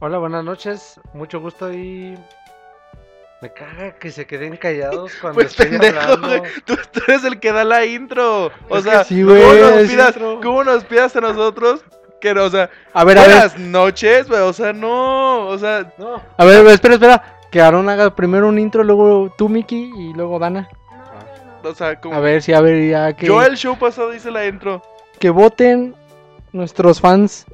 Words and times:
Hola, 0.00 0.18
buenas 0.18 0.44
noches. 0.44 1.00
Mucho 1.12 1.40
gusto 1.40 1.72
y. 1.72 2.16
Me 3.42 3.50
caga 3.52 3.92
que 3.94 4.10
se 4.10 4.26
queden 4.26 4.56
callados 4.58 5.12
cuando 5.20 5.36
Pues 5.36 5.48
estoy 5.48 5.68
pendejo, 5.70 5.98
hablando. 5.98 6.38
güey. 6.40 6.42
Tú, 6.66 6.76
tú 6.92 7.00
eres 7.08 7.24
el 7.24 7.40
que 7.40 7.52
da 7.52 7.64
la 7.64 7.86
intro. 7.86 8.50
O 8.68 8.76
Es 8.78 8.84
sea, 8.84 9.02
sí, 9.04 9.22
¿cómo, 9.22 9.34
nos 9.34 9.88
pidas, 9.88 10.08
intro. 10.16 10.40
¿cómo 10.42 10.64
nos 10.64 10.84
pidas 10.84 11.16
a 11.16 11.20
nosotros? 11.22 11.82
Que, 12.20 12.34
no, 12.34 12.44
o 12.44 12.50
sea, 12.50 12.68
A 12.92 13.02
ver, 13.04 13.16
a 13.18 13.22
ver, 13.22 13.30
buenas 13.30 13.58
noches, 13.58 14.28
güey. 14.28 14.40
O 14.42 14.52
sea, 14.52 14.74
no. 14.74 15.46
O 15.48 15.56
sea, 15.58 15.90
No. 15.96 16.20
a 16.36 16.44
ver, 16.44 16.66
espera, 16.66 16.94
espera. 16.94 17.36
Que 17.50 17.60
Aaron 17.62 17.88
haga 17.88 18.14
primero 18.14 18.46
un 18.46 18.58
intro, 18.58 18.84
luego 18.84 19.34
tú, 19.36 19.48
Miki, 19.48 19.90
y 19.96 20.12
luego 20.14 20.38
Dana. 20.38 20.68
o 21.64 21.74
sea, 21.74 21.98
como. 21.98 22.14
A 22.14 22.20
ver, 22.20 22.42
sí, 22.42 22.52
a 22.52 22.60
ver, 22.60 22.90
ya 22.90 23.12
que, 23.14 23.26
Yo 23.26 23.42
el 23.42 23.56
show 23.56 23.76
pasado 23.78 24.12
hice 24.14 24.30
la 24.30 24.46
intro. 24.46 24.82
que 25.18 25.30
voten 25.30 25.94
nuestros 26.52 27.00
fans. 27.00 27.46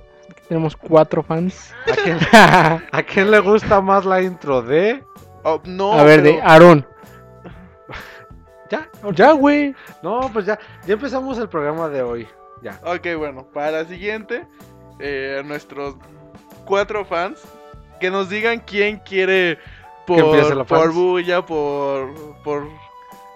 Tenemos 0.48 0.76
cuatro 0.76 1.22
fans. 1.22 1.74
¿A 1.90 1.96
quién, 2.02 2.18
a 2.92 3.02
quién 3.02 3.30
le 3.30 3.40
gusta 3.40 3.80
más 3.80 4.04
la 4.04 4.22
intro 4.22 4.62
de.? 4.62 5.04
Oh, 5.42 5.60
no. 5.64 5.92
a 5.92 6.02
ver, 6.02 6.22
de 6.22 6.40
Aaron. 6.42 6.86
Ya. 8.68 8.90
Ya, 9.14 9.30
güey. 9.30 9.76
No, 10.02 10.28
pues 10.32 10.44
ya. 10.44 10.58
Ya 10.86 10.94
empezamos 10.94 11.38
el 11.38 11.48
programa 11.48 11.88
de 11.88 12.02
hoy. 12.02 12.26
Ya. 12.62 12.80
Ok, 12.84 13.06
bueno, 13.16 13.46
para 13.52 13.70
la 13.70 13.84
siguiente, 13.84 14.44
eh, 14.98 15.40
nuestros 15.44 15.94
cuatro 16.64 17.04
fans, 17.04 17.40
que 18.00 18.10
nos 18.10 18.28
digan 18.28 18.60
quién 18.66 18.98
quiere 18.98 19.58
por, 20.04 20.66
por. 20.66 20.92
Bulla, 20.92 21.46
por, 21.46 22.12
por, 22.42 22.68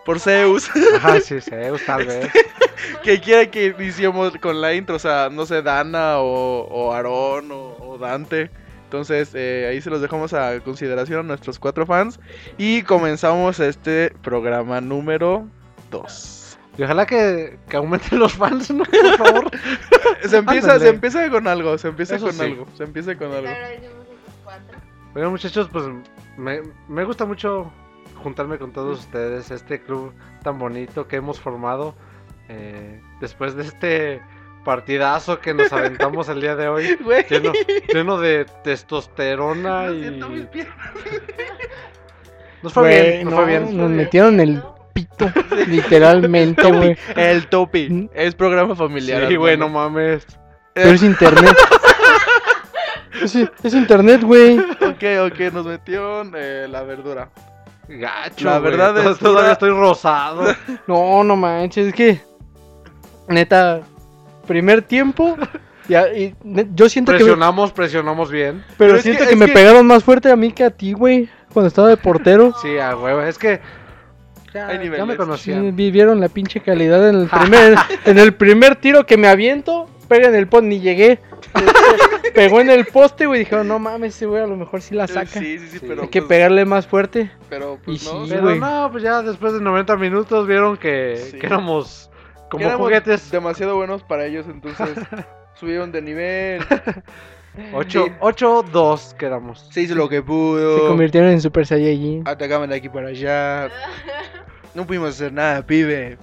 por 0.05 0.19
Zeus, 0.21 0.71
Ajá, 0.97 1.21
sí, 1.21 1.41
Zeus, 1.41 1.85
tal 1.85 2.07
vez. 2.07 2.29
que 3.03 3.21
quiere 3.21 3.51
que 3.51 3.75
iniciemos 3.79 4.37
con 4.39 4.61
la 4.61 4.75
intro, 4.75 4.97
o 4.97 4.99
sea, 4.99 5.29
no 5.31 5.47
sé, 5.47 5.63
Dana 5.63 6.19
o, 6.19 6.67
o 6.69 6.93
Aarón 6.93 7.51
o, 7.53 7.77
o 7.81 7.99
Dante. 7.99 8.51
Entonces, 8.85 9.31
eh, 9.35 9.69
ahí 9.71 9.81
se 9.81 9.89
los 9.89 10.01
dejamos 10.01 10.33
a 10.33 10.59
consideración 10.61 11.21
a 11.21 11.23
nuestros 11.23 11.61
cuatro 11.61 11.87
fans. 11.87 12.19
Y 12.59 12.83
comenzamos 12.83 13.61
este 13.61 14.13
programa 14.23 14.81
número 14.81 15.47
2. 15.93 16.59
Y 16.77 16.83
ojalá 16.83 17.07
que, 17.07 17.57
que 17.69 17.77
aumenten 17.77 18.19
los 18.19 18.33
fans, 18.33 18.71
¿no? 18.73 18.85
Por 18.85 19.17
favor. 19.17 19.51
Se 20.29 20.37
empieza, 20.39 20.73
Ándale. 20.73 20.81
se 20.81 20.89
empieza 20.89 21.31
con 21.31 21.47
algo, 21.47 21.79
se 21.79 21.89
empieza 21.89 22.17
Eso 22.17 22.27
con 22.27 22.35
sí. 22.35 22.43
algo, 22.43 22.67
se 22.77 22.85
empieza 22.85 23.17
con 23.17 23.33
algo. 23.33 23.49
Bueno, 25.15 25.31
muchachos, 25.31 25.69
pues 25.73 25.85
me, 26.37 26.61
me 26.89 27.05
gusta 27.05 27.25
mucho 27.25 27.73
juntarme 28.23 28.59
con 28.59 28.73
todos 28.73 29.01
ustedes, 29.01 29.51
este 29.51 29.81
club 29.83 30.13
tan 30.43 30.59
bonito 30.59 31.09
que 31.09 31.17
hemos 31.17 31.41
formado 31.41 31.95
eh, 32.49 33.01
después 33.21 33.55
de 33.55 33.63
este 33.63 34.23
partidazo 34.65 35.41
que 35.41 35.55
nos 35.55 35.73
aventamos 35.73 36.29
el 36.29 36.41
día 36.41 36.57
de 36.57 36.69
hoy, 36.69 36.99
lleno, 37.31 37.53
lleno 37.93 38.19
de 38.19 38.47
testosterona 38.65 39.91
y... 39.91 40.21
Nos 42.63 42.75
fue 42.75 42.89
bien, 42.89 43.25
nos 43.25 43.33
no, 43.33 43.37
fue 43.39 43.47
bien. 43.47 43.77
Nos 43.77 43.91
metieron 43.91 44.39
el 44.39 44.63
pito, 44.93 45.33
literalmente, 45.67 46.71
güey. 46.71 46.97
El 47.17 47.47
topi. 47.47 47.89
Mm. 47.89 48.11
Es 48.13 48.35
programa 48.35 48.77
familiar. 48.77 49.29
Sí, 49.29 49.37
güey, 49.37 49.57
no 49.57 49.71
mames. 49.71 50.27
Pero 50.75 50.91
es 50.91 51.03
internet. 51.03 51.57
Es, 53.23 53.35
es 53.35 53.75
internet, 53.75 54.23
güey. 54.23 54.59
Ok, 54.59 55.05
ok, 55.27 55.53
nos 55.53 55.67
metieron 55.67 56.33
eh, 56.35 56.67
la 56.71 56.83
verdura. 56.85 57.29
Gacho, 57.99 58.45
La 58.47 58.59
verdad 58.61 58.95
to- 58.95 59.11
es 59.11 59.19
Todavía 59.19 59.53
estoy 59.53 59.71
rosado. 59.71 60.45
No, 60.87 61.25
no 61.25 61.37
manches, 61.37 61.89
es 61.89 61.95
que. 61.95 62.21
Neta, 63.29 63.81
primer 64.47 64.83
tiempo. 64.83 65.37
ya, 65.89 66.09
y 66.13 66.35
yo 66.75 66.89
siento 66.89 67.13
que. 67.13 67.19
Presionamos, 67.19 67.73
presionamos 67.73 68.31
bien. 68.31 68.65
pero 68.79 68.91
Pero 68.91 68.97
es 68.97 69.03
siento 69.03 69.21
que- 69.23 69.27
que, 69.29 69.33
es 69.35 69.39
me 69.39 69.47
que- 69.47 69.53
pegaron 69.53 69.87
más 69.87 70.05
fuerte 70.05 70.31
a 70.31 70.37
mí 70.37 70.53
que 70.53 70.65
a 70.65 70.71
ti, 70.71 70.93
güey. 70.93 71.29
Cuando 71.53 71.69
estaba 71.69 71.89
de 71.89 71.97
portero. 71.97 72.53
Sí, 72.63 72.79
a 72.79 72.97
huevo. 72.97 73.23
Es 73.23 73.39
que... 73.39 73.61
Ya, 74.55 74.67
Hay 74.67 74.79
ya 74.79 74.83
niveles. 74.83 75.07
me 75.07 75.17
conocían. 75.17 75.77
vivieron 75.77 76.19
la 76.21 76.29
pinche 76.29 76.61
calidad 76.61 77.09
en 77.09 77.15
el 77.21 77.29
primer. 77.29 77.77
en 78.05 78.19
el 78.19 78.35
primer 78.35 78.75
tiro 78.77 79.07
que 79.07 79.17
me 79.17 79.29
aviento. 79.29 79.89
Pega 80.09 80.27
en 80.29 80.35
el 80.35 80.49
poste, 80.49 80.67
ni 80.67 80.81
llegué. 80.81 81.21
Pegó 82.35 82.61
en 82.61 82.71
el 82.71 82.87
poste, 82.87 83.27
güey. 83.27 83.41
Dijeron, 83.41 83.67
no 83.69 83.79
mames, 83.79 84.15
ese 84.17 84.27
güey 84.27 84.43
a 84.43 84.47
lo 84.47 84.57
mejor 84.57 84.81
sí 84.83 84.95
la 84.95 85.07
saca. 85.07 85.27
Sí, 85.41 85.59
sí, 85.59 85.67
sí, 85.69 85.79
Sí. 85.79 85.85
pero. 85.87 86.03
Hay 86.03 86.09
que 86.09 86.21
pues, 86.23 86.29
pegarle 86.29 86.65
más 86.65 86.87
fuerte. 86.87 87.31
Pero 87.49 87.79
pues 87.85 88.03
Y 88.03 88.07
no. 88.07 88.25
sí, 88.27 88.31
Pero 88.31 88.55
no, 88.57 88.89
pues 88.93 89.03
ya 89.03 89.23
después 89.23 89.53
de 89.53 89.61
90 89.61 89.97
minutos 89.97 90.47
vieron 90.47 90.77
que, 90.77 91.17
Sí. 91.31 91.39
que 91.39 91.47
éramos 91.47 92.11
como 92.51 92.65
éramos 92.65 92.87
juguetes. 92.87 93.31
Demasiado 93.31 93.77
buenos 93.77 94.03
para 94.03 94.27
ellos, 94.27 94.47
entonces 94.49 94.89
subieron 95.55 95.91
de 95.93 96.03
nivel. 96.03 96.63
8, 97.75 98.05
Sí. 98.07 98.13
8-2 98.21 99.15
quedamos. 99.17 99.67
Se 99.73 99.83
hizo 99.83 99.95
lo 99.97 100.09
que 100.09 100.17
Se 100.17 100.23
pudo. 100.23 100.89
convirtieron 100.89 101.31
en 101.31 101.41
Super 101.41 101.67
Saiyajin. 101.67 102.23
Atacaban 102.27 102.71
de 102.71 102.77
aquí 102.77 102.89
para 102.89 103.09
allá. 103.09 103.69
No 104.75 104.87
pudimos 104.87 105.11
hacer 105.11 105.33
nada, 105.33 105.67
pibe. 105.67 106.17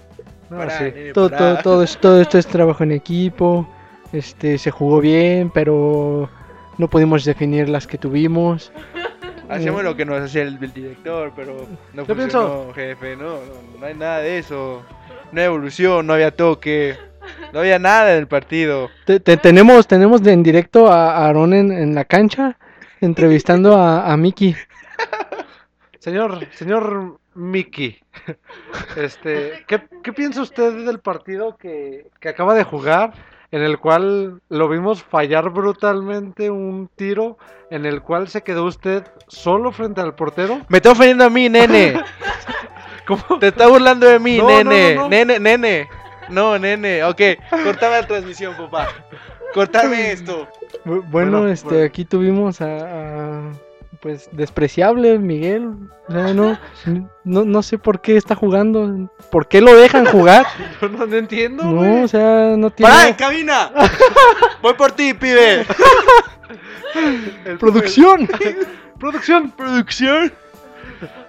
No, 0.49 0.57
Pará, 0.57 0.77
sí. 0.77 0.83
nene, 0.85 1.11
Todo, 1.11 1.29
todo, 1.29 1.57
todo, 1.57 1.85
todo 1.99 2.21
esto 2.21 2.37
es 2.37 2.47
trabajo 2.47 2.83
en 2.83 2.93
equipo. 2.93 3.67
Este, 4.13 4.57
se 4.57 4.71
jugó 4.71 4.99
bien, 5.01 5.49
pero 5.53 6.29
no 6.77 6.87
pudimos 6.87 7.25
definir 7.25 7.69
las 7.69 7.87
que 7.87 7.97
tuvimos. 7.97 8.71
Hacíamos 9.49 9.81
lo 9.83 9.95
que 9.95 10.03
nos 10.03 10.21
hacía 10.21 10.41
el, 10.41 10.57
el 10.61 10.73
director, 10.73 11.31
pero 11.33 11.65
no 11.93 12.05
funcionó, 12.05 12.73
jefe. 12.73 13.15
No, 13.15 13.35
no, 13.35 13.79
no 13.79 13.85
hay 13.85 13.93
nada 13.93 14.19
de 14.19 14.39
eso. 14.39 14.83
No 15.31 15.39
hay 15.39 15.47
evolución, 15.47 16.05
no 16.05 16.13
había 16.13 16.31
toque. 16.31 16.97
No 17.53 17.59
había 17.59 17.79
nada 17.79 18.11
en 18.13 18.19
el 18.19 18.27
partido. 18.27 18.89
Te- 19.05 19.21
te- 19.21 19.37
tenemos, 19.37 19.87
tenemos 19.87 20.21
de 20.21 20.33
en 20.33 20.43
directo 20.43 20.91
a 20.91 21.11
a 21.13 21.27
Aaron 21.29 21.53
en, 21.53 21.71
en 21.71 21.95
la 21.95 22.03
cancha 22.03 22.57
entrevistando 22.99 23.75
a, 23.77 24.11
a 24.11 24.17
Miki. 24.17 24.53
Señor, 25.99 26.39
señor 26.53 27.19
Mickey, 27.35 27.99
este, 28.95 29.63
¿qué, 29.67 29.81
qué 30.03 30.13
piensa 30.13 30.41
usted 30.41 30.85
del 30.85 30.99
partido 30.99 31.57
que, 31.57 32.07
que 32.19 32.29
acaba 32.29 32.53
de 32.53 32.63
jugar? 32.63 33.13
En 33.51 33.61
el 33.61 33.77
cual 33.79 34.41
lo 34.49 34.67
vimos 34.67 35.03
fallar 35.03 35.49
brutalmente 35.51 36.49
un 36.51 36.89
tiro 36.95 37.37
en 37.71 37.85
el 37.85 38.01
cual 38.01 38.27
se 38.27 38.43
quedó 38.43 38.65
usted 38.65 39.05
solo 39.27 39.71
frente 39.71 40.01
al 40.01 40.15
portero. 40.15 40.61
Me 40.67 40.77
está 40.79 40.91
ofendiendo 40.91 41.23
a 41.23 41.29
mí, 41.29 41.47
nene. 41.47 42.01
¿Cómo? 43.07 43.39
Te 43.39 43.47
está 43.47 43.67
burlando 43.67 44.05
de 44.07 44.19
mí, 44.19 44.37
No, 44.37 44.47
nene. 44.49 44.95
no, 44.95 45.03
no. 45.03 45.09
Nene, 45.09 45.39
nene. 45.39 45.87
No, 46.29 46.59
nene. 46.59 47.03
Ok, 47.05 47.21
cortame 47.63 48.01
la 48.01 48.07
transmisión, 48.07 48.53
papá. 48.57 48.89
Cortame 49.53 50.11
esto. 50.11 50.45
Bu- 50.85 51.03
Bueno, 51.09 51.39
Bueno, 51.39 51.47
este, 51.47 51.69
bueno. 51.69 51.85
aquí 51.85 52.03
tuvimos 52.03 52.59
a, 52.59 52.65
a, 52.65 53.51
pues 54.01 54.29
despreciable 54.31 55.17
Miguel. 55.19 55.71
O 56.07 56.11
sea, 56.11 56.33
no, 56.33 56.59
no, 57.23 57.45
no 57.45 57.61
sé 57.63 57.77
por 57.77 58.01
qué 58.01 58.17
está 58.17 58.35
jugando. 58.35 59.09
¿Por 59.31 59.47
qué 59.47 59.61
lo 59.61 59.75
dejan 59.75 60.05
jugar? 60.05 60.45
Yo 60.81 60.89
no 60.89 61.15
entiendo, 61.15 61.63
No, 61.63 61.75
güey. 61.77 62.03
o 62.03 62.07
sea, 62.07 62.55
no 62.57 62.69
tiene 62.71 62.91
¡Para, 62.91 63.07
en 63.09 63.15
cabina! 63.15 63.71
Voy 64.61 64.73
por 64.75 64.91
ti, 64.93 65.13
pibe. 65.13 65.65
El- 67.45 67.57
producción. 67.59 68.27
Producción, 68.99 69.51
Producción. 69.51 70.33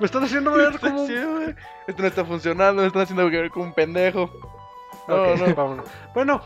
me 0.01 0.07
están 0.07 0.25
haciendo 0.25 0.53
ver 0.53 0.79
como... 0.81 1.07
Esto 1.87 2.03
no 2.03 2.07
está 2.09 2.25
funcionando, 2.25 2.81
me 2.81 2.87
están 2.89 3.03
haciendo 3.03 3.29
ver 3.31 3.51
como 3.51 3.67
un 3.67 3.75
pendejo. 3.75 4.31
No, 5.07 5.15
Ok, 5.33 5.39
no. 5.49 5.55
vámonos. 5.55 5.85
Bueno, 6.15 6.41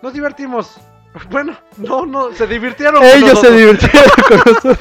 nos 0.00 0.12
divertimos. 0.12 0.76
Bueno, 1.28 1.56
no, 1.76 2.06
no, 2.06 2.30
se 2.34 2.46
divirtieron. 2.46 3.00
con 3.00 3.04
Ellos 3.04 3.40
se 3.40 3.50
divirtieron 3.50 4.10
con 4.28 4.36
nosotros. 4.38 4.78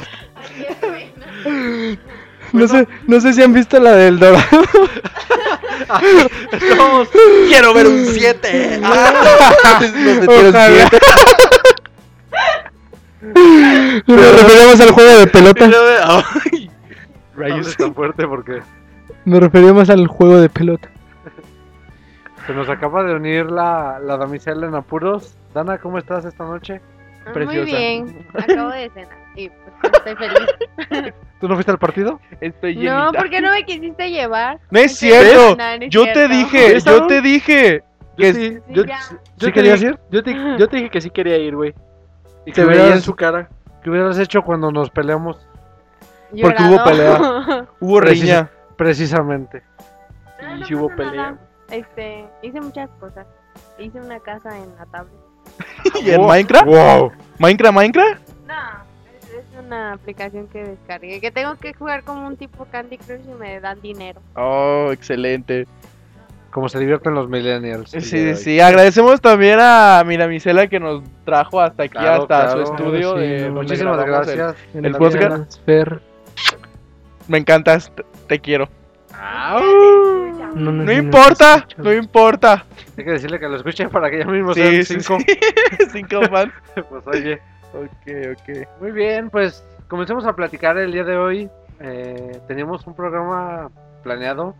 No 2.52 2.68
sé, 2.68 2.88
no 3.06 3.22
sé 3.22 3.32
si 3.34 3.44
han 3.44 3.54
visto 3.54 3.80
la 3.80 3.92
del 3.92 4.18
Dorado. 4.18 4.42
Estamos- 6.52 7.08
Quiero 7.48 7.76
ver 7.76 7.86
un 7.86 8.06
7. 8.08 8.82
Nos 13.22 14.06
referíamos 14.08 14.80
al 14.82 14.92
juego 14.92 15.20
de 15.20 15.28
pelota. 15.28 15.70
Ay. 16.52 16.72
Rayos. 17.36 17.76
tan 17.78 17.94
fuerte 17.94 18.28
porque 18.28 18.62
Nos 19.26 19.40
referíamos 19.40 19.90
al 19.90 20.08
juego 20.08 20.38
de 20.40 20.50
pelota. 20.50 20.90
se 22.48 22.54
nos 22.54 22.70
acaba 22.70 23.04
de 23.04 23.14
unir 23.16 23.52
la, 23.52 24.00
la 24.00 24.18
damisela 24.18 24.68
en 24.68 24.76
apuros. 24.76 25.36
Dana, 25.54 25.78
¿cómo 25.78 25.98
estás 25.98 26.26
esta 26.26 26.46
noche? 26.46 26.82
Preciosa. 27.34 27.62
Muy 27.62 27.72
bien, 27.72 28.28
acabo 28.34 28.70
de 28.70 28.90
cenar 28.90 29.19
y 29.44 29.50
pues 29.50 29.94
estoy 29.94 30.16
feliz. 30.16 31.14
¿Tú 31.40 31.48
no 31.48 31.54
fuiste 31.56 31.72
al 31.72 31.80
partido? 31.80 32.20
Estoy 32.42 32.74
llenita. 32.76 33.06
No, 33.06 33.12
¿por 33.14 33.30
qué 33.30 33.42
no 33.42 33.52
me 33.52 33.64
quisiste 33.64 34.10
llevar? 34.10 34.60
No 34.70 34.80
es 34.80 34.98
cierto. 34.98 35.56
no, 35.56 35.78
no 35.78 35.84
es 35.86 35.90
Yo 35.90 36.04
te 36.12 36.28
dije, 36.28 36.74
¿Ves, 36.74 36.84
yo 36.84 37.08
te 37.08 37.22
dije. 37.22 37.84
Que 38.18 38.34
sí, 38.34 38.50
Sí, 38.50 38.60
yo, 38.74 38.84
ya. 38.86 39.00
¿sí 39.02 39.16
te 39.38 39.54
querías 39.54 39.82
ir? 39.82 39.98
Yo 40.12 40.22
te, 40.22 40.34
yo 40.58 40.68
te 40.68 40.76
dije 40.78 40.90
que 40.90 41.00
sí 41.00 41.10
quería 41.10 41.38
ir, 41.38 41.56
güey. 41.56 41.74
¿Y 42.46 42.52
qué 42.52 42.66
veía 42.66 42.94
en 42.94 43.02
su 43.02 43.16
cara. 43.16 43.48
qué 43.82 43.90
hubieras 43.90 44.20
hecho 44.20 44.42
cuando 44.42 44.72
nos 44.72 44.90
peleamos? 44.90 45.38
Porque 46.42 46.62
hubo 46.64 46.84
Llorado. 46.86 47.68
Hubo 47.80 48.02
riña. 48.02 48.50
Precisamente. 48.76 49.64
No, 50.42 50.58
no 50.58 50.66
Sí 50.66 50.76
hubo 50.76 50.90
nada. 50.90 50.98
pelea. 51.10 51.38
Este, 51.72 52.26
hice 52.42 52.60
muchas 52.60 52.90
cosas. 53.00 53.26
Hice 53.78 54.00
una 54.02 54.20
casa 54.20 54.58
en 54.58 54.76
la 54.78 54.86
tablet. 54.88 55.14
¿Y 56.04 56.12
en 56.12 56.18
Wow. 56.18 56.28
Minecraft? 56.28 56.66
¡Wow! 56.68 57.12
¿Minecraft, 57.40 57.76
Minecraft? 57.76 58.30
No, 58.48 58.56
una 59.70 59.94
aplicación 59.94 60.48
que 60.48 60.64
descargué. 60.64 61.22
Que 61.22 61.30
tengo 61.32 61.56
que 61.56 61.74
jugar 61.74 62.04
como 62.04 62.26
un 62.28 62.36
tipo 62.38 62.66
Candy 62.72 62.98
Crush 62.98 63.22
y 63.30 63.34
me 63.40 63.60
dan 63.60 63.80
dinero. 63.82 64.20
Oh, 64.36 64.90
excelente. 64.92 65.68
Como 66.52 66.68
se 66.68 66.80
divierten 66.80 67.14
los 67.14 67.30
millennials. 67.30 67.94
el 67.94 68.02
Sí, 68.02 68.18
hoy. 68.30 68.36
sí, 68.36 68.60
agradecemos 68.60 69.22
también 69.22 69.60
a 69.62 70.04
Miramisela 70.04 70.66
que 70.68 70.80
nos 70.80 71.04
trajo 71.24 71.62
hasta 71.62 71.84
aquí, 71.84 71.92
Claro, 71.92 72.24
hasta 72.24 72.50
su 72.52 72.58
claro. 72.58 72.74
estudio. 72.76 73.14
Sí, 73.18 73.22
de 73.22 73.50
no, 73.50 73.54
Muchísimas 73.62 74.00
el- 74.00 74.06
gracias. 74.06 74.56
El 74.74 74.92
la 74.92 74.98
podcast. 74.98 75.68
Me 77.28 77.38
encantas, 77.38 77.92
te, 78.28 78.40
quiero. 78.40 78.68
No, 80.56 80.72
No 80.72 80.92
importa, 80.92 81.68
no 81.78 81.94
importa. 81.94 82.66
Hay 82.98 83.06
que 83.06 83.12
decirle 83.12 83.40
que 83.40 83.48
lo 83.48 83.56
escuche 83.58 83.88
para 83.90 84.10
que 84.10 84.18
ya 84.18 84.26
mismo 84.26 84.54
Sí, 84.56 84.62
sean 84.62 84.84
sí, 84.86 85.00
cinco. 85.00 85.20
sí. 85.20 85.40
Cinco 85.94 86.22
fans. 86.30 86.52
Pues 86.90 87.06
oye. 87.08 87.40
Ok, 87.74 88.12
ok. 88.34 88.68
Muy 88.82 88.92
bien, 88.92 89.30
pues 89.30 89.64
comencemos 89.88 90.26
a 90.26 90.34
platicar 90.34 90.78
el 90.78 90.92
día 90.92 91.04
de 91.04 91.18
hoy. 91.18 91.50
Eh, 91.80 92.40
teníamos 92.48 92.86
un 92.88 92.96
programa 92.96 93.70
planeado. 94.04 94.56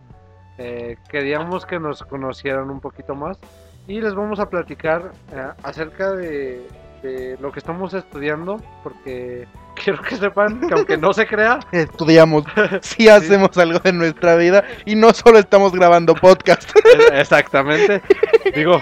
eh, 0.58 0.96
queríamos 1.08 1.64
que 1.66 1.78
nos 1.80 2.02
conocieran 2.02 2.70
un 2.70 2.80
poquito 2.80 3.14
más. 3.14 3.38
Y 3.86 4.00
les 4.00 4.14
vamos 4.14 4.38
a 4.40 4.48
platicar 4.48 5.10
eh, 5.32 5.48
acerca 5.62 6.12
de, 6.12 6.66
de 7.02 7.36
lo 7.40 7.50
que 7.50 7.58
estamos 7.58 7.92
estudiando. 7.94 8.58
Porque 8.82 9.48
quiero 9.82 10.00
que 10.02 10.16
sepan 10.16 10.60
que 10.68 10.74
aunque 10.74 10.96
no 10.96 11.12
se 11.12 11.26
crea, 11.26 11.58
Estudiamos, 11.72 12.44
sí 12.82 13.08
hacemos 13.08 13.56
algo 13.58 13.78
de 13.80 13.92
nuestra 13.92 14.36
vida 14.36 14.62
y 14.84 14.94
no 14.94 15.12
solo 15.12 15.38
estamos 15.38 15.72
grabando 15.72 16.14
podcast. 16.14 16.70
eh, 16.76 17.20
exactamente. 17.20 18.02
Digo. 18.54 18.80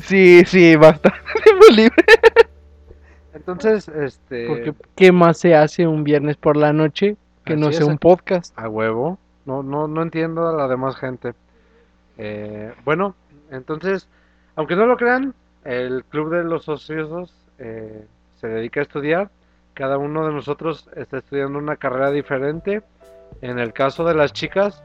Sí, 0.00 0.42
sí, 0.46 0.74
bastante 0.76 1.18
tiempo 1.44 1.66
libre. 1.70 2.04
Entonces, 3.38 3.88
este. 3.88 4.46
Porque 4.46 4.74
¿qué 4.96 5.12
más 5.12 5.38
se 5.38 5.54
hace 5.54 5.86
un 5.86 6.04
viernes 6.04 6.36
por 6.36 6.56
la 6.56 6.72
noche 6.72 7.16
que 7.44 7.56
no 7.56 7.70
sea 7.70 7.82
es. 7.82 7.88
un 7.88 7.98
podcast? 7.98 8.58
A 8.58 8.68
huevo. 8.68 9.18
No, 9.46 9.62
no, 9.62 9.88
no 9.88 10.02
entiendo 10.02 10.46
a 10.48 10.52
la 10.52 10.68
demás 10.68 10.96
gente. 10.96 11.34
Eh, 12.18 12.74
bueno, 12.84 13.14
entonces, 13.50 14.08
aunque 14.56 14.76
no 14.76 14.86
lo 14.86 14.96
crean, 14.96 15.34
el 15.64 16.04
Club 16.04 16.30
de 16.30 16.44
los 16.44 16.68
Ociosos 16.68 17.32
eh, 17.58 18.04
se 18.40 18.48
dedica 18.48 18.80
a 18.80 18.82
estudiar. 18.82 19.30
Cada 19.74 19.96
uno 19.96 20.26
de 20.26 20.32
nosotros 20.32 20.88
está 20.96 21.18
estudiando 21.18 21.58
una 21.58 21.76
carrera 21.76 22.10
diferente. 22.10 22.82
En 23.40 23.58
el 23.58 23.72
caso 23.72 24.04
de 24.04 24.14
las 24.14 24.32
chicas, 24.32 24.82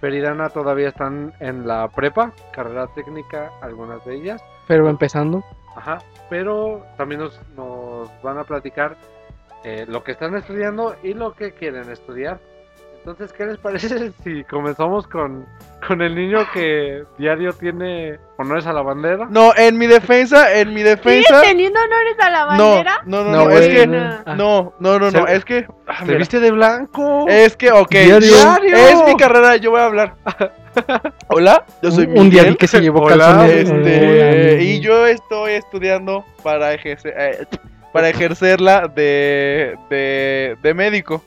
Fer 0.00 0.14
y 0.14 0.20
Dana 0.20 0.48
todavía 0.48 0.88
están 0.88 1.32
en 1.38 1.68
la 1.68 1.88
prepa, 1.88 2.32
carrera 2.52 2.88
técnica, 2.88 3.52
algunas 3.62 4.04
de 4.04 4.16
ellas. 4.16 4.42
Pero 4.66 4.88
empezando. 4.88 5.44
Ajá, 5.76 5.98
pero 6.28 6.84
también 6.96 7.20
nos, 7.20 7.40
nos 7.56 7.71
van 8.22 8.38
a 8.38 8.44
platicar 8.44 8.96
eh, 9.64 9.84
lo 9.88 10.02
que 10.02 10.12
están 10.12 10.36
estudiando 10.36 10.96
y 11.02 11.14
lo 11.14 11.34
que 11.34 11.52
quieren 11.52 11.90
estudiar. 11.90 12.38
Entonces, 12.98 13.32
¿qué 13.32 13.44
les 13.46 13.58
parece 13.58 14.12
si 14.24 14.44
comenzamos 14.44 15.08
con, 15.08 15.44
con 15.88 16.02
el 16.02 16.14
niño 16.14 16.46
que 16.54 17.02
diario 17.18 17.52
tiene 17.52 18.16
honores 18.38 18.64
a 18.66 18.72
la 18.72 18.82
bandera? 18.82 19.26
No, 19.28 19.52
en 19.56 19.76
mi 19.76 19.88
defensa, 19.88 20.52
en 20.56 20.68
mi 20.68 20.82
¿Sigues 20.82 20.96
defensa. 21.02 21.40
teniendo 21.42 21.80
honores 21.80 22.14
a 22.20 22.30
la 22.30 22.56
No, 22.56 22.68
bandera? 22.70 23.00
no, 23.06 23.24
no, 23.24 23.30
No, 23.32 23.44
no, 23.46 23.50
es 23.50 23.58
güey, 23.66 23.74
que. 23.74 23.86
no. 23.88 23.98
Ah. 24.24 24.34
No, 24.36 24.74
no, 24.78 24.98
no, 25.00 25.10
no, 25.10 25.26
es 25.26 25.44
que. 25.44 25.66
ah, 25.88 25.96
¿Te 25.98 26.04
mira, 26.06 26.18
viste 26.18 26.38
de 26.38 26.50
blanco? 26.52 27.26
Es 27.28 27.56
que, 27.56 27.72
ok. 27.72 27.90
Diario. 27.90 28.76
Es 28.76 29.04
mi 29.04 29.16
carrera, 29.16 29.56
yo 29.56 29.72
voy 29.72 29.80
a 29.80 29.86
hablar. 29.86 30.14
Hola, 31.28 31.64
yo 31.82 31.90
soy 31.90 32.04
un, 32.06 32.18
un 32.18 32.30
día 32.30 32.42
Miguel. 32.42 32.56
que 32.56 32.68
se 32.68 32.80
llevó 32.80 33.02
Hola. 33.02 33.46
Este, 33.48 33.72
Hola, 33.72 34.62
y 34.62 34.78
yo 34.80 35.06
estoy 35.08 35.54
estudiando 35.54 36.24
para 36.44 36.72
ejercer, 36.72 37.14
eh, 37.18 37.46
para 37.92 38.08
ejercerla 38.08 38.88
de, 38.88 39.76
de, 39.90 40.56
de 40.62 40.74
médico. 40.74 41.22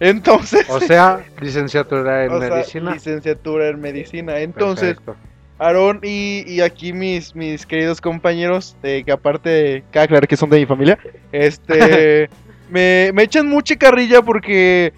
Entonces, 0.00 0.68
O 0.68 0.80
sea, 0.80 1.24
licenciatura 1.40 2.24
en 2.24 2.32
o 2.32 2.40
sea, 2.40 2.50
medicina. 2.50 2.92
licenciatura 2.92 3.68
en 3.68 3.80
medicina. 3.80 4.38
Entonces, 4.38 4.96
Perfecto. 4.96 5.16
Aarón 5.58 6.00
y, 6.02 6.44
y 6.46 6.60
aquí 6.60 6.92
mis, 6.92 7.34
mis 7.36 7.64
queridos 7.64 8.00
compañeros, 8.00 8.76
eh, 8.82 9.02
que 9.06 9.12
aparte, 9.12 9.84
cabe 9.92 10.04
aclarar 10.04 10.26
que 10.28 10.36
son 10.36 10.50
de 10.50 10.58
mi 10.58 10.66
familia, 10.66 10.98
este, 11.30 12.28
me, 12.70 13.12
me 13.14 13.22
echan 13.22 13.48
mucha 13.48 13.76
carrilla 13.76 14.20
porque, 14.20 14.92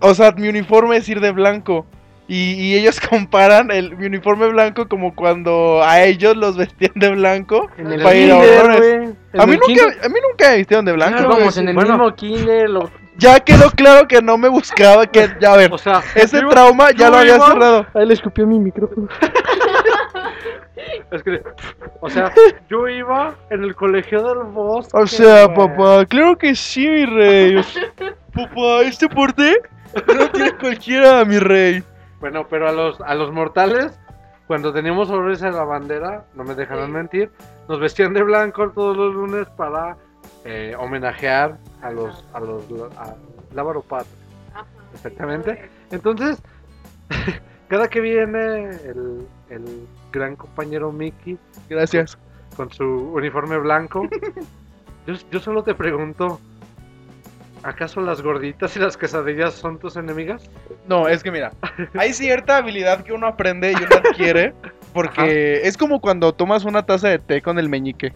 o 0.00 0.14
sea, 0.14 0.30
mi 0.32 0.48
uniforme 0.48 0.96
es 0.96 1.08
ir 1.08 1.20
de 1.20 1.32
blanco. 1.32 1.84
Y, 2.28 2.52
y 2.52 2.76
ellos 2.76 3.00
comparan 3.10 3.70
el, 3.70 3.96
mi 3.96 4.06
uniforme 4.06 4.46
blanco 4.48 4.86
como 4.86 5.14
cuando 5.14 5.82
a 5.82 6.02
ellos 6.04 6.36
los 6.36 6.56
vestían 6.56 6.92
de 6.94 7.08
blanco. 7.10 7.68
En 7.76 7.92
el 7.92 8.02
para 8.02 8.16
ir 8.16 8.30
a 8.30 8.36
honores. 8.36 9.10
A 9.36 9.46
mí, 9.46 9.56
nunca, 9.58 9.82
a 10.04 10.08
mí 10.08 10.14
nunca 10.30 10.50
me 10.50 10.56
vistieron 10.58 10.84
de 10.84 10.92
blanco. 10.92 11.24
Güey. 11.26 11.38
vamos, 11.38 11.56
en 11.58 11.68
el 11.68 11.74
Bueno. 11.74 11.90
mismo 11.98 12.14
kinder. 12.14 12.70
Lo... 12.70 12.90
Ya 13.18 13.40
quedó 13.40 13.70
claro 13.70 14.06
que 14.08 14.22
no 14.22 14.38
me 14.38 14.48
buscaba, 14.48 15.06
que 15.06 15.28
ya 15.40 15.52
a 15.54 15.56
ver, 15.56 15.72
O 15.72 15.78
sea, 15.78 16.02
ese 16.14 16.40
yo 16.40 16.48
trauma 16.48 16.92
ya 16.92 17.10
lo 17.10 17.18
había 17.18 17.36
iba- 17.36 17.46
cerrado. 17.48 17.86
Ahí 17.94 18.06
le 18.06 18.14
escupió 18.14 18.46
mi 18.46 18.58
micrófono. 18.58 19.08
es 21.10 21.22
que- 21.22 21.42
o 22.00 22.08
sea, 22.08 22.32
yo 22.70 22.86
iba 22.88 23.34
en 23.50 23.64
el 23.64 23.74
colegio 23.74 24.22
del 24.22 24.44
bosque. 24.44 24.96
O 24.96 25.06
sea, 25.06 25.52
papá, 25.52 26.04
claro 26.06 26.36
que 26.38 26.54
sí, 26.54 26.86
mi 26.88 27.04
rey. 27.06 27.56
O 27.56 27.62
sea, 27.62 27.82
papá, 28.32 28.82
este 28.82 29.08
porte 29.08 29.60
no 30.16 30.30
tiene 30.30 30.52
cualquiera, 30.56 31.24
mi 31.24 31.38
rey. 31.38 31.82
Bueno, 32.20 32.46
pero 32.48 32.68
a 32.68 32.72
los, 32.72 33.00
a 33.00 33.14
los 33.14 33.32
mortales, 33.32 33.98
cuando 34.48 34.72
teníamos 34.72 35.10
honores 35.10 35.42
a 35.42 35.50
la 35.50 35.62
bandera, 35.62 36.24
no 36.34 36.42
me 36.42 36.54
dejarán 36.54 36.90
mentir, 36.90 37.30
nos 37.68 37.78
vestían 37.78 38.14
de 38.14 38.22
blanco 38.22 38.70
todos 38.70 38.96
los 38.96 39.14
lunes 39.14 39.46
para 39.56 39.96
eh, 40.44 40.74
homenajear 40.78 41.58
a 41.82 41.90
los 41.92 42.24
a 42.32 42.40
los 42.40 42.64
a 42.96 43.14
Lávaro 43.54 43.82
Patria, 43.82 44.10
Ajá. 44.54 44.64
exactamente. 44.94 45.68
Entonces, 45.90 46.42
cada 47.68 47.88
que 47.88 48.00
viene 48.00 48.70
el, 48.70 49.26
el 49.50 49.86
gran 50.12 50.34
compañero 50.34 50.90
Mickey 50.92 51.38
Gracias. 51.68 52.16
con 52.56 52.72
su 52.72 52.84
uniforme 52.84 53.58
blanco, 53.58 54.08
yo, 55.06 55.14
yo 55.30 55.40
solo 55.40 55.62
te 55.62 55.74
pregunto, 55.74 56.40
¿acaso 57.62 58.00
las 58.00 58.22
gorditas 58.22 58.76
y 58.76 58.78
las 58.78 58.96
quesadillas 58.96 59.54
son 59.54 59.78
tus 59.78 59.96
enemigas? 59.96 60.50
No, 60.86 61.08
es 61.08 61.22
que 61.22 61.30
mira, 61.30 61.52
hay 61.94 62.12
cierta 62.12 62.58
habilidad 62.58 63.02
que 63.02 63.12
uno 63.12 63.26
aprende 63.26 63.72
y 63.72 63.76
uno 63.76 63.96
adquiere. 63.96 64.54
Porque 64.92 65.60
es 65.64 65.76
como 65.76 66.00
cuando 66.00 66.32
tomas 66.32 66.64
una 66.64 66.84
taza 66.84 67.08
de 67.08 67.18
té 67.18 67.42
con 67.42 67.58
el 67.58 67.68
meñique. 67.68 68.12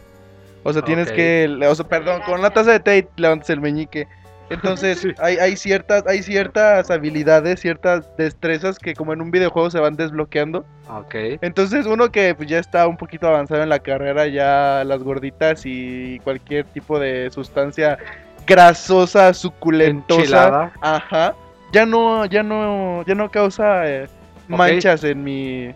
O 0.64 0.72
sea, 0.72 0.82
tienes 0.82 1.12
que. 1.12 1.48
O 1.68 1.74
sea, 1.74 1.86
perdón, 1.86 2.22
con 2.22 2.40
una 2.40 2.50
taza 2.50 2.72
de 2.72 2.80
té 2.80 2.98
y 2.98 3.20
levantas 3.20 3.50
el 3.50 3.60
meñique. 3.60 4.08
Entonces, 4.50 4.98
Sí. 5.02 5.12
hay, 5.18 5.36
hay, 5.36 5.56
ciertas, 5.56 6.04
hay 6.06 6.22
ciertas 6.22 6.90
habilidades, 6.90 7.60
ciertas 7.60 8.08
destrezas 8.16 8.78
que, 8.78 8.94
como 8.94 9.12
en 9.12 9.20
un 9.20 9.30
videojuego, 9.30 9.70
se 9.70 9.80
van 9.80 9.96
desbloqueando. 9.96 10.64
Ok. 10.88 11.14
Entonces 11.40 11.86
uno 11.86 12.10
que 12.10 12.34
pues, 12.34 12.48
ya 12.48 12.58
está 12.58 12.86
un 12.86 12.96
poquito 12.96 13.28
avanzado 13.28 13.62
en 13.62 13.68
la 13.68 13.78
carrera, 13.78 14.26
ya 14.26 14.82
las 14.84 15.02
gorditas 15.02 15.62
y 15.64 16.20
cualquier 16.20 16.64
tipo 16.66 16.98
de 16.98 17.30
sustancia 17.30 17.98
grasosa, 18.46 19.32
suculentosa, 19.34 20.20
Enchilada. 20.20 20.72
ajá, 20.80 21.34
ya 21.72 21.86
no, 21.86 22.26
ya 22.26 22.42
no, 22.42 23.04
ya 23.06 23.14
no 23.14 23.30
causa 23.30 23.88
eh, 23.88 24.08
manchas 24.48 25.04
en 25.04 25.24
mi, 25.24 25.74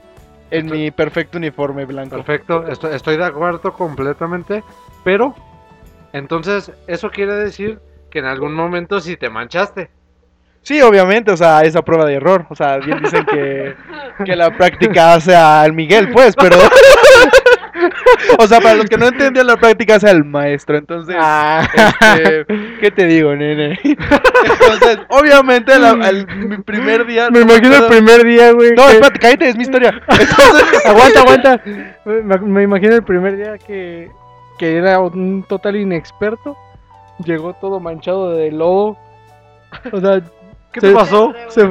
en 0.51 0.67
mi 0.67 0.91
perfecto 0.91 1.39
uniforme 1.39 1.85
blanco. 1.85 2.17
Perfecto, 2.17 2.67
estoy, 2.69 2.95
estoy 2.95 3.17
de 3.17 3.25
acuerdo 3.25 3.73
completamente, 3.73 4.63
pero 5.05 5.35
entonces 6.13 6.73
eso 6.87 7.11
quiere 7.11 7.35
decir 7.35 7.81
que 8.11 8.19
en 8.21 8.27
algún 8.27 8.55
momento 8.55 9.01
sí 9.01 9.17
te 9.17 9.29
manchaste. 9.31 9.91
Sí, 10.63 10.83
obviamente, 10.83 11.31
o 11.31 11.37
sea, 11.37 11.63
esa 11.63 11.83
prueba 11.83 12.05
de 12.05 12.15
error, 12.15 12.45
o 12.49 12.57
sea, 12.57 12.79
bien 12.79 13.01
dicen 13.01 13.25
que, 13.25 13.75
que 14.25 14.35
la 14.35 14.51
práctica 14.57 15.15
hace 15.15 15.35
al 15.35 15.73
Miguel, 15.73 16.11
pues, 16.13 16.35
pero... 16.35 16.57
o 18.39 18.47
sea, 18.47 18.61
para 18.61 18.75
los 18.77 18.87
que 18.87 18.97
no 18.97 19.07
entendían, 19.09 19.47
la 19.47 19.57
práctica 19.57 19.97
hace 19.97 20.09
al 20.09 20.25
maestro, 20.25 20.77
entonces... 20.79 21.17
Ah, 21.19 21.67
Este, 22.17 22.47
¿Qué 22.81 22.91
te 22.91 23.07
digo, 23.07 23.35
nene? 23.35 23.79
Entonces, 23.83 24.99
obviamente, 25.09 25.79
la- 25.79 25.91
al- 25.91 26.27
mi 26.37 26.59
primer 26.59 27.07
día. 27.07 27.31
me 27.31 27.41
no 27.45 27.53
imagino 27.53 27.77
el 27.77 27.87
primer 27.87 28.25
día, 28.25 28.53
güey. 28.53 28.71
No, 28.75 28.85
que- 28.87 28.93
espérate, 28.93 29.19
cállate, 29.19 29.49
es 29.51 29.57
mi 29.57 29.63
historia. 29.63 30.01
Entonces, 30.09 30.87
aguanta, 30.87 31.21
aguanta. 31.21 31.61
Me, 32.05 32.39
me 32.39 32.63
imagino 32.63 32.95
el 32.95 33.03
primer 33.03 33.37
día 33.37 33.59
que, 33.59 34.11
que 34.59 34.77
era 34.77 34.99
un 35.01 35.45
total 35.49 35.77
inexperto. 35.77 36.57
Llegó 37.25 37.55
todo 37.55 37.81
manchado 37.81 38.31
de 38.33 38.51
lodo. 38.53 38.97
O 39.93 40.01
sea, 40.01 40.21
¿Qué 40.73 40.81
Se- 40.81 40.89
te 40.89 40.95
pasó? 40.95 41.33
se, 41.49 41.71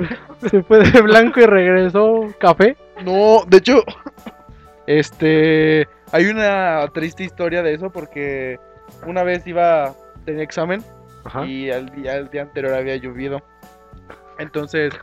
se 0.50 0.64
fue 0.64 0.80
de 0.80 1.02
blanco 1.02 1.40
y 1.40 1.46
regresó 1.46 2.22
café. 2.40 2.76
no, 3.04 3.44
de 3.48 3.58
hecho, 3.58 3.84
este. 4.88 5.88
Hay 6.12 6.26
una 6.26 6.88
triste 6.94 7.24
historia 7.24 7.64
de 7.64 7.74
eso 7.74 7.90
porque 7.90 8.60
una 9.06 9.24
vez 9.24 9.46
iba. 9.48 9.94
Tenía 10.26 10.44
examen 10.44 10.84
Ajá. 11.24 11.46
y 11.46 11.70
al 11.72 11.90
día, 11.90 12.16
el 12.16 12.30
día 12.30 12.42
anterior 12.44 12.74
había 12.74 12.96
llovido. 12.96 13.42
Entonces, 14.40 14.94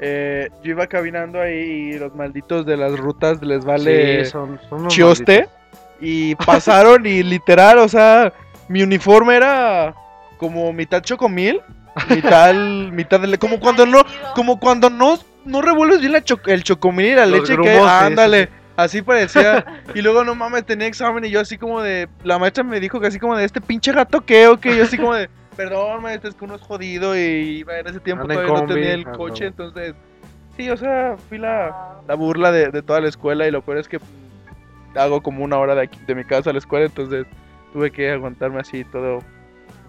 eh, 0.00 0.48
yo 0.62 0.70
iba 0.70 0.86
caminando 0.86 1.40
ahí 1.40 1.90
y 1.92 1.98
los 1.98 2.14
malditos 2.14 2.64
de 2.64 2.76
las 2.76 2.96
rutas 2.98 3.42
les 3.42 3.64
vale. 3.64 4.24
Sí, 4.24 4.30
son, 4.30 4.58
son 4.68 4.86
chioste 4.88 5.32
malditos. 5.48 5.58
y 6.00 6.34
pasaron 6.36 7.04
y 7.06 7.22
literal, 7.22 7.78
o 7.78 7.88
sea, 7.88 8.32
mi 8.68 8.82
uniforme 8.82 9.36
era 9.36 9.94
como 10.38 10.72
mitad 10.72 11.02
chocomil, 11.02 11.60
mitad, 12.10 12.54
mitad 12.54 13.20
de 13.20 13.36
como 13.38 13.58
cuando 13.58 13.84
no, 13.84 14.02
como 14.34 14.60
cuando 14.60 14.88
no, 14.90 15.18
no 15.44 15.60
revuelves 15.60 16.00
bien 16.00 16.12
la 16.12 16.22
cho- 16.22 16.38
el 16.46 16.62
chocomil 16.62 17.06
y 17.06 17.14
la 17.16 17.26
Los 17.26 17.40
leche 17.40 17.56
que 17.60 17.62
grumos, 17.74 17.90
sí, 17.90 18.04
ándale. 18.06 18.48
Sí, 18.86 18.98
Así 18.98 19.02
parecía. 19.02 19.64
Y 19.94 20.02
luego 20.02 20.24
no 20.24 20.34
mames, 20.34 20.64
tenía 20.64 20.86
examen 20.86 21.24
y 21.24 21.30
yo 21.30 21.40
así 21.40 21.58
como 21.58 21.80
de. 21.80 22.08
La 22.24 22.38
maestra 22.38 22.62
me 22.62 22.78
dijo 22.80 23.00
que 23.00 23.08
así 23.08 23.18
como 23.18 23.36
de 23.36 23.44
este 23.44 23.60
pinche 23.60 23.92
gato 23.92 24.20
que 24.20 24.46
o 24.48 24.58
que 24.58 24.76
yo 24.76 24.84
así 24.84 24.96
como 24.96 25.14
de. 25.14 25.28
Perdón, 25.56 26.02
maestra, 26.02 26.30
es 26.30 26.36
que 26.36 26.44
uno 26.44 26.54
es 26.54 26.62
jodido 26.62 27.16
y 27.16 27.64
en 27.68 27.86
ese 27.86 27.98
tiempo 27.98 28.26
todavía 28.26 28.52
no 28.52 28.66
tenía 28.66 28.94
el 28.94 29.04
coche, 29.10 29.44
no. 29.44 29.48
entonces. 29.48 29.94
Sí, 30.56 30.70
o 30.70 30.76
sea, 30.76 31.16
fui 31.28 31.38
la, 31.38 32.00
la 32.06 32.14
burla 32.14 32.52
de, 32.52 32.68
de 32.68 32.82
toda 32.82 33.00
la 33.00 33.08
escuela 33.08 33.46
y 33.46 33.50
lo 33.50 33.62
peor 33.62 33.78
es 33.78 33.88
que 33.88 34.00
hago 34.94 35.20
como 35.22 35.44
una 35.44 35.58
hora 35.58 35.74
de 35.74 35.82
aquí, 35.82 35.98
de 36.06 36.14
mi 36.14 36.24
casa 36.24 36.50
a 36.50 36.52
la 36.52 36.58
escuela, 36.58 36.86
entonces 36.86 37.26
tuve 37.72 37.90
que 37.90 38.10
aguantarme 38.10 38.60
así 38.60 38.84
todo, 38.84 39.20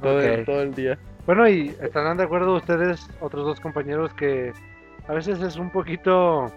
todo, 0.01 0.21
el, 0.21 0.45
todo 0.45 0.61
el 0.61 0.73
día. 0.73 0.97
Bueno, 1.25 1.47
y 1.47 1.75
estarán 1.81 2.17
de 2.17 2.23
acuerdo 2.23 2.55
ustedes, 2.55 3.09
otros 3.19 3.45
dos 3.45 3.59
compañeros, 3.59 4.13
que 4.13 4.53
a 5.07 5.13
veces 5.13 5.41
es 5.41 5.57
un 5.57 5.71
poquito 5.71 6.51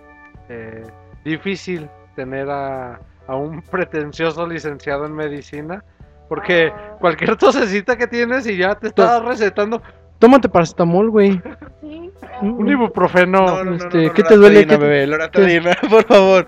eh, 0.49 0.85
difícil 1.25 1.89
tener 2.15 2.49
a, 2.51 3.01
a 3.27 3.37
un 3.37 3.63
pretencioso 3.63 4.47
licenciado 4.47 5.07
en 5.07 5.15
medicina, 5.15 5.85
porque 6.29 6.73
Ah. 6.75 6.97
cualquier 7.01 7.37
tosecita 7.37 7.97
que 7.97 8.07
tienes 8.07 8.47
y 8.47 8.57
ya 8.57 8.75
te 8.75 8.89
está 8.89 9.21
recetando 9.21 9.83
Tómate 10.19 10.49
paracetamol, 10.49 11.11
güey. 11.11 11.43
Sí. 11.81 12.13
un 12.43 12.69
ibuprofeno. 12.69 13.41
No, 13.41 13.65
no, 13.65 13.71
no, 13.73 13.77
este, 13.77 13.99
no, 14.03 14.09
no, 14.09 14.15
¿qué 14.15 14.23
te 14.23 14.37
duele? 14.37 14.65
loratadina, 14.67 14.69
¿Qué 14.69 14.79
te- 14.79 14.85
bebé, 14.85 15.07
loratadina, 15.09 15.77
por 15.91 16.05
favor. 16.05 16.47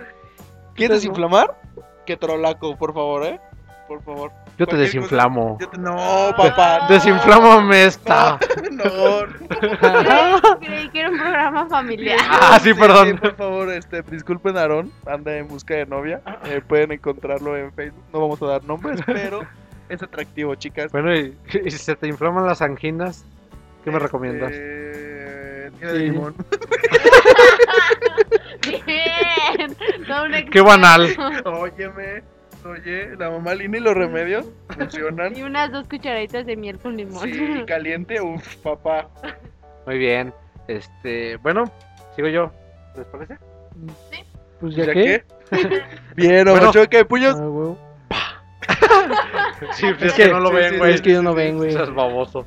¿Quieres 0.75 0.99
desinflamar? 0.99 1.59
Que 2.06 2.16
trolaco, 2.16 2.76
por 2.76 2.94
favor, 2.94 3.25
eh. 3.25 3.40
Por 3.88 4.00
favor. 4.02 4.30
Yo 4.59 4.67
te 4.67 4.77
desinflamo. 4.77 5.59
Yo 5.61 5.69
te- 5.69 5.79
No, 5.79 6.33
papá. 6.37 6.87
Desinflámame 6.89 7.85
esta. 7.87 8.39
No. 8.71 8.85
Creí 10.61 10.89
que 10.91 11.01
era 11.01 11.11
un 11.11 11.19
programa 11.19 11.67
familiar. 11.67 12.19
Ah, 12.29 12.59
sí, 12.63 12.73
perdón. 12.75 13.19
por 13.19 13.35
favor, 13.37 13.71
este, 13.73 14.03
disculpen 14.03 14.57
a 14.57 14.61
Aarón, 14.63 14.93
anda 15.07 15.37
en 15.37 15.49
busca 15.49 15.75
de 15.75 15.87
novia. 15.87 16.21
Eh, 16.45 16.61
pueden 16.67 16.93
encontrarlo 16.93 17.57
en 17.57 17.73
Facebook. 17.73 18.03
No 18.13 18.21
vamos 18.21 18.41
a 18.43 18.47
dar 18.47 18.65
nombres, 18.65 19.01
pero 19.07 19.43
es 19.89 20.03
atractivo, 20.03 20.55
chicas. 20.55 20.93
Bueno, 20.93 21.15
y, 21.15 21.37
y 21.65 21.71
si 21.71 21.79
se 21.79 21.97
te 21.97 22.07
inflaman 22.07 22.47
las 22.47 22.63
anginas, 22.63 23.25
¿qué 23.85 23.91
me 23.91 23.99
recomiendas? 23.99 24.51
Eh, 24.55 25.71
tiene 25.79 25.93
de 25.93 25.99
Sí. 25.99 26.05
limón. 26.07 26.35
Bien. 28.87 29.77
Un 30.09 30.51
Qué 30.51 30.61
banal. 30.61 31.15
Óyeme, 31.45 32.23
oye, 32.64 33.16
la 33.16 33.30
mamá 33.30 33.54
Lina 33.54 33.78
y 33.78 33.80
los 33.80 33.94
remedios 33.94 34.47
funcionan. 34.68 35.37
Y 35.37 35.42
unas 35.42 35.71
dos 35.73 35.87
cucharaditas 35.88 36.47
de 36.47 36.56
miel 36.56 36.78
con 36.78 36.97
limón. 36.97 37.23
Sí, 37.33 37.64
caliente, 37.66 38.21
uff, 38.21 38.56
papá. 38.56 39.09
Muy 39.87 39.99
bien. 39.99 40.33
Este, 40.68 41.37
bueno, 41.38 41.64
sigo 42.16 42.28
yo. 42.28 42.50
¿Les 42.97 43.06
parece? 43.06 43.38
Pues 44.61 44.75
¿Ya 44.76 44.87
ya 44.87 44.92
qué? 44.92 45.25
Bien, 46.16 46.44
Bueno. 46.49 46.71
ocho, 46.71 46.88
¿qué 46.88 47.04
puños? 47.04 47.37
Ah, 47.38 47.49
huevo. 47.49 47.78
Sí, 49.73 49.87
es 50.00 50.12
que- 50.14 50.28
no 50.28 50.40
lo 50.40 50.49
sí, 50.50 50.54
ven, 50.56 50.71
sí, 50.73 50.76
güey. 50.78 50.94
Es 50.94 51.02
que 51.02 51.12
yo 51.12 51.23
no 51.23 51.35
ven, 51.35 51.56
güey. 51.59 51.73
Seas 51.73 51.92
baboso. 51.94 52.47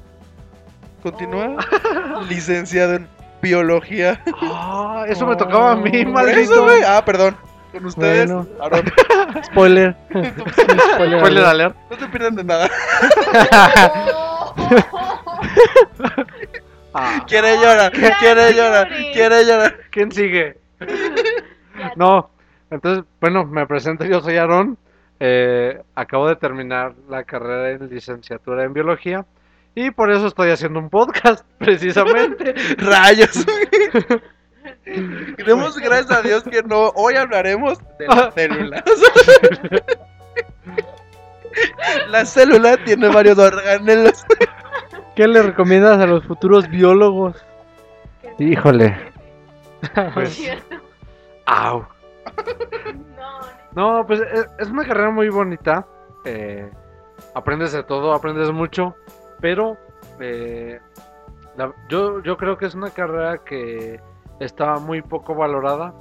Continúa. 1.04 1.58
Licenciado 2.30 2.96
en 2.96 3.08
biología. 3.42 4.22
Ah, 4.42 5.06
eso 5.08 5.28
me 5.28 5.36
tocaba 5.36 5.74
a 5.74 5.76
mí, 5.76 6.04
Oh, 6.06 6.10
maldito. 6.10 6.40
eso, 6.40 6.64
güey. 6.64 6.82
Ah, 6.86 7.04
perdón. 7.06 7.38
Con 7.72 7.86
ustedes, 7.86 8.32
Bueno. 8.32 8.48
Aarón. 8.62 8.86
Spoiler. 9.44 9.96
Spoiler. 10.10 11.20
Spoiler 11.20 11.46
alert. 11.46 11.76
No 11.90 11.98
se 12.00 12.08
pierdan 12.08 12.36
de 12.36 12.44
nada. 12.44 12.70
Ah, 16.94 17.24
Quiere 17.28 17.58
llorar, 17.58 17.92
quiere 17.92 18.54
llorar, 18.54 18.90
llores. 18.90 19.14
quiere 19.14 19.46
llorar. 19.46 19.76
¿Quién 19.92 20.12
sigue? 20.12 20.58
No, 21.96 22.32
entonces, 22.72 23.04
bueno, 23.22 23.46
me 23.46 23.68
presento, 23.68 24.04
yo 24.06 24.20
soy 24.22 24.38
Aarón. 24.38 24.78
eh, 25.20 25.80
acabo 25.96 26.28
de 26.28 26.36
terminar 26.38 26.94
la 27.10 27.24
carrera 27.24 27.72
en 27.72 27.90
licenciatura 27.90 28.64
en 28.64 28.74
biología 28.74 29.26
y 29.76 29.92
por 29.92 30.12
eso 30.12 30.26
estoy 30.28 30.50
haciendo 30.50 30.80
un 30.80 30.90
podcast, 30.90 31.46
precisamente. 31.60 32.56
Rayos. 32.78 33.46
Demos 35.46 35.78
gracias 35.78 36.12
a 36.12 36.22
Dios 36.22 36.44
que 36.44 36.64
no. 36.64 36.90
Hoy 36.96 37.16
hablaremos 37.16 37.78
de 38.00 38.08
las 38.08 38.34
células. 38.34 38.84
La 42.10 42.26
célula 42.26 42.78
tiene 42.86 43.08
varios 43.10 43.38
organelos. 43.40 44.24
¿Qué 45.16 45.28
le 45.28 45.42
recomiendas 45.42 46.00
a 46.00 46.06
los 46.06 46.24
futuros 46.26 46.68
biólogos? 46.70 47.36
Híjole. 48.38 48.96
Es 49.82 50.14
Pues, 50.14 50.48
au. 51.46 51.86
No, 53.74 54.06
pues 54.06 54.22
es, 54.22 54.46
es 54.60 54.68
una 54.70 54.86
carrera 54.86 55.10
muy 55.10 55.30
bonita. 55.30 55.86
eh, 56.26 56.70
aprendes 57.34 57.72
de 57.72 57.84
todo, 57.84 58.14
aprendes 58.14 58.52
mucho, 58.52 58.96
pero 59.40 59.78
eh, 60.20 60.80
la- 61.56 61.74
yo, 61.90 62.22
yo 62.22 62.38
creo 62.38 62.58
que 62.58 62.66
es 62.66 62.76
una 62.76 62.90
carrera 62.92 63.40
que 63.40 64.00
está 64.40 64.78
muy 64.80 65.02
poco 65.02 65.36
valorada 65.36 65.94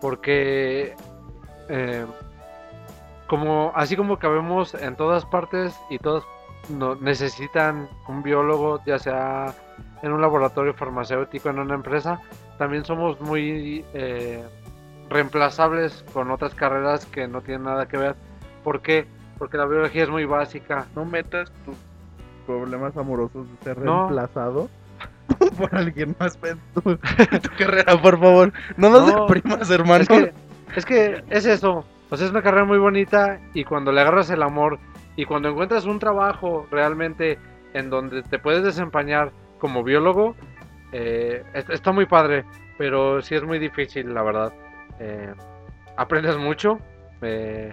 porque 0.00 0.94
eh, 1.68 2.06
como 3.26 3.72
así 3.74 3.96
como 3.96 4.18
cabemos 4.18 4.74
en 4.74 4.96
todas 4.96 5.24
partes 5.24 5.78
y 5.90 5.98
todos 5.98 6.24
no- 6.68 6.94
necesitan 6.96 7.88
un 8.08 8.22
biólogo, 8.22 8.80
ya 8.86 8.98
sea 8.98 9.54
en 10.02 10.12
un 10.12 10.20
laboratorio 10.20 10.74
farmacéutico, 10.74 11.48
en 11.48 11.58
una 11.58 11.74
empresa, 11.74 12.20
también 12.58 12.84
somos 12.84 13.20
muy 13.20 13.84
eh, 13.94 14.44
reemplazables 15.08 16.04
con 16.12 16.30
otras 16.30 16.54
carreras 16.54 17.06
que 17.06 17.26
no 17.28 17.40
tienen 17.40 17.64
nada 17.64 17.86
que 17.86 17.96
ver. 17.96 18.14
¿Por 18.62 18.80
qué? 18.80 19.06
Porque 19.38 19.56
la 19.56 19.66
biología 19.66 20.02
es 20.04 20.08
muy 20.10 20.24
básica. 20.24 20.86
No 20.94 21.04
metas 21.04 21.50
tus 21.64 21.76
problemas 22.46 22.96
amorosos 22.96 23.46
de 23.50 23.64
ser 23.64 23.78
No. 23.78 24.04
reemplazado 24.08 24.68
por 25.56 25.74
alguien 25.74 26.14
más 26.18 26.38
en 26.44 26.58
tu, 26.74 26.98
carrera, 27.58 28.00
por 28.00 28.18
favor. 28.18 28.52
No 28.76 28.90
nos 28.90 29.12
No. 29.12 29.26
deprimas, 29.26 29.70
hermano. 29.70 30.02
Es 30.02 30.08
que, 30.08 30.32
es 30.76 30.84
que 30.86 31.24
es 31.30 31.46
eso. 31.46 31.84
O 32.10 32.16
sea, 32.16 32.26
es 32.26 32.30
una 32.32 32.42
carrera 32.42 32.64
muy 32.64 32.78
bonita 32.78 33.40
y 33.54 33.64
cuando 33.64 33.90
le 33.92 34.00
agarras 34.00 34.30
el 34.30 34.42
amor 34.42 34.78
y 35.16 35.24
cuando 35.24 35.48
encuentras 35.48 35.86
un 35.86 35.98
trabajo 35.98 36.66
realmente 36.70 37.38
en 37.74 37.90
donde 37.90 38.22
te 38.22 38.38
puedes 38.38 38.62
desempeñar 38.62 39.32
como 39.58 39.82
biólogo, 39.82 40.36
eh, 40.92 41.42
es- 41.54 41.68
está 41.70 41.90
muy 41.92 42.06
padre, 42.06 42.44
pero 42.78 43.20
sí 43.22 43.34
es 43.34 43.42
muy 43.42 43.58
difícil, 43.58 44.14
la 44.14 44.22
verdad. 44.22 44.52
Eh, 45.00 45.32
aprendes 45.96 46.36
mucho, 46.36 46.78
eh, 47.22 47.72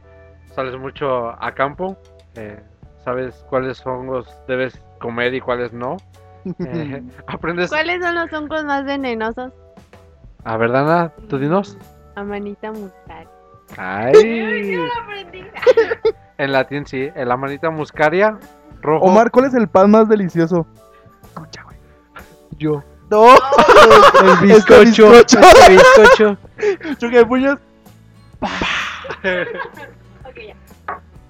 sales 0.56 0.78
mucho 0.78 1.30
a 1.42 1.52
campo, 1.54 1.98
eh, 2.36 2.60
sabes 3.04 3.46
cuáles 3.50 3.86
hongos 3.86 4.28
debes 4.48 4.82
comer 5.00 5.34
y 5.36 5.42
cuáles 5.42 5.74
no. 5.74 5.98
Eh, 6.60 7.04
aprendes... 7.28 7.70
¿Cuáles 7.70 8.04
son 8.04 8.16
los 8.16 8.34
hongos 8.34 8.66
más 8.66 8.86
venenosos? 8.86 9.52
A 10.44 10.58
ver, 10.58 10.72
Dana, 10.72 11.12
tú 11.30 11.38
dinos. 11.38 11.78
Amanita 12.16 12.72
muscaria. 12.72 13.30
Ay. 13.78 14.14
Yo 14.76 14.86
lo 14.86 14.94
aprendí. 15.02 15.44
En 16.40 16.52
latín 16.52 16.86
sí, 16.86 17.10
el 17.16 17.32
amanita 17.32 17.70
muscaria 17.70 18.40
rojo. 18.82 19.06
Omar, 19.06 19.30
¿cuál 19.30 19.46
es 19.46 19.54
el 19.54 19.68
pan 19.68 19.92
más 19.92 20.10
delicioso? 20.10 20.66
Yo. 22.58 22.84
No. 23.10 23.28
El 23.30 24.48
bizcocho. 24.48 25.12
bizcocho. 25.12 25.40
El 25.68 25.78
bizcocho. 25.78 26.38
Choque 26.98 27.26
puños. 27.26 27.60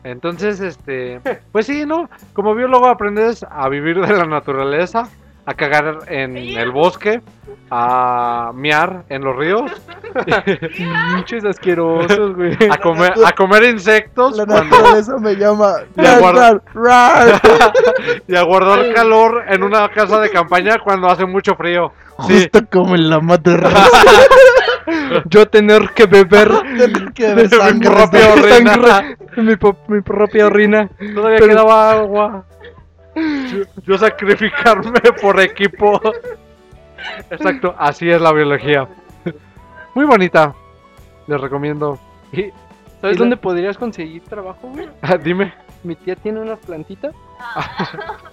Entonces, 0.03 0.60
este, 0.60 1.19
pues 1.51 1.65
sí, 1.65 1.86
¿no? 1.86 2.10
Como 2.33 2.55
biólogo 2.55 2.88
aprendes 2.88 3.45
a 3.50 3.69
vivir 3.69 4.00
de 4.05 4.13
la 4.13 4.25
naturaleza, 4.25 5.07
a 5.45 5.53
cagar 5.53 6.00
en 6.07 6.38
el 6.38 6.72
bosque, 6.72 7.22
a 7.69 8.51
miar 8.53 9.03
en 9.10 9.24
los 9.24 9.36
ríos, 9.36 9.72
Pinches 11.15 11.43
asquerosos, 11.45 12.36
güey. 12.36 12.55
a 12.69 12.77
comer, 12.77 13.13
a 13.25 13.31
comer 13.31 13.63
insectos 13.63 14.38
La 14.38 14.45
cuando- 14.45 14.75
naturaleza 14.77 15.17
me 15.17 15.36
llama. 15.36 15.74
Ya 15.95 16.19
guarda- 16.19 16.51
Rar, 16.53 16.62
rar. 16.74 17.41
y 18.27 18.36
a 18.36 18.41
guardar 18.43 18.93
calor 18.93 19.43
en 19.50 19.63
una 19.63 19.89
casa 19.89 20.19
de 20.19 20.29
campaña 20.29 20.77
cuando 20.83 21.07
hace 21.10 21.25
mucho 21.25 21.55
frío. 21.55 21.91
Sí, 22.27 22.43
Justo 22.51 22.60
como 22.72 22.95
en 22.95 23.10
la 23.10 23.19
madre 23.19 23.63
Yo 25.25 25.48
tener 25.48 25.89
que 25.95 26.05
beber 26.05 26.50
Tener 26.77 27.12
que 27.13 27.27
de 27.27 27.36
beber 27.36 27.50
sangre. 27.50 27.89
sangre, 28.50 29.17
mi, 29.42 29.56
po- 29.56 29.78
mi 29.88 30.02
propia 30.02 30.48
orina. 30.48 30.90
Todavía 31.13 31.38
Pero- 31.40 31.48
quedaba 31.50 31.92
agua. 31.92 32.46
Yo, 33.16 33.63
yo 33.84 33.98
sacrificarme 33.98 35.00
por 35.22 35.40
equipo. 35.40 36.02
Exacto, 37.30 37.75
así 37.78 38.10
es 38.10 38.20
la 38.22 38.32
biología. 38.32 38.88
Muy 39.94 40.06
bonita. 40.06 40.56
Les 41.28 41.40
recomiendo. 41.40 42.00
Y, 42.32 42.50
¿Sabes 43.02 43.16
Y 43.16 43.20
la- 43.20 43.20
dónde 43.20 43.38
podrías 43.38 43.78
conseguir 43.78 44.24
trabajo, 44.24 44.70
güey? 44.70 44.90
dime. 45.24 45.54
Mi 45.84 45.96
tía 45.96 46.16
tiene 46.16 46.40
unas 46.40 46.60
plantitas 46.60 47.13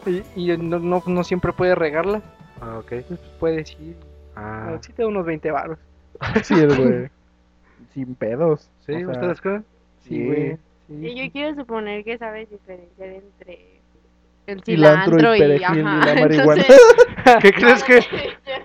y, 0.07 0.23
y 0.37 0.57
no, 0.57 0.79
no, 0.79 1.03
no 1.05 1.25
siempre 1.25 1.53
puede 1.53 1.75
regarla. 1.75 2.23
Ah, 2.61 2.79
ok. 2.79 2.93
Pues 3.09 3.21
puedes 3.41 3.73
ir. 3.81 3.97
Ah, 4.37 4.77
Sí 4.81 4.93
te 4.93 5.03
da 5.03 5.09
unos 5.09 5.27
20 5.27 5.51
baros. 5.51 5.79
Sí, 6.43 6.55
el 6.55 6.77
güey. 6.77 7.11
Sin 7.93 8.15
pedos. 8.15 8.71
¿Sí? 8.87 8.93
O 8.95 8.99
sea, 8.99 9.09
¿Ustedes 9.11 9.41
creen? 9.41 9.65
Sí, 10.03 10.25
güey. 10.25 10.59
Sí. 10.91 11.15
yo 11.27 11.33
quiero 11.33 11.55
suponer 11.55 12.05
que 12.05 12.19
sabes 12.19 12.51
diferenciar 12.51 13.09
entre 13.11 13.81
el 14.47 14.63
Cilantro 14.65 15.17
y 15.17 15.21
cilantro 15.21 15.37
y, 15.37 15.39
perejil 15.39 15.79
y 15.79 15.81
ajá, 15.81 16.07
la 16.07 16.15
marihuana. 16.21 16.63
entonces- 16.63 17.07
¿Qué 17.41 17.53
crees 17.53 17.85
que 17.85 18.01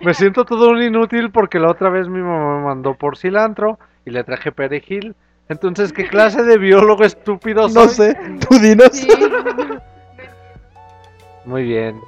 me 0.01 0.13
siento 0.15 0.43
todo 0.45 0.69
un 0.71 0.81
inútil 0.81 1.29
porque 1.31 1.59
la 1.59 1.69
otra 1.69 1.89
vez 1.89 2.07
mi 2.07 2.21
mamá 2.21 2.57
me 2.59 2.65
mandó 2.65 2.95
por 2.95 3.17
cilantro 3.17 3.77
y 4.05 4.09
le 4.11 4.23
traje 4.23 4.51
perejil? 4.51 5.15
Entonces, 5.49 5.93
¿qué 5.93 6.07
clase 6.07 6.41
de 6.41 6.57
biólogo 6.57 7.03
estúpido 7.03 7.69
soy? 7.69 7.83
No 7.83 7.89
sé, 7.89 8.17
tú 8.49 8.57
dinos. 8.57 8.89
Sí. 8.93 9.07
Muy 11.45 11.63
bien. 11.63 11.99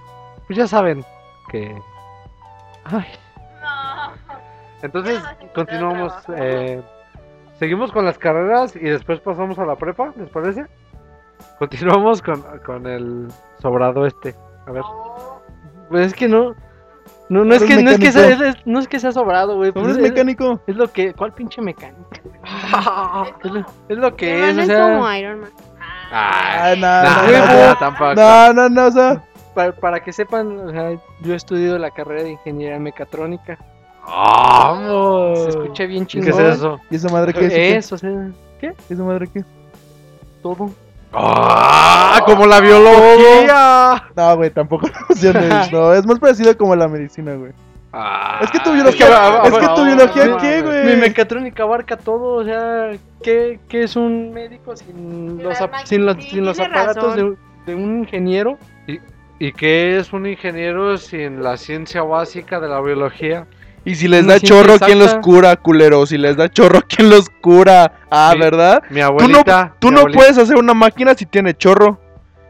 Pues 0.48 0.58
ya 0.58 0.68
saben 0.68 1.04
que... 1.52 1.76
Ay. 2.86 3.06
No. 3.62 4.14
Entonces, 4.82 5.22
continuamos. 5.54 6.14
eh, 6.36 6.82
seguimos 7.60 7.92
con 7.92 8.06
las 8.06 8.18
carreras 8.18 8.76
y 8.76 8.80
después 8.80 9.20
pasamos 9.20 9.58
a 9.60 9.66
la 9.66 9.76
prepa, 9.76 10.14
¿les 10.18 10.30
parece? 10.30 10.66
Continuamos 11.60 12.22
con, 12.22 12.42
con 12.66 12.86
el 12.88 13.28
sobrado 13.60 14.06
este. 14.06 14.36
A 14.68 14.72
ver. 14.72 14.84
Pues 15.90 16.08
es 16.08 16.14
que 16.14 16.28
no. 16.28 16.56
No, 17.30 17.44
no 17.44 17.54
es 17.56 17.64
que, 17.64 17.82
no 17.84 17.90
es 17.92 18.00
que 18.00 18.12
sea, 18.12 18.22
mecánico. 18.30 18.46
es- 18.58 18.68
no 18.68 18.80
es 18.80 18.88
que 18.88 19.00
sea 19.00 19.12
sobrado, 19.12 19.56
güey. 19.58 19.72
¿Cómo 19.74 19.86
pues 19.86 19.98
eres 19.98 20.06
es, 20.08 20.12
mecánico? 20.14 20.62
es 20.66 20.76
lo 20.76 20.88
que. 20.92 21.14
¿Cuál 21.14 21.34
pinche 21.34 21.62
mecánica? 21.62 22.22
Es 23.44 23.52
lo, 23.52 23.66
es 23.90 23.98
lo 23.98 24.16
que 24.16 24.28
Pero 24.34 24.46
es, 24.46 24.56
no 24.56 24.60
o 24.62 24.64
es 24.64 24.68
sea. 24.68 24.82
como 24.88 25.14
Iron 25.14 25.40
Man. 25.42 25.50
Ah, 26.12 26.74
no, 26.78 27.04
no, 27.04 27.68
no, 27.70 27.76
tampoco. 27.78 28.14
no, 28.16 28.54
no, 28.54 28.70
no, 28.70 28.86
o 28.88 28.92
sea. 28.92 29.22
Para, 29.54 29.72
para 29.74 30.00
que 30.02 30.14
sepan, 30.14 30.58
o 30.70 30.72
sea, 30.72 30.92
yo 31.22 31.34
he 31.34 31.36
estudiado 31.36 31.78
la 31.78 31.92
carrera 31.92 32.24
de 32.24 32.32
ingeniería 32.32 32.80
mecatrónica. 32.80 33.58
¡Vamos! 34.06 35.47
Se 35.76 35.84
escucha 35.84 35.86
bien 35.86 36.06
¿Qué 36.06 36.20
chingón. 36.22 36.30
es 36.46 36.56
eso? 36.58 36.80
¿Y 36.90 36.96
esa 36.96 37.10
madre 37.10 37.34
qué 37.34 37.46
es? 37.46 37.54
qué? 37.54 37.76
Eso, 37.78 37.96
o 37.96 37.98
sea, 37.98 38.12
¿qué? 38.60 38.74
¿Y 38.90 38.94
esa 38.94 39.04
madre 39.04 39.28
qué? 39.34 39.44
Todo. 40.42 40.70
¡Ah! 41.14 42.22
¡Como 42.26 42.46
la 42.46 42.60
biología! 42.60 44.04
No, 44.16 44.36
güey, 44.36 44.50
tampoco 44.50 44.88
funciona. 45.08 45.68
No, 45.72 45.94
es 45.94 46.06
más 46.06 46.20
parecido 46.20 46.56
como 46.58 46.76
la 46.76 46.88
medicina, 46.88 47.34
güey. 47.36 47.52
Ah, 47.94 48.40
Es 48.44 48.52
que 48.52 48.60
tu 48.60 48.70
es 48.70 48.76
biología, 48.76 49.08
que, 49.08 49.14
a- 49.14 49.42
a- 49.44 49.48
es 49.48 49.54
que 49.58 49.68
tu 49.68 49.86
biología, 49.86 50.26
no 50.26 50.38
¿qué, 50.38 50.62
güey? 50.62 50.86
Mi 50.86 50.96
mecatrónica 50.98 51.64
abarca 51.64 51.98
todo, 51.98 52.36
o 52.36 52.44
sea, 52.44 52.92
¿qué, 53.24 53.60
qué 53.70 53.84
es 53.84 53.96
un 53.96 54.34
médico 54.34 54.76
sin 54.76 55.42
los, 55.42 55.58
sin 55.86 56.06
sin 56.22 56.48
aparatos 56.48 57.16
de, 57.16 57.34
de 57.66 57.76
un 57.76 58.00
ingeniero? 58.00 58.58
¿Y 59.40 59.52
qué 59.54 59.98
es 59.98 60.12
un 60.14 60.26
ingeniero 60.28 60.98
sin 60.98 61.42
la 61.44 61.58
ciencia 61.58 62.02
básica 62.04 62.60
de 62.60 62.68
la 62.68 62.82
biología? 62.82 63.48
Y 63.88 63.96
si 63.96 64.08
les 64.10 64.28
da 64.28 64.38
chorro, 64.40 64.78
¿quién 64.80 65.00
los 65.00 65.14
cura, 65.16 65.56
culero? 65.56 66.06
Si 66.06 66.18
les 66.18 66.36
da 66.36 66.50
chorro, 66.50 66.82
¿quién 66.90 67.10
los 67.10 67.30
cura? 67.30 67.94
Ah, 68.12 68.32
Mi- 68.34 68.40
¿verdad? 68.42 68.84
Mi 68.90 69.00
Tú 69.00 69.00
no, 69.00 69.06
abuelita. 69.06 69.74
tú 69.80 69.92
no 69.92 70.00
abuelita- 70.02 70.18
puedes 70.20 70.38
hacer 70.38 70.58
una 70.58 70.74
máquina 70.74 71.14
si 71.16 71.26
tiene 71.26 71.54
chorro. 71.56 72.00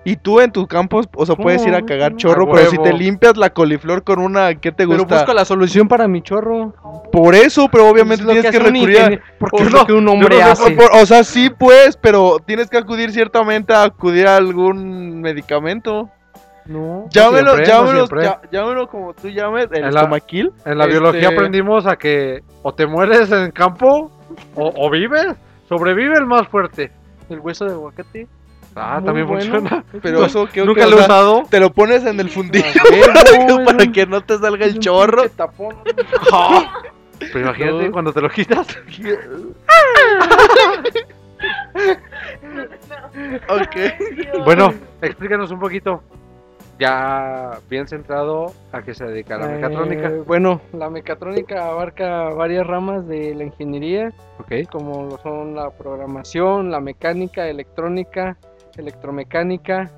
Y 0.03 0.15
tú 0.15 0.39
en 0.39 0.51
tus 0.53 0.67
campos, 0.67 1.07
o 1.13 1.25
sea, 1.25 1.35
puedes 1.35 1.65
ir 1.67 1.75
a 1.75 1.81
cagar 1.81 2.13
A 2.13 2.15
chorro, 2.15 2.49
pero 2.49 2.69
si 2.71 2.77
te 2.77 2.93
limpias 2.93 3.35
la 3.35 3.49
coliflor 3.49 4.03
con 4.05 4.19
una, 4.19 4.55
¿qué 4.55 4.71
te 4.71 4.87
Pero 4.87 4.99
gusta? 4.99 5.15
busco 5.17 5.33
la 5.33 5.43
solución 5.43 5.89
para 5.89 6.07
mi 6.07 6.21
chorro. 6.21 6.73
Por 7.11 7.35
eso, 7.35 7.67
pero 7.69 7.89
obviamente 7.89 8.23
Es 8.23 8.29
tienes 8.31 8.51
que 8.51 8.57
recurrir 8.59 8.99
a... 9.01 9.19
Porque 9.37 9.63
es 9.63 9.69
no- 9.71 9.79
lo 9.79 9.85
que 9.85 9.91
un 9.91 10.07
hombre 10.07 10.39
no 10.39 10.45
hace. 10.45 10.71
Por- 10.71 10.91
o 10.93 11.05
sea, 11.05 11.25
sí 11.25 11.49
pues, 11.49 11.97
pero 12.01 12.37
tienes 12.45 12.69
que 12.69 12.77
acudir 12.77 13.11
ciertamente 13.11 13.73
a 13.73 13.83
acudir 13.83 14.27
a 14.27 14.37
algún 14.37 15.19
medicamento. 15.19 16.09
No. 16.67 17.05
Llámelo, 17.09 17.53
siempre, 17.55 17.73
no 17.73 17.79
llámelo, 17.81 18.07
siempre. 18.07 18.23
ya- 18.23 18.41
llámelo 18.51 18.87
como 18.87 19.13
tú 19.13 19.29
llames, 19.29 19.67
el 19.71 19.77
En 19.85 19.93
la- 19.93 20.01
estomaquil. 20.01 20.51
En 20.65 20.77
la 20.77 20.83
Este- 20.85 20.99
biología 20.99 21.29
aprendimos 21.29 21.85
a 21.85 21.95
que 21.95 22.41
o 22.61 22.73
te 22.73 22.85
mueres 22.85 23.31
en 23.31 23.51
campo 23.51 24.11
o, 24.55 24.73
o 24.75 24.89
vives. 24.89 25.27
Sobrevive 25.69 26.17
el 26.17 26.25
más 26.25 26.47
fuerte. 26.47 26.91
El 27.29 27.39
hueso 27.39 27.65
de 27.65 27.71
aguacate. 27.71 28.27
Ah, 28.75 28.95
Muy 28.99 29.05
también 29.05 29.27
bueno. 29.27 29.41
funciona. 29.51 29.83
Pero 30.01 30.25
eso 30.25 30.47
creo 30.51 30.65
Nunca 30.65 30.83
que, 30.85 30.91
lo 30.91 30.97
he 30.97 31.01
usado. 31.01 31.43
te 31.49 31.59
lo 31.59 31.71
pones 31.71 32.05
en 32.05 32.19
el 32.19 32.29
fundillo 32.29 32.63
para 33.65 33.83
un- 33.85 33.91
que 33.91 34.05
no 34.05 34.21
te 34.21 34.37
salga 34.37 34.65
el 34.65 34.77
chorro. 34.79 35.23
Pero 37.19 37.39
imagínate 37.39 37.85
No. 37.87 37.91
cuando 37.91 38.13
te 38.13 38.21
lo 38.21 38.29
quitas. 38.29 38.67
ok. 43.49 44.43
bueno, 44.45 44.73
explícanos 45.01 45.51
un 45.51 45.59
poquito. 45.59 46.03
Ya 46.79 47.59
bien 47.69 47.87
centrado 47.87 48.53
a 48.71 48.83
qué 48.83 48.93
se 48.93 49.05
dedica 49.05 49.37
la 49.37 49.47
mecatrónica. 49.47 50.09
Eh, 50.09 50.23
bueno, 50.25 50.61
la 50.73 50.89
mecatrónica 50.89 51.69
abarca 51.69 52.29
varias 52.29 52.67
ramas 52.67 53.07
de 53.07 53.33
la 53.33 53.45
ingeniería, 53.45 54.13
como 54.71 55.05
lo 55.05 55.17
son 55.17 55.55
la 55.55 55.71
programación, 55.71 56.69
la 56.69 56.79
mecánica, 56.79 57.47
electrónica, 57.47 58.37
electromecánica. 58.77 59.91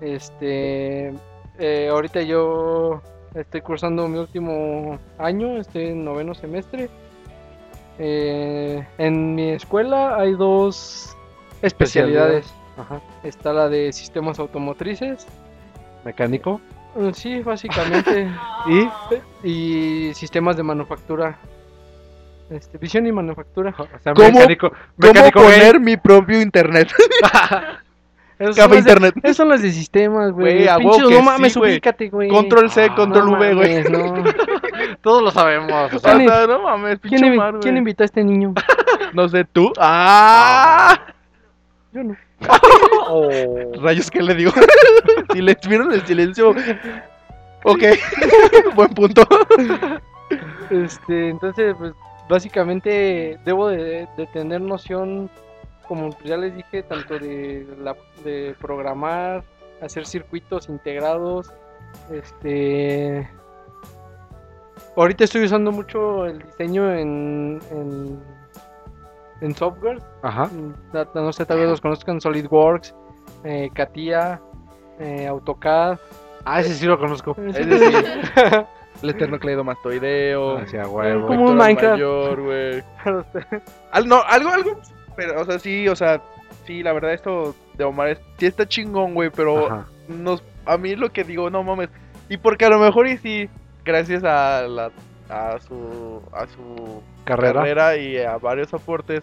Este, 0.00 1.12
eh, 1.58 1.88
ahorita 1.90 2.22
yo 2.22 3.00
estoy 3.34 3.60
cursando 3.60 4.08
mi 4.08 4.18
último 4.18 4.98
año, 5.18 5.58
estoy 5.58 5.86
en 5.86 6.04
noveno 6.04 6.34
semestre. 6.34 6.88
Eh, 8.00 8.84
en 8.98 9.34
mi 9.34 9.50
escuela 9.50 10.16
hay 10.16 10.34
dos 10.34 11.16
especialidades. 11.62 12.52
Ajá. 12.76 13.00
Está 13.24 13.52
la 13.52 13.68
de 13.68 13.92
sistemas 13.92 14.38
automotrices, 14.38 15.26
Mecánico. 16.08 16.60
eh, 16.96 17.10
sí, 17.14 17.40
básicamente, 17.40 18.28
Y 18.66 18.88
y 19.48 20.14
sistemas 20.14 20.56
de 20.56 20.62
manufactura. 20.62 21.36
Este, 22.50 22.78
visión 22.78 23.06
y 23.06 23.12
manufactura. 23.12 23.74
o 23.78 23.86
sea, 24.02 24.14
¿Cómo- 24.14 24.30
mecánico. 24.30 24.70
¿Cómo 24.70 25.12
Mecánico 25.12 25.40
poner 25.42 25.78
mi 25.80 25.96
propio 25.98 26.40
internet? 26.40 26.88
Esos 28.38 28.56
Café 28.56 28.68
son 28.68 28.70
las 28.70 28.70
de- 28.70 28.78
internet. 28.78 29.14
Esos 29.22 29.36
son 29.36 29.48
las 29.50 29.62
de 29.62 29.70
sistemas, 29.72 30.30
güey. 30.32 30.64
No 30.64 30.92
sí, 30.94 31.22
mames, 31.22 31.56
ubícate, 31.56 32.08
güey. 32.08 32.30
Control 32.30 32.70
C, 32.70 32.84
Ah, 32.90 32.94
control 32.94 33.32
No 33.32 33.38
V, 33.38 33.54
güey. 33.54 33.82
no. 33.90 34.24
Todos 35.02 35.22
lo 35.22 35.30
sabemos. 35.30 35.70
o 35.92 35.98
sea, 35.98 36.14
O 36.14 36.16
¿Quién 36.16 36.28
sea, 36.28 36.46
no 36.46 36.62
mames, 36.62 37.00
¿Quién, 37.00 37.20
pinche 37.20 37.36
güey. 37.36 37.60
quién 37.60 37.76
invitó 37.76 38.04
a 38.04 38.06
este 38.06 38.22
niño? 38.24 38.54
No 39.12 39.28
sé, 39.28 39.44
tú. 39.44 39.72
¡Ah! 39.78 40.98
Yo 41.92 42.04
no. 42.04 42.16
Oh. 43.08 43.28
Rayos, 43.80 44.10
¿qué 44.10 44.22
le 44.22 44.34
digo? 44.34 44.52
Silencio, 45.32 45.68
¿vieron 45.68 45.92
el 45.92 46.06
silencio? 46.06 46.54
Ok, 47.64 47.82
buen 48.74 48.94
punto. 48.94 49.26
Este, 50.70 51.30
entonces, 51.30 51.74
pues, 51.78 51.92
básicamente 52.28 53.38
debo 53.44 53.68
de, 53.68 54.06
de 54.16 54.26
tener 54.32 54.60
noción, 54.60 55.30
como 55.86 56.16
ya 56.24 56.36
les 56.36 56.54
dije, 56.54 56.82
tanto 56.82 57.18
de, 57.18 57.66
la, 57.80 57.96
de 58.24 58.54
programar, 58.60 59.42
hacer 59.80 60.06
circuitos 60.06 60.68
integrados, 60.68 61.52
este... 62.10 63.28
Ahorita 64.96 65.24
estoy 65.24 65.44
usando 65.44 65.70
mucho 65.70 66.26
el 66.26 66.42
diseño 66.42 66.92
en, 66.92 67.60
en, 67.70 68.20
en 69.40 69.54
software, 69.54 70.02
Ajá. 70.22 70.50
no, 70.92 71.06
no 71.14 71.32
sé, 71.32 71.46
tal 71.46 71.58
vez 71.58 71.68
los 71.68 71.80
conozcan, 71.80 72.20
SolidWorks, 72.20 72.94
eh, 73.44 73.70
CATIA, 73.72 74.40
eh, 74.98 75.26
AutoCAD. 75.26 75.98
Ah, 76.44 76.60
ese 76.60 76.74
sí 76.74 76.86
lo 76.86 76.98
conozco. 76.98 77.36
Es 77.46 77.54
decir, 77.68 77.92
el 79.02 79.10
eterno 79.10 79.38
cleidomastoideo. 79.38 80.58
Hacia 80.58 80.88
huevo. 80.88 81.26
Como 81.26 81.50
un 81.50 81.56
Minecraft. 81.56 81.92
mayor, 81.92 82.42
güey. 82.42 82.82
Al- 83.92 84.08
no, 84.08 84.22
algo, 84.26 84.48
algo. 84.50 84.80
Pero, 85.16 85.40
o 85.40 85.44
sea, 85.44 85.58
sí, 85.58 85.88
o 85.88 85.96
sea, 85.96 86.20
sí, 86.66 86.82
la 86.82 86.92
verdad, 86.92 87.12
esto 87.12 87.54
de 87.76 87.84
Omar 87.84 88.08
es, 88.08 88.20
sí 88.38 88.46
está 88.46 88.66
chingón, 88.66 89.14
güey, 89.14 89.30
pero 89.30 89.66
Ajá. 89.66 89.86
nos, 90.08 90.42
a 90.64 90.76
mí 90.78 90.96
lo 90.96 91.10
que 91.12 91.24
digo, 91.24 91.50
no 91.50 91.62
mames. 91.62 91.90
Y 92.28 92.36
porque 92.38 92.64
a 92.66 92.70
lo 92.70 92.78
mejor 92.78 93.06
y 93.08 93.18
sí, 93.18 93.48
gracias 93.84 94.22
a 94.24 94.62
la 94.62 94.90
a 95.28 95.58
su 95.60 96.22
a 96.32 96.46
su 96.46 97.02
Carrera. 97.24 97.54
carrera 97.60 97.96
y 97.96 98.18
a 98.18 98.38
varios 98.38 98.72
aportes, 98.74 99.22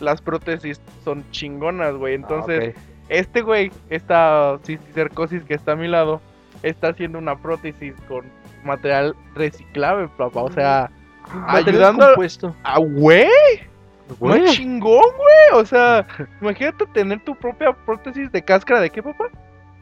las 0.00 0.20
prótesis 0.22 0.80
son 1.04 1.24
chingonas, 1.30 1.94
güey. 1.96 2.14
Entonces, 2.14 2.74
Ah, 2.74 2.78
ok. 2.80 3.04
este 3.08 3.42
güey, 3.42 3.70
esta 3.90 4.58
cisticercosis 4.64 5.44
que 5.44 5.54
está 5.54 5.72
a 5.72 5.76
mi 5.76 5.88
lado, 5.88 6.20
está 6.62 6.88
haciendo 6.88 7.18
una 7.18 7.36
prótesis 7.36 7.94
con 8.08 8.24
material 8.64 9.14
reciclable, 9.34 10.08
papá. 10.16 10.42
O 10.42 10.50
sea, 10.52 10.90
Material 11.32 11.66
ayudando 11.68 12.06
compuesto. 12.06 12.56
a 12.64 12.78
güey. 12.78 13.26
Chingón, 14.46 15.02
güey. 15.16 15.60
O 15.60 15.64
sea, 15.64 16.06
imagínate 16.40 16.86
tener 16.86 17.22
tu 17.24 17.34
propia 17.34 17.72
prótesis 17.72 18.30
de 18.32 18.42
cáscara 18.42 18.80
de 18.80 18.90
qué, 18.90 19.02
papá. 19.02 19.28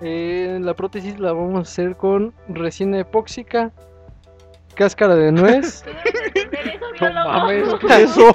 Eh, 0.00 0.58
la 0.60 0.74
prótesis 0.74 1.18
la 1.18 1.32
vamos 1.32 1.58
a 1.58 1.62
hacer 1.62 1.96
con 1.96 2.32
resina 2.48 2.98
epóxica, 2.98 3.70
cáscara 4.74 5.14
de 5.14 5.32
nuez, 5.32 5.84
No 7.00 7.28
mames, 7.28 7.68
¿qué 7.80 7.86
es 7.86 8.10
eso? 8.10 8.32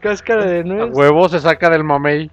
cáscara 0.00 0.44
de 0.46 0.60
A 0.60 0.64
nuez, 0.64 0.90
huevo 0.92 1.28
se 1.28 1.40
saca 1.40 1.70
del 1.70 1.84
mamey. 1.84 2.30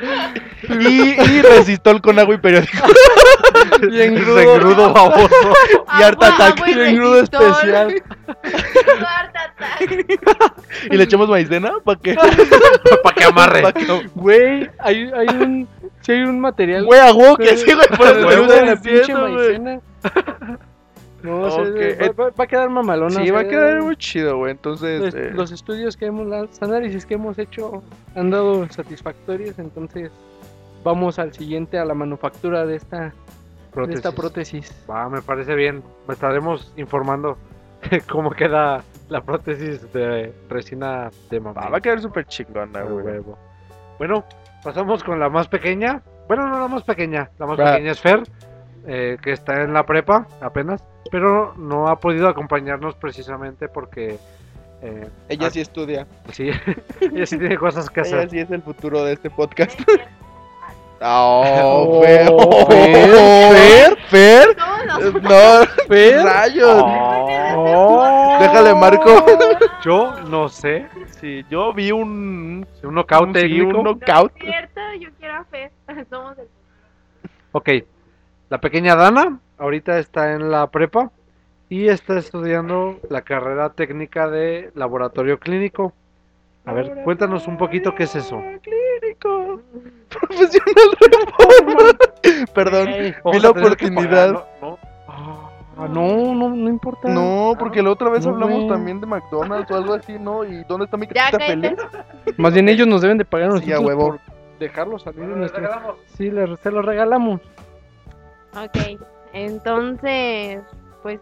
y, 0.68 1.20
y 1.20 1.42
resistol 1.42 2.00
con 2.00 2.18
agua 2.18 2.34
y 2.34 2.38
periódico. 2.38 2.72
Y 3.82 4.00
en 4.02 4.16
Ese 4.16 4.42
engrudo 4.42 4.92
baboso. 4.92 5.52
Y 5.98 6.02
harta 6.02 6.34
ataque. 6.34 6.70
y 6.70 6.80
engrudo 6.80 7.20
especial. 7.22 7.94
Y 10.90 10.96
le 10.96 11.04
echamos 11.04 11.28
maicena 11.28 11.72
para 11.84 11.98
que. 11.98 12.14
Para 13.02 13.14
que 13.14 13.24
amarre. 13.24 13.62
Güey, 14.14 14.70
hay, 14.78 15.10
hay 15.16 15.28
un. 15.28 15.68
Sí, 16.00 16.12
hay 16.12 16.22
un 16.22 16.40
material. 16.40 16.84
Güey, 16.84 17.00
a 17.00 17.12
huevo 17.12 17.36
que 17.36 17.56
sí, 17.56 17.72
güey. 17.72 17.88
Por 17.88 18.06
eso 18.32 18.64
la 18.64 18.76
pinche 18.76 19.14
maicena. 19.14 19.80
No, 21.22 21.40
o 21.42 21.50
sea, 21.50 21.62
Ok, 21.62 22.16
va, 22.18 22.24
va- 22.24 22.30
va 22.30 22.44
a 22.44 22.46
quedar 22.46 22.70
mamalona. 22.70 23.22
Sí, 23.22 23.30
o 23.30 23.34
va 23.34 23.40
a 23.40 23.48
quedar 23.48 23.82
muy 23.82 23.96
chido, 23.96 24.36
güey. 24.38 24.52
Entonces. 24.52 25.00
Los, 25.00 25.14
eh, 25.14 25.30
los 25.32 25.52
estudios 25.52 25.96
que 25.96 26.06
hemos, 26.06 26.26
los 26.26 26.62
análisis 26.62 27.04
que 27.06 27.14
hemos 27.14 27.38
hecho 27.38 27.82
han 28.14 28.30
dado 28.30 28.66
satisfactorios, 28.70 29.58
entonces 29.58 30.10
vamos 30.82 31.18
al 31.18 31.32
siguiente, 31.34 31.78
a 31.78 31.84
la 31.84 31.94
manufactura 31.94 32.64
de 32.64 32.76
esta, 32.76 32.96
de 33.00 33.94
esta 33.94 34.12
Prótesis. 34.12 34.14
prótesis. 34.14 34.86
Va, 34.90 35.08
me 35.08 35.20
parece 35.22 35.54
bien. 35.54 35.82
Me 36.08 36.14
estaremos 36.14 36.72
informando 36.76 37.36
cómo 38.10 38.30
queda 38.30 38.82
la 39.08 39.20
prótesis 39.22 39.92
de 39.92 40.32
resina 40.48 41.10
de 41.30 41.40
mamá. 41.40 41.60
va, 41.62 41.68
va 41.70 41.78
a 41.78 41.80
quedar 41.80 42.00
súper 42.00 42.24
chingona, 42.26 42.82
güey. 42.82 43.04
huevo. 43.04 43.38
Bueno, 43.98 44.24
pasamos 44.64 45.04
con 45.04 45.18
la 45.20 45.28
más 45.28 45.48
pequeña. 45.48 46.00
Bueno, 46.28 46.46
no 46.48 46.60
la 46.60 46.68
más 46.68 46.84
pequeña. 46.84 47.28
La 47.38 47.46
más 47.46 47.56
pequeña 47.58 47.90
es 47.90 48.00
Fer, 48.00 48.22
eh, 48.86 49.16
que 49.22 49.32
está 49.32 49.62
en 49.62 49.72
la 49.72 49.84
prepa 49.84 50.26
apenas, 50.40 50.82
pero 51.10 51.54
no 51.56 51.88
ha 51.88 51.96
podido 52.00 52.28
acompañarnos 52.28 52.94
precisamente 52.96 53.68
porque 53.68 54.18
eh, 54.82 55.08
Ella 55.28 55.48
ah, 55.48 55.50
sí 55.50 55.60
estudia. 55.60 56.06
sí, 56.32 56.50
ella 57.00 57.26
sí 57.26 57.38
tiene 57.38 57.56
cosas 57.58 57.90
que 57.90 58.00
Ella 58.00 58.16
hacer. 58.18 58.30
sí 58.30 58.38
es 58.38 58.50
el 58.50 58.62
futuro 58.62 59.04
de 59.04 59.12
este 59.14 59.30
podcast. 59.30 59.78
Oh, 61.02 61.42
Oh, 61.64 62.02
Fer. 62.02 62.26
Fer, 62.68 63.56
Fer, 63.56 63.98
Fer. 64.08 64.54
Todos 64.54 65.02
los- 65.14 65.22
No, 65.22 65.66
Fer. 65.88 66.22
rayos. 66.22 66.82
Oh. 67.56 68.36
Déjale 68.38 68.74
marco. 68.74 69.24
Yo 69.82 70.20
no 70.28 70.50
sé. 70.50 70.86
Sí, 71.18 71.42
yo 71.48 71.72
vi 71.72 71.90
un. 71.90 72.66
Un 72.82 72.94
knockout 72.94 73.28
un- 73.28 73.34
sí, 73.34 73.40
técnico. 73.40 73.78
un 73.78 73.84
knockout. 73.84 74.32
Es 74.36 74.42
cierto, 74.44 74.80
yo 75.00 75.08
quiero 75.18 75.34
a 75.36 75.44
Fer. 75.44 75.72
Somos 76.10 76.36
el... 76.38 76.48
Ok, 77.52 77.68
la 78.50 78.58
pequeña 78.58 78.94
Dana 78.96 79.38
ahorita 79.58 79.98
está 79.98 80.32
en 80.34 80.50
la 80.50 80.66
prepa 80.70 81.10
y 81.68 81.88
está 81.88 82.18
estudiando 82.18 82.98
la 83.08 83.22
carrera 83.22 83.70
técnica 83.70 84.28
de 84.28 84.70
laboratorio 84.74 85.38
clínico. 85.38 85.92
A 86.66 86.72
ver, 86.74 87.02
cuéntanos 87.04 87.46
un 87.46 87.56
poquito 87.56 87.94
qué 87.94 88.02
es 88.04 88.14
eso. 88.16 88.42
Clínico. 88.62 89.62
Profesional 90.08 90.96
reforma. 91.00 91.90
Perdón, 92.54 92.88
Ey, 92.88 93.14
vi 93.32 93.38
la 93.40 93.50
oportunidad. 93.50 94.32
pagar, 94.34 94.46
¿no? 94.60 94.68
¿no? 94.70 94.78
Ah, 95.08 95.88
no, 95.88 96.34
no, 96.34 96.50
no 96.50 96.68
importa. 96.68 97.08
No, 97.08 97.54
porque 97.58 97.82
la 97.82 97.90
otra 97.90 98.10
vez 98.10 98.26
No, 98.26 98.32
hablamos 98.32 98.56
güey. 98.56 98.68
también 98.68 99.00
de 99.00 99.06
McDonald's 99.06 99.70
o 99.70 99.76
algo 99.76 99.94
así, 99.94 100.18
¿no? 100.18 100.44
¿Y 100.44 100.62
dónde 100.64 100.84
está 100.84 100.96
mi 100.98 101.06
cállate. 101.06 101.46
feliz? 101.46 101.72
Más 102.36 102.52
bien 102.52 102.68
ellos 102.68 102.86
nos 102.86 103.00
deben 103.00 103.16
de 103.16 103.24
pagar 103.24 103.58
Sí, 103.60 103.72
a 103.72 103.80
huevo. 103.80 104.08
por 104.08 104.20
dejarlo 104.58 104.98
salir 104.98 105.20
de 105.26 105.36
nuestro... 105.36 105.96
Sí, 106.18 106.30
le- 106.30 106.56
se 106.58 106.70
lo 106.70 106.82
regalamos. 106.82 107.40
Ok, 108.56 109.00
entonces, 109.32 110.62
pues 111.02 111.20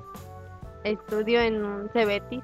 estudio 0.85 1.41
en 1.41 1.64
un 1.64 1.91
Cebetis 1.91 2.43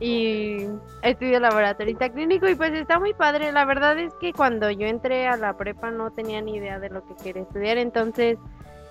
y 0.00 0.66
estudio 1.02 1.38
laboratorista 1.38 2.08
clínico 2.10 2.48
y 2.48 2.54
pues 2.56 2.72
está 2.72 2.98
muy 2.98 3.14
padre. 3.14 3.52
La 3.52 3.64
verdad 3.64 3.96
es 3.98 4.12
que 4.14 4.32
cuando 4.32 4.70
yo 4.70 4.86
entré 4.86 5.28
a 5.28 5.36
la 5.36 5.56
prepa 5.56 5.90
no 5.90 6.10
tenía 6.10 6.40
ni 6.40 6.56
idea 6.56 6.78
de 6.80 6.90
lo 6.90 7.04
que 7.06 7.14
quería 7.22 7.42
estudiar, 7.42 7.78
entonces 7.78 8.38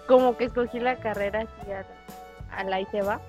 como 0.08 0.38
que 0.38 0.46
escogí 0.46 0.80
la 0.80 0.96
carrera 0.98 1.42
así 1.42 1.72
a, 1.72 1.86
a 2.58 2.64
la 2.64 2.80
y 2.80 2.86
se 2.86 3.02
va. 3.02 3.20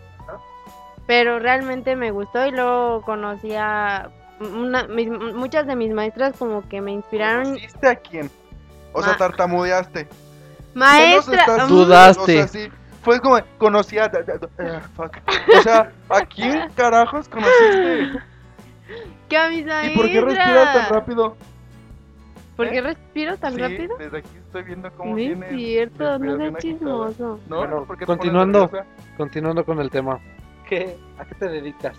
Pero 1.07 1.39
realmente 1.39 1.97
me 1.97 2.13
gustó 2.13 2.47
y 2.47 2.51
luego 2.53 3.03
conocí 3.03 3.53
a 3.55 4.11
una- 4.41 4.87
mis- 4.87 5.11
muchas 5.11 5.67
de 5.67 5.77
mis 5.77 5.93
maestras 5.93 6.35
como 6.39 6.67
que 6.69 6.81
me 6.81 6.93
inspiraron. 6.93 7.45
¿Conociste 7.45 7.89
a 7.89 7.97
quién? 7.97 8.31
O 8.93 9.03
sea, 9.03 9.13
Ma- 9.13 9.19
tartamudeaste. 9.19 10.09
Maestra, 10.75 11.41
estás- 11.41 11.67
mm, 11.71 11.73
Dudaste. 11.75 12.23
O 12.23 12.27
sea, 12.27 12.49
sí. 12.49 12.69
Fue 13.03 13.21
como, 13.21 13.39
conocí 13.59 13.99
a... 13.99 14.05
ah, 14.07 14.81
fuck. 14.97 15.17
O 15.59 15.63
sea, 15.63 15.93
¿a 16.09 16.21
quién 16.23 16.71
carajos 16.75 17.29
conociste? 17.29 18.19
que 19.29 19.37
a 19.37 19.49
mis 19.51 19.67
maestras. 19.67 19.93
¿Y 19.93 19.97
por 19.97 20.07
qué 20.11 20.21
respiras 20.21 20.75
tan 20.75 20.89
rápido? 20.95 21.37
¿Por 22.57 22.71
qué 22.71 22.79
¿Eh? 22.79 22.83
respiro 22.83 23.37
tan 23.37 23.55
Sí, 23.55 23.61
rápido? 23.61 23.97
desde 23.99 24.19
aquí 24.19 24.29
estoy 24.39 24.63
viendo 24.63 24.91
cómo 24.93 25.11
No 25.13 25.19
es 25.19 25.27
tienes 25.27 25.51
cierto, 25.51 26.19
no 26.19 26.37
seas 26.37 26.55
chismoso. 26.59 27.41
¿No? 27.49 27.57
Bueno, 27.59 27.85
¿Por 27.85 27.97
qué 27.99 28.03
te 28.03 28.07
pones 28.07 28.19
continuando. 28.21 28.71
Continuando 29.17 29.65
con 29.65 29.81
el 29.81 29.91
tema. 29.91 30.19
¿Qué, 30.69 30.97
¿A 31.19 31.25
qué 31.25 31.35
te 31.35 31.49
dedicas? 31.49 31.99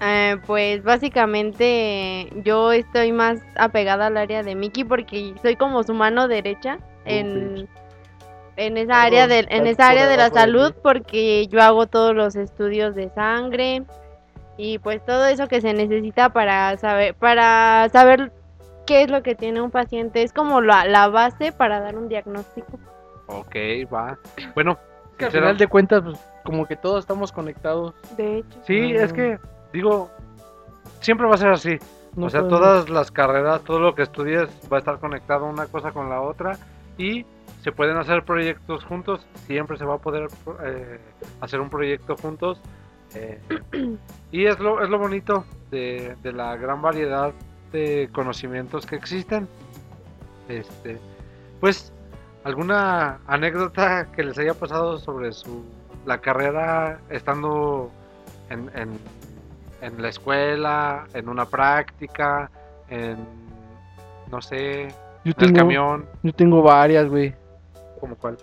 Eh, 0.00 0.36
pues 0.46 0.82
básicamente 0.82 2.28
yo 2.44 2.72
estoy 2.72 3.12
más 3.12 3.40
apegada 3.56 4.08
al 4.08 4.16
área 4.18 4.42
de 4.42 4.54
Mickey 4.54 4.84
porque 4.84 5.34
soy 5.40 5.56
como 5.56 5.82
su 5.84 5.94
mano 5.94 6.28
derecha 6.28 6.78
en, 7.06 7.68
en 8.56 8.76
esa 8.76 9.02
área 9.02 9.26
de, 9.26 9.46
en 9.48 9.66
esa 9.66 9.88
área 9.88 10.06
de 10.06 10.16
la 10.16 10.30
salud 10.30 10.74
porque 10.82 11.46
yo 11.48 11.62
hago 11.62 11.86
todos 11.86 12.14
los 12.14 12.36
estudios 12.36 12.94
de 12.94 13.10
sangre 13.10 13.84
y 14.56 14.78
pues 14.78 15.04
todo 15.04 15.26
eso 15.26 15.48
que 15.48 15.60
se 15.60 15.74
necesita 15.74 16.30
para 16.30 16.76
saber 16.78 17.14
para 17.14 17.88
saber 17.92 18.32
qué 18.86 19.02
es 19.02 19.10
lo 19.10 19.22
que 19.22 19.34
tiene 19.34 19.60
un 19.60 19.70
paciente 19.70 20.22
es 20.22 20.32
como 20.32 20.60
la, 20.60 20.84
la 20.86 21.08
base 21.08 21.52
para 21.52 21.80
dar 21.80 21.96
un 21.96 22.08
diagnóstico. 22.08 22.78
Ok, 23.26 23.56
va. 23.92 24.16
Bueno, 24.54 24.78
Que 25.18 25.24
al 25.26 25.32
final 25.32 25.58
de 25.58 25.66
cuentas, 25.66 26.02
pues, 26.04 26.18
como 26.44 26.64
que 26.66 26.76
todos 26.76 27.00
estamos 27.00 27.32
conectados. 27.32 27.94
De 28.16 28.38
hecho. 28.38 28.58
sí, 28.62 28.92
es 28.94 29.12
que, 29.12 29.38
digo, 29.72 30.08
siempre 31.00 31.26
va 31.26 31.34
a 31.34 31.38
ser 31.38 31.50
así. 31.50 31.78
No 32.14 32.26
o 32.26 32.30
sea, 32.30 32.42
podemos- 32.42 32.60
todas 32.60 32.88
las 32.88 33.10
carreras, 33.10 33.62
todo 33.62 33.80
lo 33.80 33.94
que 33.96 34.02
estudies 34.02 34.48
va 34.72 34.76
a 34.76 34.78
estar 34.78 34.98
conectado 35.00 35.44
una 35.46 35.66
cosa 35.66 35.90
con 35.90 36.08
la 36.08 36.20
otra 36.22 36.56
y 36.98 37.24
se 37.62 37.72
pueden 37.72 37.96
hacer 37.96 38.24
proyectos 38.24 38.84
juntos, 38.84 39.26
siempre 39.46 39.76
se 39.76 39.84
va 39.84 39.94
a 39.94 39.98
poder 39.98 40.28
eh, 40.64 41.00
hacer 41.40 41.60
un 41.60 41.70
proyecto 41.70 42.16
juntos. 42.16 42.60
eh, 43.14 43.40
y 44.32 44.46
es 44.46 44.58
lo, 44.58 44.82
es 44.82 44.88
lo 44.88 44.98
bonito 44.98 45.44
de, 45.70 46.16
de 46.22 46.32
la 46.32 46.56
gran 46.56 46.80
variedad 46.82 47.32
de 47.72 48.08
conocimientos 48.12 48.86
que 48.86 48.96
existen. 48.96 49.48
Este, 50.48 50.98
pues, 51.60 51.92
¿alguna 52.44 53.18
anécdota 53.26 54.06
que 54.12 54.22
les 54.22 54.38
haya 54.38 54.54
pasado 54.54 54.98
sobre 54.98 55.32
su 55.32 55.64
la 56.06 56.18
carrera 56.18 57.00
estando 57.10 57.90
en, 58.48 58.70
en, 58.76 58.98
en 59.80 60.00
la 60.00 60.08
escuela, 60.08 61.04
en 61.14 61.28
una 61.28 61.46
práctica, 61.46 62.48
en 62.88 63.16
no 64.30 64.40
sé, 64.40 64.88
Yo 65.26 65.32
en 65.32 65.40
el 65.40 65.46
tengo, 65.46 65.58
camión, 65.58 66.06
yo 66.22 66.32
tengo 66.32 66.62
varias, 66.62 67.08
güey. 67.08 67.34
como 68.00 68.14
cuál? 68.16 68.36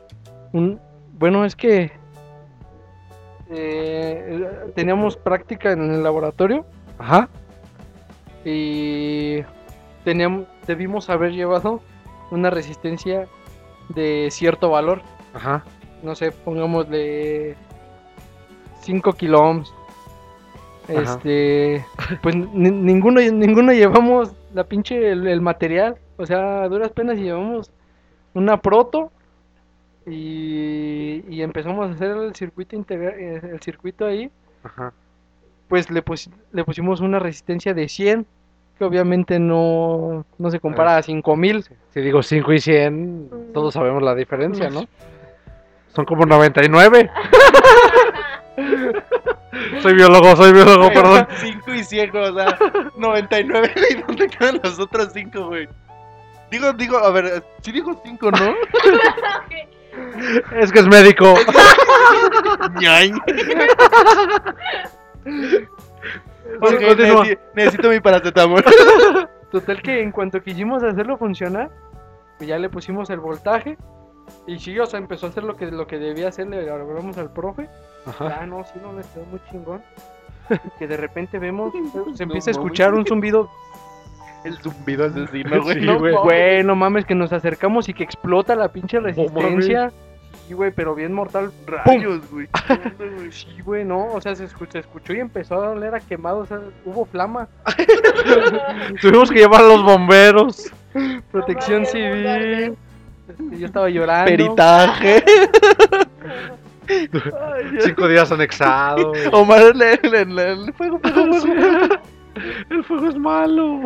Un, 0.51 0.79
bueno, 1.17 1.45
es 1.45 1.55
que 1.55 1.91
eh, 3.49 4.71
teníamos 4.75 5.15
práctica 5.17 5.71
en 5.71 5.93
el 5.93 6.03
laboratorio 6.03 6.65
Ajá. 6.97 7.29
y 8.45 9.41
teníamos, 10.03 10.45
debimos 10.67 11.09
haber 11.09 11.31
llevado 11.31 11.81
una 12.31 12.49
resistencia 12.49 13.27
de 13.89 14.29
cierto 14.31 14.69
valor. 14.69 15.01
Ajá. 15.33 15.63
No 16.01 16.15
sé, 16.15 16.31
pongámosle 16.31 17.55
5 18.81 19.13
kilo 19.13 19.39
ohms. 19.41 19.73
Ajá. 20.89 21.01
Este, 21.01 21.85
pues 22.21 22.35
ni- 22.35 22.71
ninguno, 22.71 23.21
ninguno 23.21 23.71
llevamos 23.71 24.33
la 24.53 24.63
pinche 24.65 25.11
el, 25.11 25.27
el 25.27 25.41
material. 25.41 25.95
O 26.17 26.25
sea, 26.25 26.63
a 26.63 26.69
duras 26.69 26.91
penas 26.91 27.17
llevamos 27.17 27.71
una 28.33 28.57
proto 28.57 29.11
y, 30.05 31.23
y 31.29 31.41
empezamos 31.41 31.89
a 31.89 31.93
hacer 31.93 32.11
el 32.11 32.35
circuito 32.35 32.75
integra- 32.75 33.15
eh, 33.17 33.41
el 33.53 33.59
circuito 33.61 34.05
ahí. 34.05 34.29
Ajá. 34.63 34.93
Pues 35.67 35.89
le, 35.89 36.03
pus- 36.03 36.29
le 36.51 36.63
pusimos 36.63 37.01
una 37.01 37.19
resistencia 37.19 37.73
de 37.73 37.87
100, 37.89 38.25
que 38.77 38.85
obviamente 38.85 39.39
no, 39.39 40.25
no 40.37 40.51
se 40.51 40.59
compara 40.59 40.97
a 40.97 41.01
5000. 41.03 41.65
Si 41.91 42.01
digo 42.01 42.21
5 42.21 42.53
y 42.53 42.59
100, 42.59 43.23
Mm. 43.23 43.53
todos 43.53 43.73
sabemos 43.73 44.03
la 44.03 44.13
diferencia, 44.15 44.69
¿no? 44.69 44.85
Son 45.95 46.05
como 46.05 46.25
99. 46.25 47.09
soy 49.81 49.93
biólogo, 49.93 50.35
soy 50.35 50.53
biólogo, 50.53 50.89
perdón. 50.93 51.27
5 51.37 51.73
y 51.73 51.83
100, 51.83 52.15
o 52.17 52.33
sea, 52.33 52.57
99, 52.97 53.71
¿y 53.91 54.01
dónde 54.01 54.27
quedan 54.27 54.59
las 54.63 54.79
otras 54.79 55.11
5, 55.13 55.47
güey? 55.47 55.67
Digo, 56.53 56.71
digo, 56.73 56.97
a 56.99 57.09
ver, 57.09 57.43
sí 57.63 57.71
dijo 57.71 57.99
5, 58.05 58.29
¿no? 58.29 58.37
Es 60.59 60.71
que 60.71 60.79
es 60.79 60.87
médico. 60.87 61.33
Ok, 66.61 66.73
continúa. 66.85 67.25
necesito 67.55 67.89
mi 67.89 67.99
paracetamol. 67.99 68.63
Total 69.51 69.81
que 69.81 70.01
en 70.01 70.11
cuanto 70.11 70.43
quisimos 70.43 70.83
hacerlo 70.83 71.17
funcionar, 71.17 71.71
pues 72.37 72.47
ya 72.47 72.59
le 72.59 72.69
pusimos 72.69 73.09
el 73.09 73.19
voltaje. 73.19 73.77
Y 74.45 74.59
sí, 74.59 74.77
o 74.77 74.85
sea, 74.85 74.99
empezó 74.99 75.25
a 75.25 75.29
hacer 75.29 75.43
lo 75.43 75.55
que, 75.55 75.67
lo 75.67 75.87
que 75.87 75.97
debía 75.97 76.27
hacer, 76.27 76.47
le 76.47 76.69
hablamos 76.69 77.17
al 77.17 77.31
profe. 77.31 77.69
Ajá. 78.05 78.39
Ah, 78.41 78.45
no, 78.45 78.63
sí, 78.65 78.73
no, 78.81 78.93
le 78.93 79.01
quedó 79.13 79.25
muy 79.25 79.39
chingón. 79.49 79.81
Que 80.77 80.87
de 80.87 80.97
repente 80.97 81.39
vemos, 81.39 81.73
se 82.13 82.23
empieza 82.23 82.49
a 82.49 82.51
escuchar 82.51 82.93
un 82.93 83.05
zumbido. 83.05 83.49
El 84.45 84.57
zumbido 84.57 85.05
asesino, 85.05 85.61
güey. 85.63 85.79
Sí, 85.79 85.85
no, 85.85 85.99
güey. 85.99 86.13
güey, 86.15 86.63
no 86.63 86.75
mames, 86.75 87.05
que 87.05 87.15
nos 87.15 87.31
acercamos 87.33 87.87
y 87.89 87.93
que 87.93 88.03
explota 88.03 88.55
la 88.55 88.67
pinche 88.69 88.99
resistencia. 88.99 89.91
Sí, 90.47 90.53
güey, 90.53 90.71
pero 90.71 90.93
bien 90.95 91.13
mortal. 91.13 91.51
Rayos, 91.65 92.19
güey. 92.31 92.47
Sí, 93.31 93.47
güey, 93.63 93.85
no, 93.85 94.07
o 94.07 94.19
sea, 94.19 94.35
se 94.35 94.43
escuchó, 94.45 94.73
se 94.73 94.79
escuchó 94.79 95.13
y 95.13 95.19
empezó 95.19 95.55
a 95.63 95.69
oler 95.71 95.95
a 95.95 95.99
quemado, 96.01 96.39
o 96.39 96.45
sea, 96.45 96.59
hubo 96.85 97.05
flama. 97.05 97.47
Tuvimos 99.01 99.29
que 99.31 99.39
llevar 99.39 99.61
a 99.61 99.67
los 99.67 99.83
bomberos. 99.83 100.71
Protección 101.31 101.85
civil. 101.85 102.75
Este, 103.29 103.57
yo 103.59 103.65
estaba 103.65 103.89
llorando. 103.89 104.25
Peritaje. 104.29 105.23
Cinco 107.79 108.07
días 108.07 108.31
anexado. 108.31 109.13
Omar, 109.31 109.75
le- 109.75 109.97
fuego, 110.73 110.99
fuego, 110.99 111.33
fuego. 111.39 111.95
El 112.69 112.83
fuego 112.83 113.07
es 113.09 113.15
malo. 113.17 113.81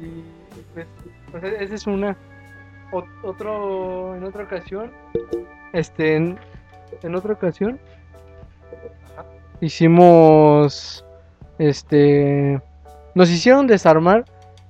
Y 0.00 0.24
pues, 0.74 0.86
pues, 1.30 1.44
e- 1.44 1.64
esa 1.64 1.74
es 1.74 1.86
una. 1.86 2.16
Ot- 2.92 3.06
otro, 3.24 4.14
en 4.14 4.24
otra 4.24 4.44
ocasión, 4.44 4.92
este, 5.72 6.16
en, 6.16 6.38
en 7.02 7.14
otra 7.16 7.32
ocasión, 7.32 7.80
hicimos, 9.60 11.04
este, 11.58 12.60
nos 13.14 13.30
hicieron 13.30 13.66
desarmar 13.66 14.24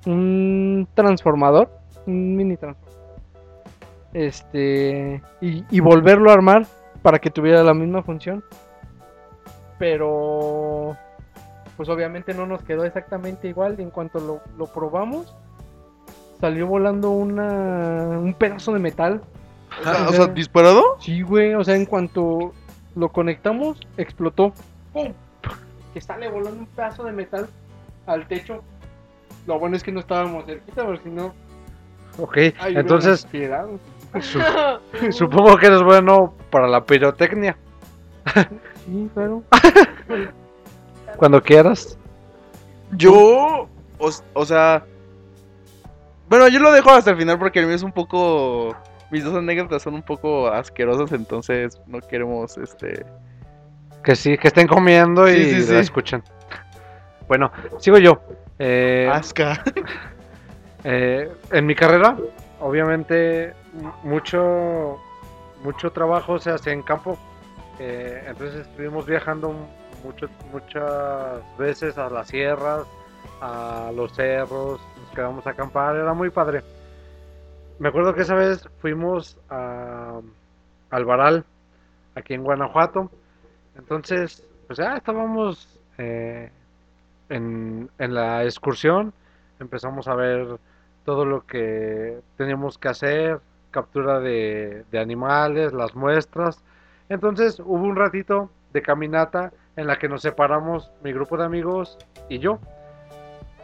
un 0.06 0.88
transformador, 0.94 1.70
un 2.06 2.36
mini 2.36 2.56
transformador, 2.56 2.94
este, 4.14 5.20
y, 5.40 5.64
y 5.70 5.80
volverlo 5.80 6.30
a 6.30 6.34
armar 6.34 6.66
para 7.02 7.18
que 7.18 7.30
tuviera 7.30 7.62
la 7.62 7.74
misma 7.74 8.02
función, 8.02 8.42
pero, 9.78 10.96
pues 11.76 11.88
obviamente 11.88 12.34
no 12.34 12.46
nos 12.46 12.62
quedó 12.62 12.84
exactamente 12.84 13.48
igual, 13.48 13.78
en 13.80 13.90
cuanto 13.90 14.20
lo, 14.20 14.40
lo 14.56 14.66
probamos, 14.66 15.34
salió 16.40 16.66
volando 16.66 17.10
una, 17.10 18.18
un 18.18 18.34
pedazo 18.34 18.72
de 18.72 18.78
metal. 18.78 19.22
O 19.80 19.82
sea, 19.82 20.08
o 20.08 20.12
sea, 20.12 20.26
¿disparado? 20.28 20.82
Sí, 21.00 21.22
güey, 21.22 21.54
o 21.54 21.64
sea, 21.64 21.74
en 21.74 21.86
cuanto 21.86 22.52
lo 22.94 23.08
conectamos, 23.10 23.80
explotó. 23.96 24.52
¡Pum! 24.92 25.12
Que 25.92 26.00
sale 26.00 26.28
volando 26.28 26.60
un 26.60 26.66
pedazo 26.66 27.04
de 27.04 27.12
metal 27.12 27.48
al 28.06 28.26
techo. 28.28 28.62
Lo 29.46 29.58
bueno 29.58 29.76
es 29.76 29.82
que 29.82 29.92
no 29.92 30.00
estábamos 30.00 30.44
cerquita, 30.46 30.84
porque 30.84 31.02
si 31.04 31.10
no. 31.10 31.34
Ok, 32.18 32.36
ay, 32.60 32.76
entonces 32.76 33.26
su- 34.20 34.40
supongo 35.10 35.56
que 35.56 35.66
eres 35.66 35.82
bueno 35.82 36.34
para 36.50 36.68
la 36.68 36.84
pirotecnia. 36.84 37.56
Sí, 38.86 39.10
claro. 39.12 39.42
Cuando 41.16 41.42
quieras. 41.42 41.98
Yo, 42.92 43.68
o, 43.98 44.10
o 44.34 44.46
sea, 44.46 44.84
bueno, 46.28 46.48
yo 46.48 46.58
lo 46.58 46.72
dejo 46.72 46.90
hasta 46.90 47.10
el 47.10 47.16
final 47.16 47.38
porque 47.38 47.60
el 47.60 47.66
mío 47.66 47.76
es 47.76 47.82
un 47.82 47.92
poco, 47.92 48.74
mis 49.10 49.24
dos 49.24 49.34
anécdotas 49.34 49.82
son 49.82 49.94
un 49.94 50.02
poco 50.02 50.48
asquerosas, 50.48 51.12
entonces 51.12 51.80
no 51.86 52.00
queremos, 52.00 52.56
este, 52.58 53.04
Que 54.02 54.16
sí, 54.16 54.36
que 54.38 54.48
estén 54.48 54.66
comiendo 54.66 55.28
y 55.28 55.44
Sí, 55.44 55.62
sí, 55.62 55.74
escuchen. 55.76 56.22
Bueno, 57.28 57.50
sigo 57.78 57.98
yo. 57.98 58.20
Eh, 58.58 59.08
asca. 59.12 59.62
Eh, 60.86 61.32
en 61.50 61.64
mi 61.64 61.74
carrera, 61.74 62.14
obviamente, 62.60 63.54
mucho, 64.02 65.00
mucho 65.62 65.90
trabajo 65.92 66.38
se 66.38 66.50
hace 66.50 66.72
en 66.72 66.82
campo. 66.82 67.16
Eh, 67.78 68.22
entonces 68.28 68.66
estuvimos 68.66 69.06
viajando 69.06 69.54
mucho, 70.04 70.28
muchas 70.52 71.42
veces 71.58 71.96
a 71.98 72.10
las 72.10 72.28
sierras, 72.28 72.86
a 73.40 73.90
los 73.94 74.12
cerros, 74.12 74.80
nos 75.00 75.10
quedamos 75.14 75.46
a 75.46 75.50
acampar, 75.50 75.96
era 75.96 76.12
muy 76.12 76.30
padre. 76.30 76.62
Me 77.78 77.88
acuerdo 77.88 78.14
que 78.14 78.22
esa 78.22 78.34
vez 78.34 78.68
fuimos 78.80 79.38
a, 79.50 80.20
al 80.90 81.04
Baral, 81.04 81.44
aquí 82.14 82.34
en 82.34 82.44
Guanajuato. 82.44 83.10
Entonces, 83.76 84.46
pues 84.66 84.78
ya 84.78 84.96
estábamos 84.96 85.80
eh, 85.98 86.50
en, 87.28 87.90
en 87.98 88.14
la 88.14 88.44
excursión, 88.44 89.12
empezamos 89.58 90.06
a 90.06 90.14
ver 90.14 90.58
todo 91.04 91.24
lo 91.24 91.44
que 91.46 92.20
teníamos 92.36 92.78
que 92.78 92.88
hacer, 92.88 93.40
captura 93.70 94.20
de 94.20 94.84
animales, 94.92 95.72
las 95.72 95.94
muestras. 95.96 96.62
Entonces 97.08 97.58
hubo 97.58 97.82
un 97.84 97.96
ratito 97.96 98.50
de 98.72 98.82
caminata 98.82 99.52
en 99.76 99.86
la 99.86 99.96
que 99.96 100.08
nos 100.08 100.22
separamos 100.22 100.92
mi 101.02 101.12
grupo 101.12 101.36
de 101.36 101.44
amigos 101.44 101.98
y 102.28 102.38
yo. 102.38 102.58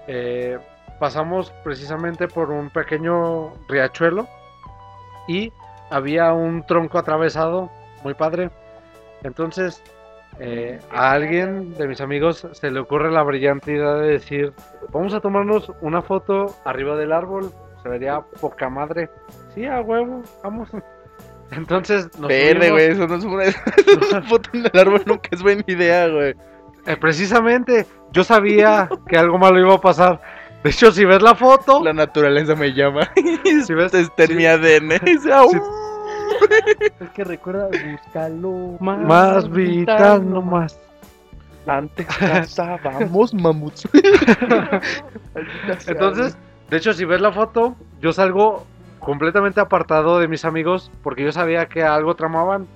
Eh, 0.07 0.59
pasamos 0.99 1.53
precisamente 1.65 2.29
por 2.29 2.51
un 2.51 2.71
pequeño 2.71 3.53
riachuelo 3.69 4.27
y 5.29 5.53
había 5.91 6.33
un 6.33 6.65
tronco 6.67 6.99
atravesado, 6.99 7.71
muy 8.03 8.15
padre. 8.15 8.51
Entonces 9.23 9.83
eh, 10.39 10.79
a 10.91 11.13
alguien 11.13 11.75
de 11.75 11.87
mis 11.87 12.01
amigos 12.01 12.47
se 12.53 12.71
le 12.71 12.81
ocurre 12.81 13.11
la 13.11 13.23
brillante 13.23 13.73
idea 13.73 13.95
de 13.95 14.13
decir, 14.13 14.53
vamos 14.91 15.13
a 15.13 15.21
tomarnos 15.21 15.71
una 15.81 16.01
foto 16.01 16.55
arriba 16.65 16.97
del 16.97 17.13
árbol, 17.13 17.53
se 17.83 17.89
vería 17.89 18.21
poca 18.41 18.69
madre. 18.69 19.11
Sí, 19.55 19.67
a 19.67 19.81
huevo, 19.81 20.23
vamos. 20.43 20.71
Entonces 21.53 22.09
nos 22.19 22.29
Verde, 22.29 22.71
güey, 22.71 22.91
eso 22.91 23.07
no 23.07 23.17
es 23.17 23.25
una, 23.25 23.45
una 24.11 24.23
foto 24.29 24.51
en 24.53 24.67
el 24.67 24.79
árbol, 24.79 25.03
nunca 25.07 25.29
es 25.33 25.43
buena 25.43 25.65
idea, 25.67 26.09
güey. 26.09 26.35
Eh, 26.87 26.97
precisamente, 26.97 27.87
yo 28.13 28.25
sabía 28.25 28.89
que 29.09 29.17
algo 29.17 29.39
malo 29.39 29.59
iba 29.59 29.75
a 29.75 29.81
pasar. 29.81 30.21
De 30.63 30.71
hecho, 30.71 30.93
si 30.93 31.05
ves 31.05 31.23
la 31.23 31.35
foto, 31.35 31.83
La 31.83 31.93
naturaleza 31.93 32.55
me 32.55 32.73
llama. 32.73 33.11
si 33.67 33.75
ves, 33.75 33.95
Está 33.95 34.25
en 34.25 34.29
sí, 34.29 34.35
mi 34.35 34.47
ADN. 34.47 34.91
Sí. 35.05 35.31
Es 37.01 37.11
que 37.11 37.25
recuerda, 37.25 37.69
búscalo 37.69 38.77
más, 38.81 39.01
más 39.01 39.51
vital 39.51 40.29
nomás. 40.31 40.79
Antes 41.67 42.07
cazábamos 42.07 43.35
mamuts. 43.35 43.89
Entonces, 45.87 46.37
de 46.71 46.77
hecho, 46.77 46.93
si 46.93 47.05
ves 47.05 47.21
la 47.21 47.33
foto, 47.33 47.77
yo 48.01 48.13
salgo 48.13 48.67
completamente 49.01 49.61
apartado 49.61 50.21
de 50.21 50.29
mis 50.29 50.45
amigos 50.45 50.91
porque 51.03 51.25
yo 51.25 51.33
sabía 51.33 51.67
que 51.67 51.83
algo 51.83 52.15
tramaban. 52.15 52.67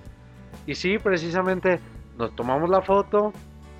Y 0.66 0.74
sí, 0.74 0.98
precisamente 0.98 1.78
nos 2.18 2.34
tomamos 2.34 2.70
la 2.70 2.82
foto, 2.82 3.32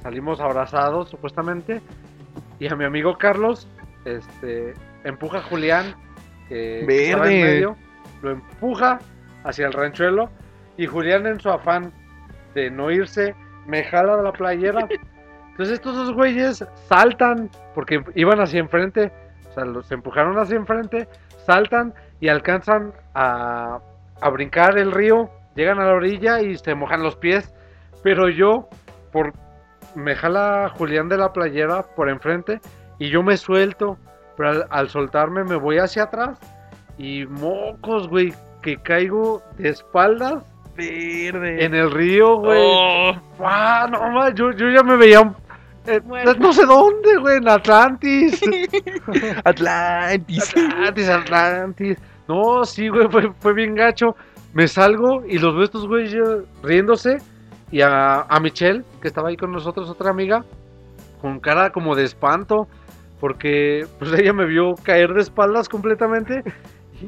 salimos 0.02 0.40
abrazados 0.40 1.08
supuestamente, 1.08 1.80
y 2.58 2.70
a 2.70 2.76
mi 2.76 2.84
amigo 2.84 3.16
Carlos, 3.18 3.66
este, 4.04 4.74
empuja 5.04 5.38
a 5.38 5.42
Julián, 5.42 5.94
que 6.48 6.80
estaba 6.80 7.30
en 7.30 7.42
medio, 7.42 7.76
lo 8.22 8.32
empuja 8.32 8.98
hacia 9.44 9.66
el 9.66 9.72
ranchuelo, 9.72 10.28
y 10.76 10.86
Julián 10.86 11.26
en 11.26 11.40
su 11.40 11.50
afán 11.50 11.92
de 12.54 12.70
no 12.70 12.90
irse, 12.90 13.34
me 13.66 13.84
jala 13.84 14.16
de 14.16 14.22
la 14.22 14.32
playera. 14.32 14.86
Entonces 15.50 15.74
estos 15.74 15.94
dos 15.94 16.12
güeyes 16.12 16.64
saltan, 16.88 17.48
porque 17.74 18.02
iban 18.14 18.40
hacia 18.40 18.60
enfrente, 18.60 19.12
o 19.50 19.54
sea, 19.54 19.64
los 19.64 19.90
empujaron 19.92 20.36
hacia 20.36 20.56
enfrente, 20.56 21.08
saltan 21.46 21.94
y 22.20 22.28
alcanzan 22.28 22.92
a, 23.14 23.80
a 24.20 24.28
brincar 24.30 24.78
el 24.78 24.92
río, 24.92 25.30
llegan 25.54 25.78
a 25.80 25.86
la 25.86 25.94
orilla 25.94 26.40
y 26.40 26.56
se 26.56 26.74
mojan 26.74 27.02
los 27.02 27.16
pies. 27.16 27.52
Pero 28.02 28.28
yo, 28.28 28.68
por 29.12 29.32
me 29.94 30.14
jala 30.14 30.72
Julián 30.76 31.08
de 31.08 31.16
la 31.16 31.32
playera 31.32 31.82
por 31.94 32.08
enfrente 32.08 32.60
y 32.98 33.10
yo 33.10 33.22
me 33.22 33.36
suelto, 33.36 33.96
pero 34.36 34.50
al, 34.50 34.66
al 34.70 34.88
soltarme 34.88 35.44
me 35.44 35.56
voy 35.56 35.78
hacia 35.78 36.04
atrás 36.04 36.38
y 36.98 37.26
mocos, 37.26 38.08
güey, 38.08 38.32
que 38.62 38.76
caigo 38.78 39.42
de 39.58 39.68
espaldas 39.70 40.42
Verde. 40.76 41.64
en 41.64 41.74
el 41.74 41.90
río, 41.90 42.36
güey. 42.36 42.60
Oh. 42.62 43.12
¡Guau! 43.38 43.88
no 43.90 44.30
yo, 44.30 44.50
yo 44.52 44.70
ya 44.70 44.82
me 44.82 44.96
veía 44.96 45.20
eh, 45.20 45.30
Muerto. 46.04 46.34
no 46.38 46.52
sé 46.52 46.64
dónde, 46.64 47.16
güey, 47.18 47.38
en 47.38 47.48
Atlantis. 47.48 48.40
Atlantis. 49.44 50.54
Atlantis, 50.56 51.08
Atlantis. 51.08 51.98
No, 52.28 52.64
sí, 52.64 52.88
güey, 52.88 53.08
fue, 53.08 53.32
fue 53.40 53.52
bien 53.52 53.74
gacho. 53.74 54.16
Me 54.52 54.68
salgo 54.68 55.24
y 55.26 55.38
los 55.38 55.54
veo 55.54 55.64
estos 55.64 55.86
güeyes 55.86 56.16
riéndose. 56.62 57.18
Y 57.70 57.80
a, 57.80 58.22
a 58.22 58.40
Michelle, 58.40 58.84
que 59.02 59.08
estaba 59.08 59.28
ahí 59.28 59.36
con 59.36 59.52
nosotros, 59.52 59.90
otra 59.90 60.10
amiga, 60.10 60.44
con 61.20 61.40
cara 61.40 61.70
como 61.70 61.94
de 61.94 62.04
espanto. 62.04 62.68
Porque 63.20 63.86
pues 63.98 64.12
ella 64.12 64.32
me 64.32 64.46
vio 64.46 64.74
caer 64.82 65.12
de 65.14 65.22
espaldas 65.22 65.68
completamente. 65.68 66.42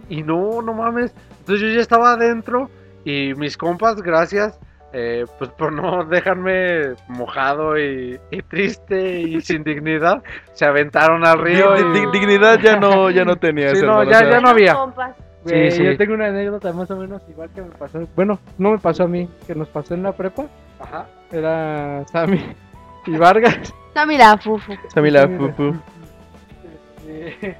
Y, 0.09 0.19
y 0.19 0.23
no, 0.23 0.63
no 0.63 0.75
mames. 0.75 1.15
Entonces 1.41 1.69
yo 1.69 1.75
ya 1.75 1.81
estaba 1.81 2.13
adentro. 2.13 2.71
Y 3.05 3.35
mis 3.37 3.57
compas, 3.57 4.03
gracias, 4.03 4.59
eh, 4.99 5.27
pues 5.39 5.51
por 5.51 5.73
no 5.75 6.05
dejarme 6.09 6.95
mojado 7.09 7.79
y, 7.79 8.19
y 8.31 8.41
triste 8.43 9.21
y 9.21 9.41
sin 9.43 9.63
dignidad, 9.63 10.23
se 10.55 10.65
aventaron 10.65 11.27
al 11.27 11.39
río. 11.39 11.77
Y- 11.77 12.01
di- 12.01 12.07
dignidad 12.19 12.59
ya 12.61 12.77
no, 12.81 13.11
ya 13.11 13.25
no 13.27 13.37
tenía 13.37 13.69
Sí, 13.75 13.83
no, 13.83 14.01
hermano, 14.03 14.11
ya- 14.11 14.17
o 14.17 14.21
sea, 14.21 14.31
ya 14.31 14.41
no 14.41 14.49
había. 14.49 14.77
Sí, 15.45 15.71
sí. 15.71 15.85
Yo 15.85 15.97
tengo 15.97 16.15
una 16.15 16.27
anécdota 16.29 16.73
más 16.73 16.91
o 16.91 16.97
menos 16.97 17.23
igual 17.29 17.49
que 17.55 17.61
me 17.63 17.69
pasó. 17.69 18.01
Bueno, 18.17 18.39
no 18.59 18.73
me 18.73 18.79
pasó 18.79 19.05
a 19.05 19.07
mí, 19.09 19.29
que 19.47 19.55
nos 19.55 19.69
pasó 19.69 19.95
en 19.95 20.03
la 20.03 20.13
prepa. 20.13 20.47
Ajá. 20.81 21.07
Era 21.31 22.05
Sammy 22.11 22.41
y 23.07 23.17
Vargas. 23.17 23.73
Dame 23.95 24.19
la 24.19 24.37
fufu. 24.39 24.73
Sammy 24.93 25.11
la 25.11 25.23
Sammy 25.23 25.39
pupu. 25.39 25.77
Este, 27.09 27.57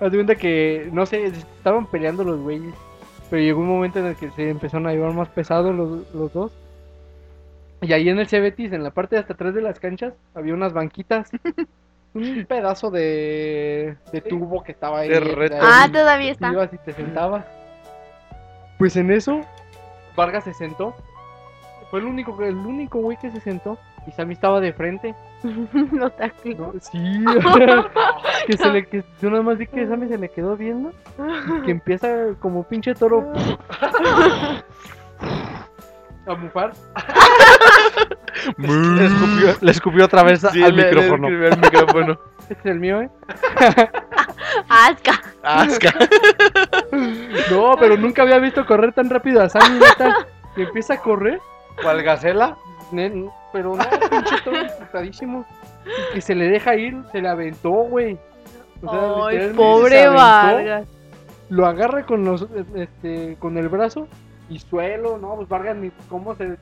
Haz 0.00 0.10
de 0.10 0.16
cuenta 0.18 0.34
que, 0.36 0.88
no 0.92 1.06
sé, 1.06 1.24
estaban 1.26 1.86
peleando 1.86 2.22
los 2.24 2.38
güeyes. 2.40 2.74
Pero 3.30 3.42
llegó 3.42 3.60
un 3.60 3.68
momento 3.68 3.98
en 3.98 4.06
el 4.06 4.16
que 4.16 4.30
se 4.30 4.50
empezaron 4.50 4.86
a 4.86 4.92
llevar 4.92 5.12
más 5.12 5.28
pesados 5.28 5.74
los, 5.74 6.14
los 6.14 6.32
dos. 6.32 6.52
Y 7.82 7.92
ahí 7.92 8.08
en 8.08 8.18
el 8.18 8.28
Cebetis, 8.28 8.72
en 8.72 8.82
la 8.82 8.90
parte 8.90 9.16
de 9.16 9.20
hasta 9.20 9.34
atrás 9.34 9.54
de 9.54 9.62
las 9.62 9.80
canchas, 9.80 10.14
había 10.34 10.54
unas 10.54 10.72
banquitas. 10.72 11.30
un 12.16 12.46
pedazo 12.46 12.90
de, 12.90 13.96
de 14.12 14.20
tubo 14.22 14.62
que 14.62 14.72
estaba 14.72 15.00
ahí. 15.00 15.08
De. 15.08 15.58
Ah, 15.60 15.88
todavía 15.92 16.32
está. 16.32 16.50
ibas 16.50 16.72
y 16.72 16.78
te 16.78 16.92
sentabas. 16.92 17.44
Pues 18.78 18.96
en 18.96 19.10
eso, 19.10 19.40
Vargas 20.16 20.44
se 20.44 20.54
sentó. 20.54 20.94
Fue 21.90 22.00
el 22.00 22.06
único, 22.06 22.42
el 22.42 22.56
único 22.56 22.98
güey 23.00 23.16
que 23.18 23.30
se 23.30 23.40
sentó. 23.40 23.78
Y 24.06 24.12
Sammy 24.12 24.34
estaba 24.34 24.60
de 24.60 24.72
frente. 24.72 25.14
no 25.92 26.10
te 26.10 26.24
activo. 26.24 26.72
No, 26.74 26.80
sí, 26.80 26.98
que 28.46 28.56
se 28.56 28.70
le 28.70 28.86
que 28.86 29.02
yo 29.20 29.30
nada 29.30 29.42
más 29.42 29.58
vi 29.58 29.66
que 29.66 29.86
Sammy 29.86 30.08
se 30.08 30.16
le 30.18 30.28
quedó 30.28 30.56
viendo 30.56 30.92
y 31.58 31.62
que 31.62 31.70
empieza 31.72 32.08
como 32.40 32.62
pinche 32.64 32.94
toro 32.94 33.32
a 36.26 36.34
bufar. 36.34 36.72
Le 38.58 39.06
escupió, 39.06 39.56
le 39.62 39.70
escupió 39.70 40.04
otra 40.04 40.22
vez 40.22 40.40
Sí, 40.52 40.62
al 40.62 40.76
le- 40.76 40.84
micrófono. 40.84 42.18
Este 42.48 42.52
es 42.52 42.66
el 42.66 42.78
mío, 42.78 43.00
¿eh? 43.00 43.08
Asca. 44.68 45.20
Asca. 45.42 45.92
No, 47.50 47.76
pero 47.80 47.96
nunca 47.96 48.22
había 48.22 48.38
visto 48.38 48.66
correr 48.66 48.92
tan 48.92 49.08
rápido 49.08 49.42
a 49.42 49.48
Sammy. 49.48 49.80
Que 50.54 50.64
empieza 50.64 50.94
a 50.94 50.98
correr, 51.00 51.40
¿Cuál 51.82 52.02
gacela? 52.02 52.56
Pero 53.52 53.76
no, 53.76 53.84
pinche 54.10 54.36
toro 54.44 54.60
emputadísimo. 54.60 55.44
Y 56.10 56.14
que 56.14 56.20
se 56.20 56.34
le 56.34 56.48
deja 56.48 56.74
ir, 56.76 56.96
se 57.12 57.20
le 57.20 57.28
aventó, 57.28 57.70
güey. 57.70 58.18
O 58.82 58.90
sea, 58.90 59.26
Ay, 59.28 59.52
pobre 59.54 60.04
aventó. 60.04 60.22
Vargas. 60.22 60.88
lo 61.48 61.66
agarra 61.66 62.04
con 62.04 62.24
los 62.24 62.46
este 62.74 63.36
con 63.38 63.56
el 63.56 63.68
brazo 63.68 64.06
y 64.48 64.58
suelo, 64.58 65.18
no, 65.18 65.36
pues 65.36 65.48
Vargas 65.48 65.76
ni 65.76 65.90
cómo 66.08 66.34
se, 66.34 66.56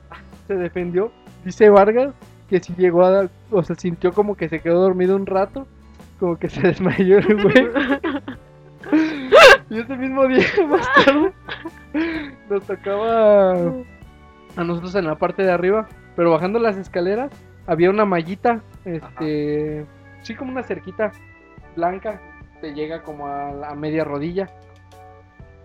se 0.47 0.55
defendió. 0.55 1.11
Dice 1.43 1.69
Vargas 1.69 2.13
que 2.49 2.59
si 2.59 2.73
llegó 2.75 3.03
a 3.03 3.11
dar, 3.11 3.29
o 3.51 3.63
sea, 3.63 3.75
sintió 3.75 4.13
como 4.13 4.35
que 4.35 4.49
se 4.49 4.59
quedó 4.59 4.81
dormido 4.81 5.15
un 5.15 5.25
rato, 5.25 5.67
como 6.19 6.37
que 6.37 6.49
se 6.49 6.61
desmayó 6.67 7.17
el 7.17 7.41
güey. 7.41 7.69
y 9.69 9.79
ese 9.79 9.97
mismo 9.97 10.27
día 10.27 10.45
más 10.69 10.87
tarde 11.05 11.33
nos 12.49 12.63
tocaba 12.63 13.53
a 14.55 14.63
nosotros 14.63 14.95
en 14.95 15.05
la 15.05 15.15
parte 15.15 15.43
de 15.43 15.51
arriba, 15.51 15.87
pero 16.15 16.31
bajando 16.31 16.59
las 16.59 16.77
escaleras 16.77 17.31
había 17.67 17.89
una 17.89 18.05
mallita, 18.05 18.61
este, 18.85 19.85
sí 20.21 20.35
como 20.35 20.51
una 20.51 20.63
cerquita 20.63 21.11
blanca, 21.75 22.19
te 22.61 22.73
llega 22.73 23.01
como 23.03 23.27
a 23.27 23.51
la 23.51 23.75
media 23.75 24.03
rodilla. 24.03 24.49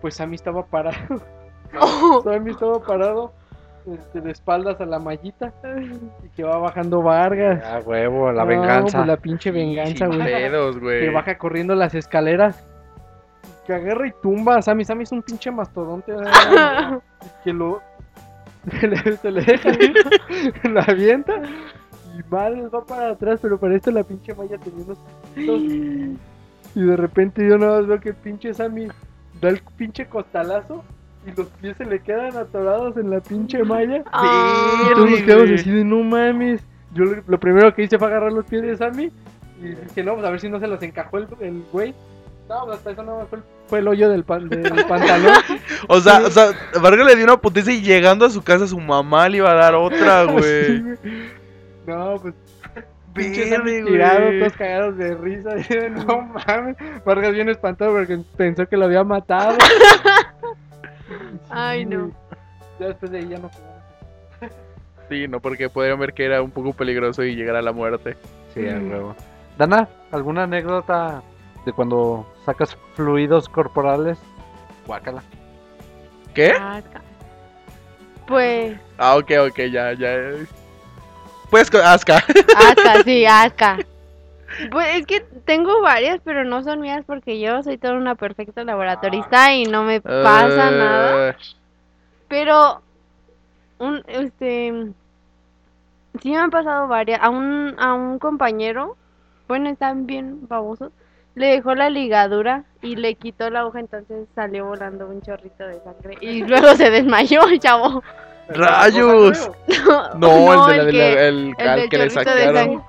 Pues 0.01 0.15
Sammy 0.15 0.35
estaba 0.35 0.65
parado, 0.65 1.21
Oh. 1.79 2.21
Sammy 2.23 2.51
estaba 2.51 2.81
parado 2.81 3.31
este, 3.91 4.21
de 4.21 4.31
espaldas 4.31 4.79
a 4.81 4.85
la 4.85 4.99
mallita 4.99 5.53
y 6.23 6.29
que 6.29 6.43
va 6.43 6.57
bajando 6.57 7.01
Vargas. 7.01 7.63
Ah, 7.65 7.79
huevo, 7.85 8.31
la 8.31 8.43
No, 8.43 8.47
venganza. 8.47 8.97
pues 8.99 9.07
la 9.07 9.17
pinche 9.17 9.51
venganza, 9.51 10.07
güey. 10.07 10.99
Que 10.99 11.09
baja 11.11 11.37
corriendo 11.37 11.75
las 11.75 11.95
escaleras. 11.95 12.67
Que 13.65 13.73
agarra 13.73 14.07
y 14.07 14.13
tumba 14.21 14.57
a 14.57 14.61
Sammy. 14.61 14.83
Sammy 14.85 15.03
es 15.03 15.11
un 15.11 15.21
pinche 15.21 15.51
mastodonte. 15.51 16.13
que 17.43 17.53
lo. 17.53 17.81
Se 19.21 19.31
le, 19.31 19.41
deja 19.41 19.69
ir, 19.83 19.93
la 20.71 20.81
avienta. 20.81 21.41
Y 22.17 22.29
mal 22.29 22.73
va 22.73 22.85
para 22.85 23.09
atrás, 23.11 23.39
pero 23.41 23.59
para 23.59 23.75
esto 23.75 23.91
la 23.91 24.03
pinche 24.03 24.33
malla 24.35 24.57
tenía 24.57 24.83
unos. 24.83 24.97
Y 26.75 26.81
de 26.81 26.95
repente 26.95 27.47
yo 27.47 27.57
nada 27.57 27.79
más 27.79 27.87
veo 27.87 27.99
que 27.99 28.09
el 28.09 28.15
pinche 28.15 28.53
Sammy 28.53 28.87
da 29.41 29.49
el 29.49 29.61
pinche 29.77 30.05
costalazo. 30.07 30.83
Y 31.25 31.31
los 31.37 31.47
pies 31.61 31.77
se 31.77 31.85
le 31.85 31.99
quedan 31.99 32.35
atorados 32.35 32.97
en 32.97 33.11
la 33.11 33.19
pinche 33.19 33.63
malla. 33.63 34.03
Ay, 34.11 34.87
Y 34.89 34.93
todos 34.95 35.09
nos 35.09 35.19
Sí, 35.19 35.25
quedamos 35.25 35.51
así 35.51 35.69
de 35.71 35.83
no 35.83 36.03
mames. 36.03 36.63
Yo 36.93 37.05
lo, 37.05 37.23
lo 37.27 37.39
primero 37.39 37.73
que 37.73 37.83
hice 37.83 37.99
fue 37.99 38.07
agarrar 38.07 38.33
los 38.33 38.45
pies 38.45 38.63
de 38.63 38.75
Sammy 38.75 39.11
y 39.61 39.67
dije, 39.67 40.03
no, 40.03 40.15
pues 40.15 40.25
a 40.25 40.31
ver 40.31 40.39
si 40.39 40.49
no 40.49 40.59
se 40.59 40.67
los 40.67 40.81
encajó 40.81 41.19
el, 41.19 41.27
el 41.39 41.63
güey. 41.71 41.93
No, 42.51 42.65
pues 42.65 42.77
hasta 42.79 42.91
eso 42.91 43.03
no 43.03 43.25
fue 43.29 43.37
el, 43.39 43.43
fue 43.67 43.79
el 43.79 43.87
hoyo 43.87 44.09
del, 44.09 44.23
pan- 44.25 44.49
del 44.49 44.85
pantalón. 44.89 45.33
O 45.87 46.01
sea, 46.01 46.19
o 46.19 46.29
sea, 46.29 46.47
Vargas 46.81 47.05
le 47.07 47.15
dio 47.15 47.23
una 47.23 47.37
putiza 47.37 47.71
y 47.71 47.81
llegando 47.81 48.25
a 48.25 48.29
su 48.29 48.41
casa 48.43 48.67
su 48.67 48.77
mamá 48.77 49.29
le 49.29 49.37
iba 49.37 49.49
a 49.51 49.55
dar 49.55 49.73
otra, 49.75 50.23
güey. 50.31 50.83
no, 51.87 52.17
pues 52.21 52.33
pinche 53.13 53.41
Verde, 53.49 53.55
Sammy 53.55 53.71
güey. 53.81 53.85
tirado, 53.93 54.29
todos 54.39 54.53
cagados 54.53 54.97
de 54.97 55.15
risa. 55.15 55.49
no 56.07 56.21
mames. 56.23 56.75
Vargas 57.05 57.31
bien 57.33 57.47
espantado 57.47 57.93
porque 57.93 58.19
pensó 58.35 58.67
que 58.67 58.75
lo 58.75 58.83
había 58.85 59.03
matado. 59.05 59.57
Ay, 61.49 61.85
no. 61.85 62.11
Ya 62.79 62.87
después 62.87 63.11
de 63.11 63.19
ahí 63.19 63.27
ya 63.29 63.37
no 63.39 63.49
jugamos. 63.49 63.71
Sí, 65.09 65.27
no, 65.27 65.39
porque 65.41 65.69
podrían 65.69 65.99
ver 65.99 66.13
que 66.13 66.25
era 66.25 66.41
un 66.41 66.51
poco 66.51 66.73
peligroso 66.73 67.23
y 67.23 67.35
llegar 67.35 67.55
a 67.55 67.61
la 67.61 67.71
muerte. 67.73 68.15
Sí, 68.53 68.67
a 68.67 68.75
huevo. 68.77 69.15
Dana, 69.57 69.87
¿alguna 70.11 70.43
anécdota 70.43 71.21
de 71.65 71.73
cuando 71.73 72.25
sacas 72.45 72.75
fluidos 72.95 73.47
corporales? 73.49 74.17
Guácala. 74.87 75.23
¿Qué? 76.33 76.51
Asca. 76.51 77.01
Pues, 78.27 78.77
Ah, 78.97 79.17
ok, 79.17 79.31
ok, 79.49 79.57
ya, 79.71 79.93
ya. 79.93 80.15
Pues, 81.49 81.73
Asca. 81.75 82.17
asca, 82.57 83.03
sí, 83.03 83.25
asca. 83.25 83.77
Pues 84.69 84.97
es 84.99 85.05
que 85.05 85.21
tengo 85.45 85.81
varias, 85.81 86.19
pero 86.23 86.43
no 86.43 86.61
son 86.63 86.81
mías 86.81 87.03
porque 87.05 87.39
yo 87.39 87.63
soy 87.63 87.77
toda 87.77 87.93
una 87.93 88.15
perfecta 88.15 88.63
laboratorista 88.63 89.53
y 89.53 89.63
no 89.65 89.83
me 89.83 90.01
pasa 90.01 90.69
Eh, 90.69 90.77
nada. 90.77 91.37
Pero, 92.27 92.81
un, 93.79 94.03
este, 94.07 94.91
sí 96.21 96.31
me 96.31 96.37
han 96.37 96.49
pasado 96.49 96.87
varias. 96.87 97.21
A 97.21 97.29
un, 97.29 97.75
a 97.79 97.93
un 97.93 98.19
compañero, 98.19 98.97
bueno, 99.47 99.69
están 99.69 100.05
bien 100.05 100.47
babosos, 100.47 100.91
le 101.35 101.47
dejó 101.47 101.75
la 101.75 101.89
ligadura 101.89 102.63
y 102.81 102.95
le 102.95 103.15
quitó 103.15 103.49
la 103.49 103.61
aguja, 103.61 103.79
entonces 103.79 104.27
salió 104.35 104.65
volando 104.65 105.07
un 105.07 105.21
chorrito 105.21 105.65
de 105.65 105.79
sangre. 105.81 106.17
Y 106.21 106.43
luego 106.47 106.73
se 106.75 106.89
desmayó 106.89 107.47
el 107.47 107.59
chavo. 107.61 108.03
¡Rayos! 108.49 109.49
No, 110.17 110.69
el, 110.69 110.77
de 110.77 110.77
la, 110.77 110.83
de 110.85 110.91
que- 110.91 111.27
el, 111.27 111.53
el 111.57 111.89
que 111.89 111.97
le 111.97 112.09
chorrito 112.09 112.35
de 112.35 112.45
sacaron. 112.45 112.83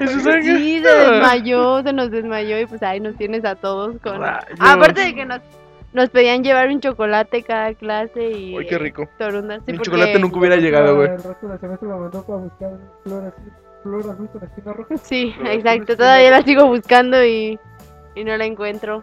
¿Eso 0.00 0.20
sangre? 0.20 0.42
Sí, 0.58 0.82
se 0.82 0.88
desmayó, 0.88 1.82
se 1.82 1.92
nos 1.92 2.10
desmayó 2.10 2.60
y 2.60 2.66
pues 2.66 2.82
ahí 2.82 3.00
nos 3.00 3.16
tienes 3.16 3.44
a 3.44 3.56
todos 3.56 3.96
con... 4.02 4.20
Rayos. 4.20 4.44
Aparte 4.60 5.00
de 5.00 5.14
que 5.14 5.26
nos, 5.26 5.40
nos 5.92 6.08
pedían 6.10 6.42
llevar 6.44 6.68
un 6.68 6.80
chocolate 6.80 7.42
cada 7.42 7.74
clase 7.74 8.30
y... 8.30 8.56
Uy, 8.56 8.66
qué 8.66 8.78
rico. 8.78 9.08
Torundas, 9.18 9.62
sí, 9.66 9.72
Un 9.72 9.78
porque- 9.78 9.90
chocolate 9.90 10.18
nunca 10.18 10.38
hubiera 10.38 10.56
llegado, 10.56 10.96
güey. 10.96 11.08
El 11.08 11.22
resto 11.22 11.48
del 11.48 11.58
semestre 11.60 11.88
me 11.88 11.94
mandó 11.96 12.22
para 12.24 12.38
buscar 12.38 12.70
flor 13.02 13.24
azul, 13.26 13.52
flor 13.82 14.00
azul 14.10 14.28
con 14.30 14.42
espina 14.44 14.72
roja. 14.72 14.96
Sí, 14.98 15.34
exacto, 15.46 15.96
todavía 15.96 16.30
la 16.30 16.42
sigo 16.42 16.66
buscando 16.66 17.24
y, 17.24 17.58
y 18.14 18.24
no 18.24 18.36
la 18.36 18.44
encuentro. 18.44 19.02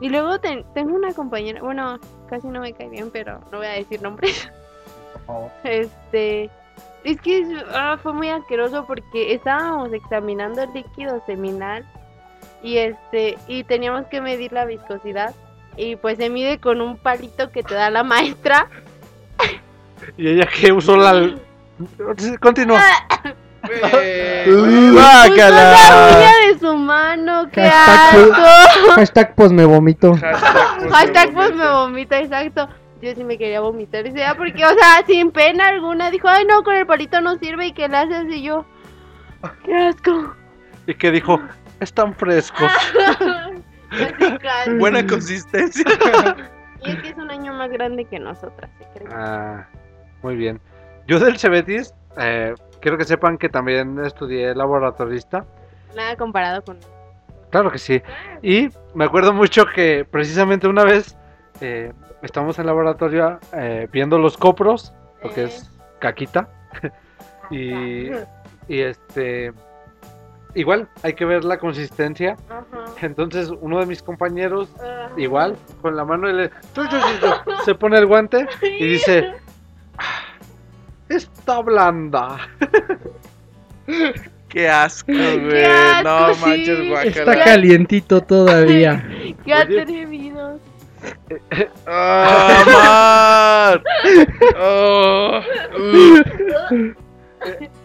Y 0.00 0.10
luego 0.10 0.38
ten- 0.40 0.64
tengo 0.74 0.94
una 0.94 1.14
compañera, 1.14 1.62
bueno, 1.62 1.98
casi 2.28 2.48
no 2.48 2.60
me 2.60 2.72
cae 2.74 2.90
bien, 2.90 3.10
pero 3.10 3.40
no 3.50 3.58
voy 3.58 3.66
a 3.66 3.70
decir 3.70 4.02
nombres. 4.02 4.50
Este, 5.64 6.50
es 7.04 7.20
que 7.20 7.38
es- 7.40 7.64
ah, 7.72 7.96
fue 8.02 8.12
muy 8.12 8.28
asqueroso 8.28 8.86
porque 8.86 9.32
estábamos 9.34 9.92
examinando 9.92 10.62
el 10.62 10.72
líquido 10.72 11.22
seminal 11.26 11.84
y 12.62 12.78
este 12.78 13.36
y 13.48 13.64
teníamos 13.64 14.06
que 14.06 14.20
medir 14.20 14.52
la 14.52 14.64
viscosidad 14.66 15.34
y 15.76 15.96
pues 15.96 16.16
se 16.18 16.30
mide 16.30 16.58
con 16.58 16.80
un 16.80 16.96
palito 16.96 17.50
que 17.50 17.62
te 17.62 17.74
da 17.74 17.90
la 17.90 18.02
maestra. 18.02 18.68
Y 20.16 20.28
ella 20.28 20.46
que 20.46 20.72
usó 20.72 20.96
la. 20.96 21.34
Continúa. 22.40 22.80
Usó 23.66 24.66
la 24.66 24.92
¡Bácala! 25.02 25.76
uña 26.16 26.32
de 26.52 26.58
su 26.60 26.76
mano, 26.76 27.48
qué 27.50 27.62
Hashtag- 27.62 28.32
asco. 28.32 28.90
Hashtag 28.94 29.34
pues 29.34 29.50
me 29.52 29.64
vomito. 29.64 30.14
Hashtag 30.90 31.32
pues 31.34 31.52
me 31.54 31.68
vomita, 31.68 32.20
exacto. 32.20 32.68
Yo 33.02 33.12
sí 33.14 33.24
me 33.24 33.36
quería 33.36 33.60
vomitar 33.60 34.06
ese 34.06 34.16
día 34.18 34.36
porque, 34.36 34.64
o 34.64 34.68
sea, 34.72 35.04
sin 35.06 35.32
pena 35.32 35.66
alguna, 35.68 36.10
dijo, 36.12 36.28
ay 36.28 36.44
no, 36.44 36.62
con 36.62 36.76
el 36.76 36.86
palito 36.86 37.20
no 37.20 37.36
sirve 37.38 37.66
y 37.66 37.72
que 37.72 37.88
le 37.88 37.96
haces 37.96 38.26
y 38.30 38.42
yo, 38.42 38.64
qué 39.64 39.74
asco. 39.76 40.34
Y 40.86 40.94
que 40.94 41.10
dijo, 41.10 41.40
están 41.80 42.14
frescos. 42.14 42.70
Casi. 44.40 44.74
Buena 44.78 45.06
consistencia. 45.06 45.84
Y 46.84 46.90
es 46.90 47.02
que 47.02 47.08
es 47.08 47.16
un 47.16 47.30
año 47.30 47.52
más 47.54 47.70
grande 47.70 48.04
que 48.04 48.18
nosotras, 48.18 48.70
¿se 48.78 48.84
cree? 48.98 49.08
Ah, 49.12 49.66
muy 50.22 50.36
bien. 50.36 50.60
Yo 51.06 51.18
del 51.18 51.38
Cebetis, 51.38 51.94
eh, 52.18 52.54
quiero 52.80 52.98
que 52.98 53.04
sepan 53.04 53.38
que 53.38 53.48
también 53.48 53.98
estudié 54.04 54.54
laboratorista. 54.54 55.44
Nada 55.94 56.16
comparado 56.16 56.62
con. 56.62 56.78
Claro 57.50 57.70
que 57.70 57.78
sí. 57.78 58.02
Y 58.42 58.68
me 58.94 59.04
acuerdo 59.04 59.32
mucho 59.32 59.66
que 59.66 60.04
precisamente 60.08 60.68
una 60.68 60.84
vez 60.84 61.16
eh, 61.60 61.92
estamos 62.22 62.58
en 62.58 62.66
laboratorio 62.66 63.38
eh, 63.52 63.88
viendo 63.92 64.18
los 64.18 64.36
copros, 64.36 64.92
lo 65.22 65.30
que 65.30 65.44
es 65.44 65.70
caquita. 66.00 66.48
y, 67.50 68.10
y 68.68 68.80
este. 68.80 69.52
Igual, 70.56 70.88
hay 71.02 71.12
que 71.12 71.24
ver 71.26 71.44
la 71.44 71.58
consistencia. 71.58 72.36
Ajá. 72.48 72.64
Entonces, 73.02 73.50
uno 73.60 73.78
de 73.78 73.86
mis 73.86 74.02
compañeros, 74.02 74.68
Ajá. 74.76 75.10
igual, 75.18 75.54
con 75.82 75.94
la 75.96 76.04
mano, 76.04 76.26
le, 76.26 76.50
se 77.64 77.74
pone 77.74 77.98
el 77.98 78.06
guante 78.06 78.46
y 78.62 78.86
dice: 78.86 79.34
"Ah, 79.98 80.24
Está 81.10 81.60
blanda. 81.60 82.38
Qué 84.48 84.68
asco, 84.68 85.12
güey. 85.12 85.62
no 86.02 86.34
sí. 86.34 86.40
manches, 86.44 86.78
Está 87.04 87.22
guacala. 87.24 87.44
calientito 87.44 88.20
todavía. 88.22 89.06
¡Qué 89.44 89.54
Oye. 89.54 89.80
atrevidos! 89.82 90.60
¡Ah, 91.86 92.64
man! 93.76 93.82
Oh, 94.58 95.40
uh. 95.78 96.94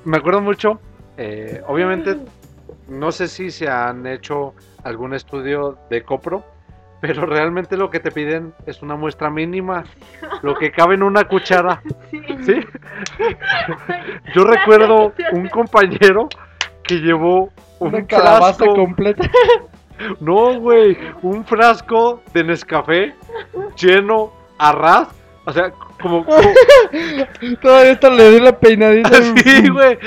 Me 0.06 0.18
acuerdo 0.18 0.42
mucho, 0.42 0.80
eh, 1.18 1.62
obviamente, 1.68 2.18
no 2.92 3.12
sé 3.12 3.28
si 3.28 3.52
se 3.52 3.68
han 3.70 4.06
hecho 4.06 4.54
algún 4.84 5.14
estudio 5.14 5.78
de 5.89 6.04
copro, 6.04 6.44
pero 7.00 7.26
realmente 7.26 7.78
lo 7.78 7.89
que 7.89 8.00
te 8.00 8.12
piden 8.12 8.54
es 8.66 8.82
una 8.84 8.96
muestra 8.96 9.30
mínima, 9.30 9.84
lo 10.44 10.54
que 10.56 10.72
cabe 10.72 10.96
en 10.96 11.04
una 11.04 11.24
cuchara. 11.24 11.82
¿Sí? 12.12 12.60
Yo 14.36 14.44
recuerdo 14.44 15.14
un 15.32 15.48
compañero 15.50 16.28
que 16.84 16.96
llevó 16.96 17.50
un 17.80 17.96
Una 17.96 18.06
calabaza 18.06 18.54
frasco. 18.66 18.76
completa. 18.76 19.30
No, 20.20 20.60
güey, 20.60 20.98
un 21.22 21.46
frasco 21.46 22.24
de 22.34 22.44
Nescafé 22.44 23.14
lleno 23.78 24.34
a 24.58 24.72
ras. 24.72 25.08
O 25.46 25.52
sea, 25.54 25.70
como. 26.02 26.26
como 26.26 26.39
Todavía 27.62 27.92
esto 27.92 28.10
le 28.10 28.32
dio 28.32 28.39
la 28.42 28.58
peinadita. 28.58 29.10
así, 29.10 29.70
güey. 29.70 30.00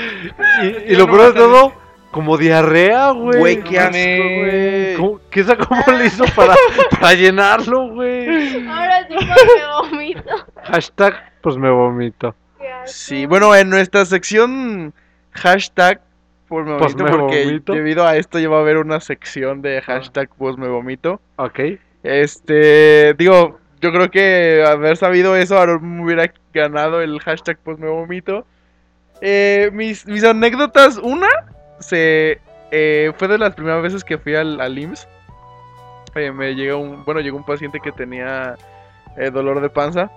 Y, 0.63 0.91
y 0.91 0.95
lo 0.97 1.07
peor 1.07 1.33
de 1.33 1.39
todo, 1.39 1.71
como 2.15 2.37
diarrea, 2.37 3.11
güey. 3.11 3.39
Güey, 3.39 3.63
qué 3.63 3.77
asco, 3.77 3.91
güey. 3.93 4.95
¿Cómo- 4.95 5.19
¿Qué 5.29 5.41
esa 5.41 5.57
cómo 5.57 5.81
le 5.99 6.05
hizo 6.05 6.23
para, 6.33 6.55
para 7.01 7.13
llenarlo, 7.13 7.89
güey? 7.89 8.65
Ahora 8.69 9.05
sí 9.05 9.15
porque 9.15 9.89
vomito. 9.91 10.29
Hashtag, 10.63 11.33
pues 11.41 11.57
me 11.57 11.69
vomito. 11.69 12.33
Sí, 12.85 13.25
bueno, 13.25 13.53
en 13.53 13.69
nuestra 13.69 14.05
sección 14.05 14.93
hashtag 15.31 15.99
pues 16.47 16.65
me 16.65 16.77
Pues 16.77 16.93
vomito, 16.95 17.03
me 17.03 17.19
porque 17.19 17.43
vomito. 17.47 17.73
debido 17.73 18.07
a 18.07 18.15
esto 18.15 18.39
ya 18.39 18.47
va 18.47 18.59
a 18.59 18.61
haber 18.61 18.77
una 18.77 19.01
sección 19.01 19.61
de 19.61 19.81
hashtag 19.81 20.29
pues 20.37 20.57
me 20.57 20.69
vomito. 20.69 21.19
Ok. 21.35 21.59
Este, 22.03 23.13
digo, 23.15 23.59
yo 23.81 23.91
creo 23.91 24.09
que 24.09 24.63
haber 24.65 24.95
sabido 24.95 25.35
eso, 25.35 25.59
Aaron 25.59 25.97
me 25.97 26.03
hubiera 26.05 26.31
ganado 26.53 27.01
el 27.01 27.19
hashtag 27.19 27.57
pues 27.61 27.77
me 27.77 27.89
vomito. 27.89 28.45
Eh, 29.19 29.69
mis, 29.73 30.05
mis 30.07 30.23
anécdotas, 30.23 30.97
una, 30.97 31.27
se 31.79 32.39
eh, 32.71 33.11
fue 33.17 33.27
de 33.27 33.37
las 33.37 33.53
primeras 33.55 33.81
veces 33.81 34.03
que 34.03 34.17
fui 34.17 34.35
al, 34.35 34.59
al 34.61 34.77
IMSS. 34.77 35.07
Eh, 36.15 36.31
me 36.31 36.55
llegó 36.55 36.77
un, 36.79 37.03
bueno, 37.05 37.19
llegó 37.21 37.37
un 37.37 37.45
paciente 37.45 37.79
que 37.83 37.91
tenía 37.91 38.55
eh, 39.17 39.29
dolor 39.31 39.61
de 39.61 39.69
panza. 39.69 40.09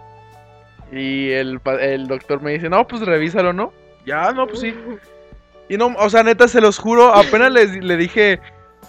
Y 0.93 1.31
el, 1.33 1.61
el 1.81 2.07
doctor 2.07 2.41
me 2.41 2.53
dice, 2.53 2.69
no, 2.69 2.87
pues 2.87 3.03
revísalo, 3.03 3.53
¿no? 3.53 3.73
Ya, 4.07 4.33
no, 4.33 4.47
pues 4.47 4.61
sí. 4.61 4.75
Y 5.69 5.77
no, 5.77 5.89
o 5.99 6.09
sea, 6.09 6.23
neta, 6.23 6.49
se 6.49 6.61
los 6.63 6.79
juro, 6.79 7.13
apenas 7.15 7.53
les- 7.53 7.85
le 7.85 7.97
dije, 7.99 8.41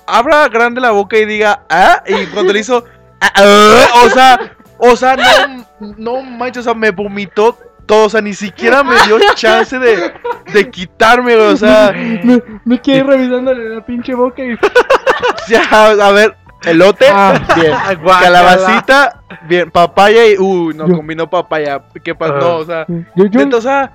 abra 0.08 0.48
grande 0.48 0.80
la 0.80 0.92
boca 0.92 1.18
y 1.18 1.26
diga, 1.26 1.64
ah, 1.70 2.02
y 2.08 2.26
cuando 2.28 2.54
le 2.54 2.60
hizo, 2.60 2.86
"Ah, 3.20 3.32
ah", 3.36 3.86
o 4.06 4.10
sea, 4.10 4.58
o 4.78 4.96
sea, 4.96 5.18
no, 5.18 5.66
no 5.98 6.22
manches, 6.22 6.62
o 6.62 6.64
sea, 6.64 6.74
me 6.74 6.92
vomitó 6.92 7.58
todo, 7.90 8.06
o 8.06 8.10
sea, 8.10 8.22
ni 8.22 8.36
siquiera 8.36 8.84
me 8.84 8.94
dio 9.08 9.18
chance 9.34 9.80
de, 9.80 10.14
de 10.54 10.70
quitarme, 10.70 11.36
güey, 11.36 11.48
o 11.48 11.58
sea, 11.58 11.92
Me, 12.24 12.40
me 12.64 12.80
quedé 12.80 13.02
revisándole 13.02 13.68
la 13.68 13.84
pinche 13.84 14.14
boca 14.14 14.44
y. 14.44 14.56
ya, 15.50 15.64
a 15.72 16.12
ver, 16.12 16.36
elote, 16.66 17.08
Ah. 17.12 17.42
bien, 17.56 17.74
calabacita, 18.22 19.24
bien, 19.48 19.72
papaya 19.72 20.24
y, 20.28 20.38
uy, 20.38 20.76
no, 20.76 20.88
Yo- 20.88 20.98
combinó 20.98 21.28
papaya, 21.28 21.82
¿qué 22.04 22.14
pasó? 22.14 22.38
No, 22.38 22.56
o 22.58 22.66
sea, 22.66 22.86
Yo, 23.16 23.26
yo, 23.26 23.58
o 23.58 23.62
sea, 23.62 23.92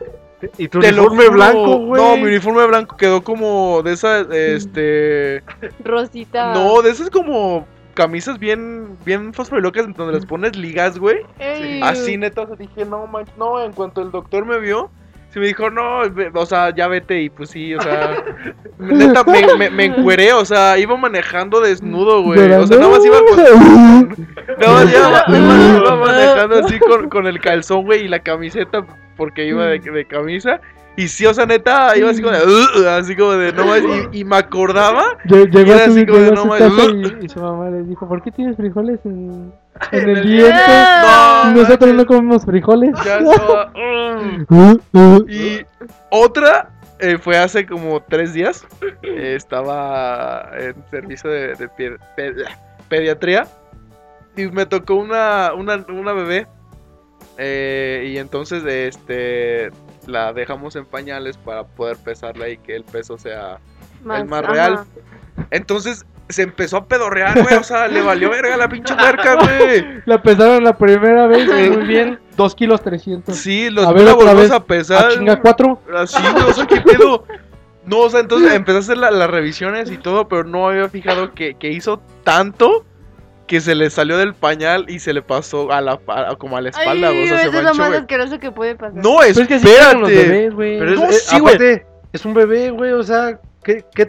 Y 0.58 0.66
tu 0.66 0.78
uniforme 0.78 1.28
blanco, 1.28 1.76
güey. 1.78 2.02
No, 2.02 2.16
mi 2.16 2.24
uniforme 2.24 2.66
blanco 2.66 2.96
quedó 2.96 3.22
como 3.22 3.80
de 3.84 3.92
esas, 3.92 4.26
este... 4.32 5.44
Rosita. 5.84 6.52
No, 6.52 6.82
de 6.82 6.90
esas 6.90 7.10
como 7.10 7.64
camisas 7.94 8.38
bien, 8.38 8.96
bien 9.04 9.32
fosforilocas 9.32 9.86
donde 9.96 10.14
les 10.14 10.26
pones 10.26 10.56
ligas, 10.56 10.98
güey. 10.98 11.18
Ey. 11.38 11.80
Así, 11.82 12.16
neta, 12.16 12.42
o 12.42 12.46
sea, 12.46 12.56
dije, 12.56 12.84
no, 12.84 13.06
man, 13.06 13.24
no, 13.38 13.62
en 13.64 13.72
cuanto 13.72 14.02
el 14.02 14.10
doctor 14.10 14.44
me 14.44 14.58
vio, 14.58 14.90
se 15.30 15.40
me 15.40 15.46
dijo, 15.46 15.68
no, 15.70 16.02
o 16.34 16.46
sea, 16.46 16.72
ya 16.74 16.86
vete, 16.86 17.22
y 17.22 17.28
pues 17.30 17.50
sí, 17.50 17.74
o 17.74 17.80
sea, 17.80 18.22
neta, 18.78 19.24
me, 19.24 19.42
me, 19.56 19.70
me 19.70 19.84
encueré, 19.86 20.32
o 20.32 20.44
sea, 20.44 20.78
iba 20.78 20.96
manejando 20.96 21.60
desnudo, 21.60 22.22
güey, 22.22 22.38
o 22.52 22.66
sea, 22.66 22.76
nada 22.78 22.90
más 22.90 23.04
iba 23.04 23.18
con, 23.18 23.36
nada 24.60 24.72
más 24.72 24.92
iba, 24.92 25.24
iba- 25.28 25.78
iba 25.78 25.96
manejando 25.96 26.58
así 26.64 26.78
con, 26.78 27.08
con 27.08 27.26
el 27.26 27.40
calzón, 27.40 27.84
güey, 27.84 28.04
y 28.04 28.08
la 28.08 28.20
camiseta, 28.20 28.84
porque 29.16 29.46
iba 29.46 29.66
de, 29.66 29.78
de 29.80 30.04
camisa, 30.04 30.60
y 30.96 31.08
sí, 31.08 31.26
o 31.26 31.34
sea, 31.34 31.44
neta, 31.46 31.96
iba 31.96 32.10
así 32.10 32.22
como 32.22 32.34
de, 32.36 32.44
"Ugh", 32.44 32.86
así 32.86 33.16
como 33.16 33.32
de, 33.32 33.52
no 33.52 33.64
más, 33.66 33.80
y, 34.12 34.20
y 34.20 34.24
me 34.24 34.36
acordaba 34.36 35.02
Lle- 35.26 35.50
Llegó 35.50 35.72
Era 35.72 35.84
así 35.86 36.06
como 36.06 36.18
de, 36.20 36.30
no 36.32 36.44
mames. 36.46 37.12
y, 37.20 37.24
y 37.24 37.28
su 37.28 37.40
mamá 37.40 37.68
le 37.70 37.82
dijo, 37.82 38.06
¿por 38.08 38.22
qué 38.22 38.30
tienes 38.30 38.56
frijoles 38.56 39.00
en, 39.04 39.52
el 39.92 40.22
diente? 40.22 40.52
No, 41.02 41.50
Nosotros 41.52 41.94
no 41.94 42.06
comemos 42.06 42.44
frijoles. 42.44 42.94
ya 43.04 43.18
estaba, 43.18 43.72
"Ugh". 43.74 44.46
Uh, 44.48 44.98
uh. 44.98 45.26
Y 45.28 45.64
otra 46.10 46.70
eh, 47.00 47.18
fue 47.18 47.36
hace 47.38 47.66
como 47.66 48.00
tres 48.02 48.32
días. 48.32 48.64
Eh, 49.02 49.34
estaba 49.36 50.48
en 50.58 50.74
servicio 50.90 51.28
de, 51.28 51.68
pediatría. 52.88 53.46
Y 54.36 54.46
me 54.46 54.66
tocó 54.66 54.94
una, 54.94 55.52
una, 55.54 55.84
una 55.88 56.12
bebé. 56.12 56.46
eh, 57.36 58.10
y 58.12 58.18
entonces 58.18 58.64
este 58.64 59.70
la 60.06 60.32
dejamos 60.32 60.76
en 60.76 60.84
pañales 60.86 61.36
para 61.36 61.64
poder 61.64 61.96
pesarla 61.96 62.48
y 62.48 62.58
que 62.58 62.74
el 62.76 62.84
peso 62.84 63.18
sea. 63.18 63.58
el 64.02 64.24
más 64.26 64.42
ajá. 64.44 64.52
real. 64.52 64.84
Entonces 65.50 66.04
se 66.28 66.42
empezó 66.42 66.78
a 66.78 66.86
pedorrear, 66.86 67.42
güey. 67.42 67.54
O 67.56 67.62
sea, 67.64 67.86
le 67.88 68.00
valió 68.00 68.30
verga 68.30 68.56
la 68.56 68.68
pinche 68.68 68.94
huerca, 68.94 69.34
güey. 69.36 70.02
La 70.06 70.22
pesaron 70.22 70.64
la 70.64 70.76
primera 70.76 71.26
vez, 71.26 71.46
muy 71.76 71.86
bien. 71.86 72.18
2 72.36 72.54
kilos 72.54 72.82
300. 72.82 73.36
Sí, 73.36 73.68
los 73.70 73.86
A 73.86 73.92
ver, 73.92 74.04
la 74.24 74.34
vez. 74.34 74.50
a 74.50 74.64
pesar. 74.64 75.12
chinga, 75.12 75.40
4. 75.40 75.80
Así, 75.96 76.16
o 76.48 76.52
sea, 76.52 76.66
¿qué 76.66 76.80
pedo? 76.80 77.24
No, 77.84 77.98
o 77.98 78.10
sea, 78.10 78.20
entonces 78.20 78.52
empecé 78.54 78.78
a 78.78 78.80
hacer 78.80 78.96
la- 78.96 79.10
las 79.10 79.28
revisiones 79.30 79.90
y 79.90 79.98
todo, 79.98 80.26
pero 80.26 80.44
no 80.44 80.68
había 80.68 80.88
fijado 80.88 81.34
que, 81.34 81.54
que 81.54 81.70
hizo 81.70 82.00
tanto 82.24 82.84
que 83.54 83.60
se 83.60 83.74
le 83.76 83.88
salió 83.88 84.18
del 84.18 84.34
pañal 84.34 84.86
y 84.88 84.98
se 84.98 85.12
le 85.12 85.22
pasó 85.22 85.70
a 85.70 85.80
la 85.80 86.00
a- 86.08 86.34
como 86.36 86.56
a 86.56 86.60
la 86.60 86.70
espalda, 86.70 87.08
Ay, 87.08 87.24
o 87.24 87.28
sea, 87.28 87.38
se 87.38 87.42
eso 87.46 87.50
es 87.50 87.54
lo 87.54 87.62
manchó, 87.62 87.78
más 87.78 87.88
güey. 87.90 88.00
asqueroso 88.00 88.38
que 88.40 88.50
puede 88.50 88.74
pasar. 88.74 88.94
No, 88.96 89.18
Pero 89.20 89.30
es 89.40 89.46
que 89.48 89.54
los 89.54 89.64
espérate. 89.64 90.00
bebés, 90.14 90.54
güey. 90.54 90.78
Pero 90.80 90.92
es, 90.94 90.98
No, 91.00 91.06
es- 91.06 91.24
sí, 91.26 91.38
güey. 91.38 91.54
aparte, 91.54 91.86
es 92.12 92.24
un 92.24 92.34
bebé, 92.34 92.70
güey, 92.70 92.90
o 92.92 93.02
sea, 93.04 93.38
¿qué, 93.62 93.84
qué 93.94 94.06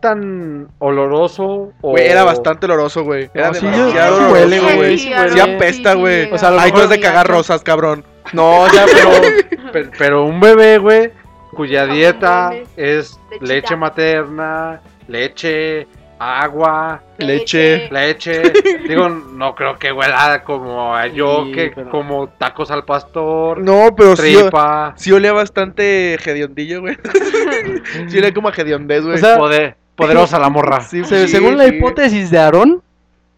tan 0.00 0.66
oloroso? 0.80 1.72
O... 1.82 1.90
Güey, 1.90 2.08
era 2.08 2.24
bastante 2.24 2.66
oloroso, 2.66 3.04
güey. 3.04 3.30
Era 3.34 3.48
No, 3.48 3.54
sí, 3.54 3.66
demasiado 3.66 4.16
sí 4.16 4.22
oloroso, 4.24 4.32
huele, 4.32 4.60
güey. 4.76 4.98
Sí, 4.98 5.08
sí 5.08 5.14
sí 5.34 5.40
apesta, 5.40 5.94
güey. 5.94 6.32
O 6.32 6.38
sea, 6.38 6.48
a 6.48 6.50
lo 6.52 6.60
Ay, 6.60 6.70
no 6.70 6.78
mejor 6.78 6.82
es 6.84 6.88
de 6.90 6.96
sí, 6.96 7.00
cagar 7.02 7.28
rosas, 7.28 7.62
cabrón. 7.62 8.04
No, 8.32 8.62
o 8.62 8.68
sea, 8.70 8.86
pero. 8.86 9.10
Pero, 9.72 9.90
pero 9.96 10.24
un 10.24 10.40
bebé, 10.40 10.78
güey, 10.78 11.12
cuya 11.54 11.86
No 11.86 11.94
dieta 11.94 12.50
es 12.76 13.16
leche 13.40 13.76
materna, 13.76 14.80
leche, 15.06 15.86
agua, 16.20 17.00
Leche. 17.18 17.88
leche. 17.90 18.42
Digo, 18.88 19.08
no 19.08 19.54
creo 19.54 19.78
que 19.78 19.90
huela 19.90 20.44
como 20.44 20.94
a 20.94 21.06
yo, 21.06 21.46
Sí, 21.46 21.52
que 21.52 21.72
pero- 21.74 21.90
como 21.90 22.28
tacos 22.28 22.70
al 22.70 22.84
pastor, 22.84 23.58
No, 23.58 23.94
pero 23.96 24.14
sí, 24.16 24.36
tripa, 24.36 24.92
sí 24.96 25.10
olía 25.12 25.32
bastante 25.32 26.14
hediondillo, 26.14 26.82
güey. 26.82 26.96
sí 28.08 28.18
olía 28.18 28.34
como 28.34 28.48
a 28.48 28.52
hediondez, 28.52 29.02
güey. 29.02 29.14
O 29.14 29.18
sea, 29.18 29.38
poder- 29.38 29.76
poderosa 29.96 30.38
la 30.38 30.50
morra. 30.50 30.80
Sí, 30.82 31.02
Se- 31.04 31.26
sí, 31.26 31.32
según 31.32 31.56
la 31.56 31.64
sí. 31.68 31.76
hipótesis 31.76 32.30
de 32.30 32.38
Aarón, 32.38 32.82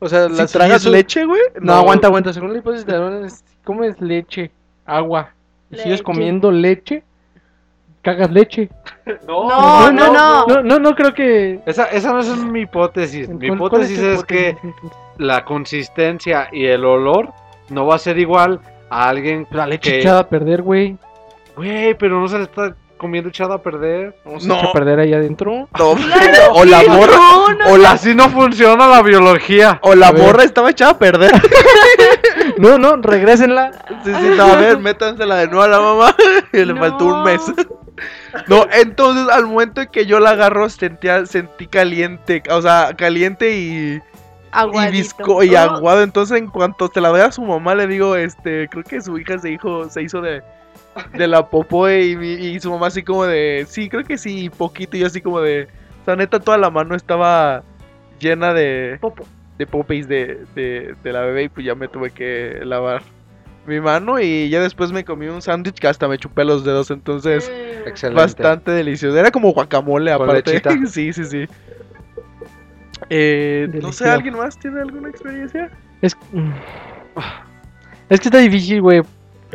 o 0.00 0.08
sea, 0.08 0.28
Si 0.28 0.34
las 0.34 0.50
tragas 0.50 0.82
si- 0.82 0.90
leche, 0.90 1.24
güey. 1.24 1.40
No, 1.60 1.74
aguanta, 1.74 2.08
aguanta. 2.08 2.32
Según 2.32 2.52
la 2.52 2.58
hipótesis 2.58 2.84
de 2.84 2.94
Aarón, 2.94 3.24
es, 3.24 3.44
comes 3.64 4.00
leche, 4.00 4.50
agua. 4.84 5.30
Y 5.70 5.76
sigues 5.78 6.02
comiendo 6.02 6.50
leche, 6.50 7.04
cagas 8.02 8.30
leche. 8.30 8.68
No, 9.26 9.90
no, 9.90 10.12
no. 10.12 10.46
No, 10.46 10.62
no, 10.62 10.78
no 10.78 10.94
creo 10.94 11.12
que. 11.12 11.58
Esa, 11.66 11.86
esa 11.86 12.12
no 12.12 12.20
es 12.20 12.28
mi 12.44 12.60
hipótesis. 12.60 13.28
Mi 13.28 13.48
¿Cuál- 13.48 13.58
cuál 13.58 13.68
hipótesis 13.82 13.98
es 13.98 14.24
que 14.24 14.56
la 15.18 15.44
consistencia 15.44 16.48
y 16.52 16.66
el 16.66 16.84
olor 16.84 17.30
no 17.68 17.86
va 17.86 17.96
a 17.96 17.98
ser 17.98 18.18
igual 18.18 18.60
a 18.90 19.08
alguien 19.08 19.46
La 19.50 19.66
leche 19.66 19.90
que... 19.90 19.98
echada 20.00 20.20
a 20.20 20.28
perder, 20.28 20.62
güey. 20.62 20.96
Güey, 21.56 21.94
pero 21.94 22.20
no 22.20 22.28
se 22.28 22.38
le 22.38 22.44
está 22.44 22.74
comiendo 22.96 23.30
echado 23.30 23.54
a 23.54 23.60
perder. 23.62 24.14
Vamos 24.24 24.46
No. 24.46 24.54
a 24.54 24.58
echar 24.58 24.68
a 24.68 24.72
perder 24.72 25.00
ahí 25.00 25.12
adentro. 25.12 25.68
No, 25.76 25.90
o 26.54 26.64
la 26.64 26.82
morra, 26.88 27.16
No, 27.16 27.48
no, 27.54 27.72
O 27.72 27.76
la, 27.76 27.90
así 27.92 28.14
no 28.14 28.28
funciona 28.28 28.86
la 28.86 29.02
biología. 29.02 29.80
o 29.82 29.94
la 29.96 30.12
morra 30.12 30.44
estaba 30.44 30.70
echada 30.70 30.92
a 30.92 30.98
perder. 30.98 31.32
No, 32.58 32.78
no, 32.78 32.96
regrésenla. 32.96 33.72
Sí, 34.04 34.12
sí, 34.14 34.30
no, 34.36 34.44
a 34.44 34.56
ver, 34.56 34.78
métansela 34.78 35.36
de 35.38 35.46
nuevo 35.48 35.62
a 35.62 35.68
la 35.68 35.80
mamá. 35.80 36.14
Y 36.52 36.64
le 36.64 36.74
faltó 36.76 37.06
un 37.06 37.10
No. 37.12 37.24
mes. 37.24 37.40
No, 38.46 38.66
entonces 38.72 39.28
al 39.32 39.46
momento 39.46 39.82
en 39.82 39.88
que 39.88 40.06
yo 40.06 40.20
la 40.20 40.30
agarro 40.30 40.68
sentía, 40.68 41.26
sentí 41.26 41.66
caliente, 41.66 42.42
o 42.50 42.62
sea, 42.62 42.94
caliente 42.96 43.56
y, 43.56 44.02
y 44.72 44.88
Aguadito. 44.90 44.90
visco 44.90 45.42
y 45.44 45.54
Oh, 45.54 45.56
aguado. 45.56 46.02
Entonces 46.02 46.38
en 46.38 46.48
cuanto 46.48 46.88
se 46.92 47.00
la 47.00 47.08
doy 47.10 47.20
a 47.20 47.32
su 47.32 47.42
mamá 47.42 47.74
le 47.74 47.86
digo, 47.86 48.16
este, 48.16 48.68
creo 48.68 48.84
que 48.84 49.00
su 49.00 49.18
hija 49.18 49.38
se 49.38 49.52
hizo, 49.52 49.88
se 49.90 50.02
hizo 50.02 50.20
de, 50.20 50.42
de 51.14 51.26
la 51.28 51.48
popó 51.50 51.88
y, 51.90 52.12
y 52.22 52.60
su 52.60 52.70
mamá 52.70 52.88
así 52.88 53.02
como 53.02 53.24
de, 53.26 53.66
sí, 53.68 53.88
creo 53.88 54.04
que 54.04 54.18
sí, 54.18 54.50
poquito. 54.50 54.96
Y 54.96 55.00
yo 55.00 55.06
así 55.06 55.20
como 55.22 55.40
de, 55.40 55.68
o 56.02 56.04
sea, 56.04 56.16
neta 56.16 56.40
toda 56.40 56.58
la 56.58 56.70
mano 56.70 56.94
estaba 56.94 57.64
llena 58.18 58.54
de, 58.54 59.00
Popo. 59.00 59.26
de 59.58 59.66
popis 59.66 60.08
de, 60.08 60.46
de, 60.54 60.94
de 61.02 61.12
la 61.12 61.22
bebé 61.22 61.44
y 61.44 61.48
pues 61.48 61.66
ya 61.66 61.74
me 61.74 61.88
tuve 61.88 62.10
que 62.12 62.60
lavar 62.64 63.02
mi 63.66 63.80
mano 63.80 64.18
y 64.18 64.48
ya 64.48 64.60
después 64.60 64.92
me 64.92 65.04
comí 65.04 65.26
un 65.28 65.40
sándwich 65.42 65.78
que 65.78 65.86
hasta 65.88 66.08
me 66.08 66.18
chupé 66.18 66.44
los 66.44 66.64
dedos, 66.64 66.90
entonces 66.90 67.50
mm, 67.50 67.88
Excelente. 67.88 68.22
bastante 68.22 68.70
delicioso. 68.72 69.16
Era 69.16 69.30
como 69.30 69.52
guacamole 69.52 70.12
Con 70.16 70.22
aparte. 70.30 70.52
lechita. 70.52 70.70
sí, 70.86 71.12
sí, 71.12 71.24
sí. 71.24 71.44
Eh, 73.10 73.68
no 73.80 73.92
sé. 73.92 74.08
¿alguien 74.08 74.36
más 74.36 74.58
tiene 74.58 74.80
alguna 74.80 75.08
experiencia? 75.08 75.70
Es, 76.00 76.16
mm, 76.32 76.50
es 78.08 78.20
que 78.20 78.28
está 78.28 78.38
difícil, 78.38 78.80
güey. 78.80 79.02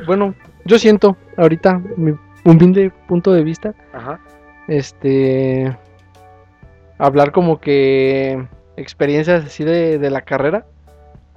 Bueno, 0.05 0.33
yo 0.65 0.77
siento 0.77 1.17
ahorita 1.37 1.81
mi 1.95 2.13
humilde 2.43 2.91
punto 3.07 3.33
de 3.33 3.43
vista, 3.43 3.73
Ajá. 3.93 4.19
este, 4.67 5.75
hablar 6.97 7.31
como 7.31 7.59
que 7.59 8.45
experiencias 8.77 9.45
así 9.45 9.63
de, 9.63 9.97
de 9.97 10.09
la 10.09 10.21
carrera 10.21 10.65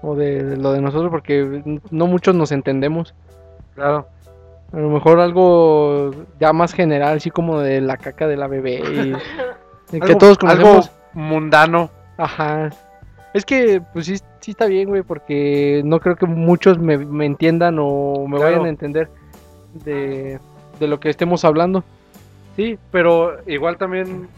o 0.02 0.14
de, 0.14 0.56
lo 0.56 0.72
de 0.72 0.80
nosotros, 0.80 1.10
porque 1.10 1.62
no 1.90 2.06
muchos 2.06 2.34
nos 2.34 2.52
entendemos. 2.52 3.14
Claro. 3.74 4.06
A 4.72 4.76
lo 4.78 4.88
mejor 4.88 5.18
algo 5.20 6.12
ya 6.38 6.52
más 6.52 6.72
general, 6.72 7.16
así 7.16 7.30
como 7.30 7.60
de 7.60 7.80
la 7.80 7.96
caca 7.96 8.26
de 8.28 8.36
la 8.36 8.46
bebé 8.46 8.76
y 8.78 9.12
que 9.90 10.00
Algo- 10.06 10.18
todos 10.18 10.38
conocemos. 10.38 10.86
Algo 10.86 10.90
mundano. 11.14 11.90
Ajá. 12.16 12.70
Es 13.34 13.44
que, 13.44 13.82
pues 13.92 14.06
sí, 14.06 14.16
sí 14.40 14.52
está 14.52 14.66
bien, 14.66 14.88
güey, 14.88 15.02
porque 15.02 15.82
no 15.84 16.00
creo 16.00 16.16
que 16.16 16.26
muchos 16.26 16.78
me, 16.78 16.98
me 16.98 17.26
entiendan 17.26 17.76
o 17.80 18.26
me 18.28 18.36
Claro. 18.36 18.52
vayan 18.52 18.66
a 18.66 18.68
entender 18.68 19.08
de, 19.84 20.38
de 20.78 20.86
lo 20.88 20.98
que 21.00 21.10
estemos 21.10 21.44
hablando. 21.44 21.84
Sí, 22.56 22.78
pero 22.90 23.38
igual 23.46 23.76
también 23.76 24.28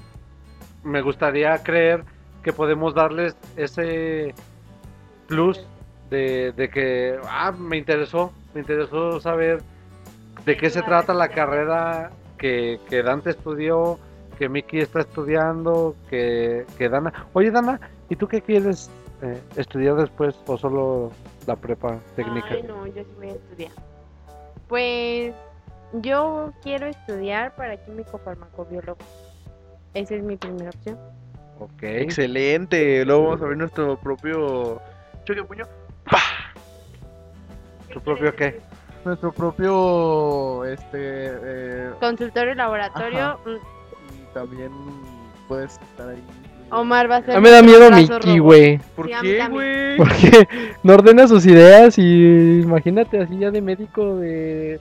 me 0.84 1.00
gustaría 1.00 1.56
creer 1.62 2.04
que 2.42 2.52
podemos 2.52 2.94
darles 2.94 3.36
ese 3.56 4.34
plus 5.32 5.66
de, 6.10 6.52
de 6.52 6.68
que, 6.68 7.18
ah, 7.26 7.52
me 7.52 7.78
interesó, 7.78 8.32
me 8.52 8.60
interesó 8.60 9.18
saber 9.18 9.62
de 10.44 10.56
qué 10.58 10.68
se 10.68 10.82
trata 10.82 11.14
la 11.14 11.28
carrera 11.28 12.10
que, 12.36 12.78
que 12.90 13.02
Dante 13.02 13.30
estudió, 13.30 13.98
que 14.38 14.48
Miki 14.48 14.80
está 14.80 15.00
estudiando, 15.00 15.96
que, 16.10 16.66
que 16.76 16.88
Dana... 16.90 17.26
Oye, 17.32 17.50
Dana, 17.50 17.80
¿y 18.10 18.16
tú 18.16 18.28
qué 18.28 18.42
quieres 18.42 18.90
eh, 19.22 19.40
estudiar 19.56 19.96
después 19.96 20.34
o 20.46 20.58
solo 20.58 21.12
la 21.46 21.56
prepa 21.56 21.98
técnica? 22.14 22.48
Ay, 22.50 22.64
no, 22.64 22.86
yo 22.86 23.02
sí 23.02 23.10
voy 23.16 23.28
a 23.28 23.32
estudiar. 23.32 23.72
Pues 24.68 25.34
yo 25.94 26.52
quiero 26.62 26.86
estudiar 26.86 27.54
para 27.54 27.78
químico 27.78 28.18
farmacobiólogo. 28.18 28.98
Esa 29.94 30.14
es 30.14 30.22
mi 30.22 30.36
primera 30.36 30.70
opción. 30.70 30.98
Ok. 31.58 31.82
Excelente. 31.82 33.04
Luego 33.04 33.24
vamos 33.24 33.42
a 33.42 33.46
ver 33.46 33.56
nuestro 33.56 33.96
propio 33.96 34.80
choque 35.24 35.42
puño. 35.44 35.64
¿Tu 37.92 38.00
propio 38.00 38.34
qué? 38.34 38.60
Nuestro 39.04 39.32
propio 39.32 40.64
este 40.64 40.96
eh, 40.98 41.90
Consultorio 42.00 42.52
y 42.52 42.56
laboratorio. 42.56 43.20
Ajá. 43.20 43.38
mm, 43.44 43.56
y 44.14 44.34
también 44.34 44.70
puedes 45.48 45.72
estar 45.90 46.08
ahí. 46.08 46.22
Omar 46.70 47.10
va 47.10 47.16
a 47.16 47.22
ser. 47.22 47.36
A 47.36 47.40
mí 47.40 47.42
me 47.44 47.50
da 47.50 47.62
miedo 47.62 47.90
Mickey, 47.90 48.38
güey. 48.38 48.78
¿Por 48.96 49.06
Sí, 49.08 49.12
qué, 49.20 49.48
güey? 49.48 49.96
Porque 49.98 50.48
no 50.82 50.94
ordena 50.94 51.28
sus 51.28 51.44
ideas 51.44 51.98
y 51.98 52.60
imagínate 52.62 53.20
así 53.20 53.38
ya 53.38 53.50
de 53.50 53.60
médico 53.60 54.16
de... 54.16 54.80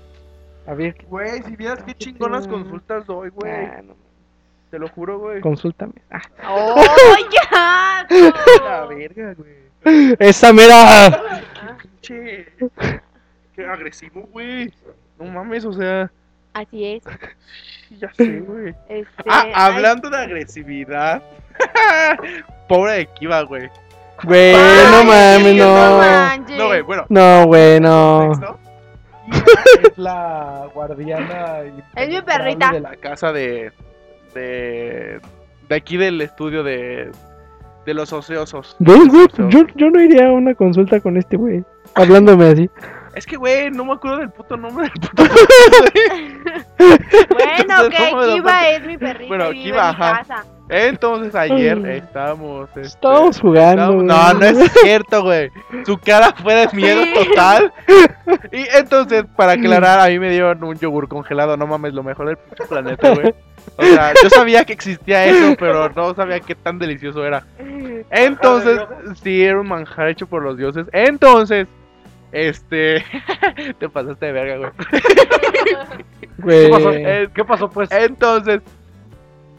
A 0.68 0.74
ver, 0.74 0.96
Güey, 1.10 1.42
si 1.44 1.56
vieras 1.58 1.84
qué 1.84 1.94
chingonas 1.96 2.48
consultas 2.48 3.06
doy, 3.08 3.30
güey. 3.30 3.52
ah, 3.52 3.82
no, 3.84 3.96
Te 4.70 4.80
lo 4.80 4.88
juro, 4.88 5.20
güey. 5.20 5.42
consúltame. 5.42 5.94
Ah, 6.12 6.22
¡Oh, 6.48 6.82
ya! 7.52 8.08
La 8.64 8.86
verga, 8.86 9.34
güey. 9.34 9.71
¡Esa 10.20 10.54
mera! 10.54 11.42
Pinche. 11.82 12.48
Qué 13.56 13.66
agresivo, 13.66 14.28
güey. 14.32 14.72
No 15.20 15.26
mames, 15.26 15.66
o 15.66 15.74
sea. 15.74 16.12
Así 16.54 16.86
es. 16.86 17.04
Ya 18.00 18.14
sé, 18.14 18.40
güey. 18.42 18.74
Este, 18.90 19.24
Ah, 19.28 19.44
ay, 19.46 19.52
hablando 19.54 20.10
de 20.10 20.18
agresividad. 20.18 21.22
Pobre 22.68 22.94
de 22.94 23.06
Kiva, 23.08 23.42
güey. 23.44 23.70
Güey, 24.24 24.54
no 24.54 25.04
mames, 25.04 25.56
no. 25.56 26.58
No, 26.58 26.68
güey, 26.68 26.82
bueno. 26.82 27.06
No, 27.10 27.46
güey, 27.48 27.80
no. 27.80 28.32
es 29.32 29.98
la 29.98 30.68
guardiana 30.74 31.60
Es 31.96 32.10
mi 32.10 32.22
perrita. 32.22 32.72
de 32.72 32.80
la 32.82 32.96
casa 32.98 33.32
de 33.32 33.72
de 34.34 35.20
de 35.70 35.76
aquí 35.76 35.98
del 35.98 36.22
estudio 36.22 36.64
de 36.64 37.12
de 37.86 37.94
los 37.94 38.12
ociosos. 38.14 38.76
Güey, 38.80 39.08
güey, 39.08 39.28
yo, 39.50 39.66
yo 39.76 39.90
no 39.90 40.02
iría 40.02 40.28
a 40.28 40.32
una 40.32 40.54
consulta 40.56 41.00
con 41.00 41.18
este 41.18 41.38
güey. 41.38 41.64
Hablándome 41.96 42.46
así. 42.50 42.70
Es 43.16 43.26
que 43.26 43.36
güey, 43.36 43.70
no 43.72 43.84
me 43.84 43.94
acuerdo 43.94 44.20
del 44.20 44.30
puto 44.30 44.56
nombre 44.56 44.84
del 44.90 44.94
puto. 45.10 45.24
Bueno, 46.78 47.90
que 47.90 47.98
¿cómo 48.10 48.22
me 48.22 48.28
lo 48.28 48.34
Kiva 48.34 48.52
cuento? 48.60 48.78
es 48.78 48.86
mi 48.88 48.98
perrita 48.98 49.28
Bueno, 49.28 49.52
y 49.52 49.54
vive 49.54 49.64
Kiva, 49.66 49.90
en 49.90 49.98
mi 49.98 50.04
ajá. 50.04 50.18
casa. 50.20 50.46
Entonces 50.70 51.36
ayer 51.36 51.86
estábamos 51.86 52.70
este, 52.70 52.82
Estábamos 52.82 53.40
jugando, 53.40 54.02
estábamos-. 54.02 54.04
No, 54.06 54.34
no 54.34 54.46
es 54.46 54.72
cierto, 54.82 55.24
güey. 55.24 55.52
Su 55.86 55.98
cara 55.98 56.34
fue 56.42 56.56
de 56.56 56.70
miedo 56.74 57.02
total. 57.14 57.74
Y 58.54 58.66
entonces, 58.78 59.26
para 59.36 59.54
aclarar, 59.54 60.00
a 60.00 60.08
mí 60.08 60.18
me 60.18 60.30
dieron 60.30 60.64
un 60.64 60.78
yogur 60.78 61.10
congelado. 61.10 61.58
No 61.58 61.68
mames, 61.68 61.94
lo 61.94 62.04
mejor 62.04 62.28
del 62.28 62.38
pinche 62.38 62.66
planeta, 62.66 63.14
güey. 63.14 63.34
O 63.78 63.84
sea, 63.84 64.14
yo 64.22 64.30
sabía 64.30 64.64
que 64.66 64.74
existía 64.74 65.26
eso, 65.26 65.56
pero 65.60 65.90
no 65.90 66.14
sabía 66.14 66.40
qué 66.40 66.56
tan 66.56 66.78
delicioso 66.78 67.26
era. 67.26 67.46
Entonces, 68.10 68.80
sí, 69.24 69.44
era 69.44 69.60
un 69.60 69.68
manjar 69.68 70.10
hecho 70.10 70.28
por 70.28 70.44
los 70.44 70.58
dioses. 70.58 70.88
Entonces, 70.92 71.68
este. 72.32 73.04
Te 73.80 73.90
pasaste 73.90 74.26
de 74.28 74.32
verga, 74.32 74.58
güey. 74.58 74.72
Güey. 76.38 76.66
¿Qué 76.66 76.70
pasó? 76.72 76.94
Eh, 76.94 77.30
¿Qué 77.34 77.46
pasó, 77.46 77.70
pues? 77.70 77.92
Entonces, 77.92 78.62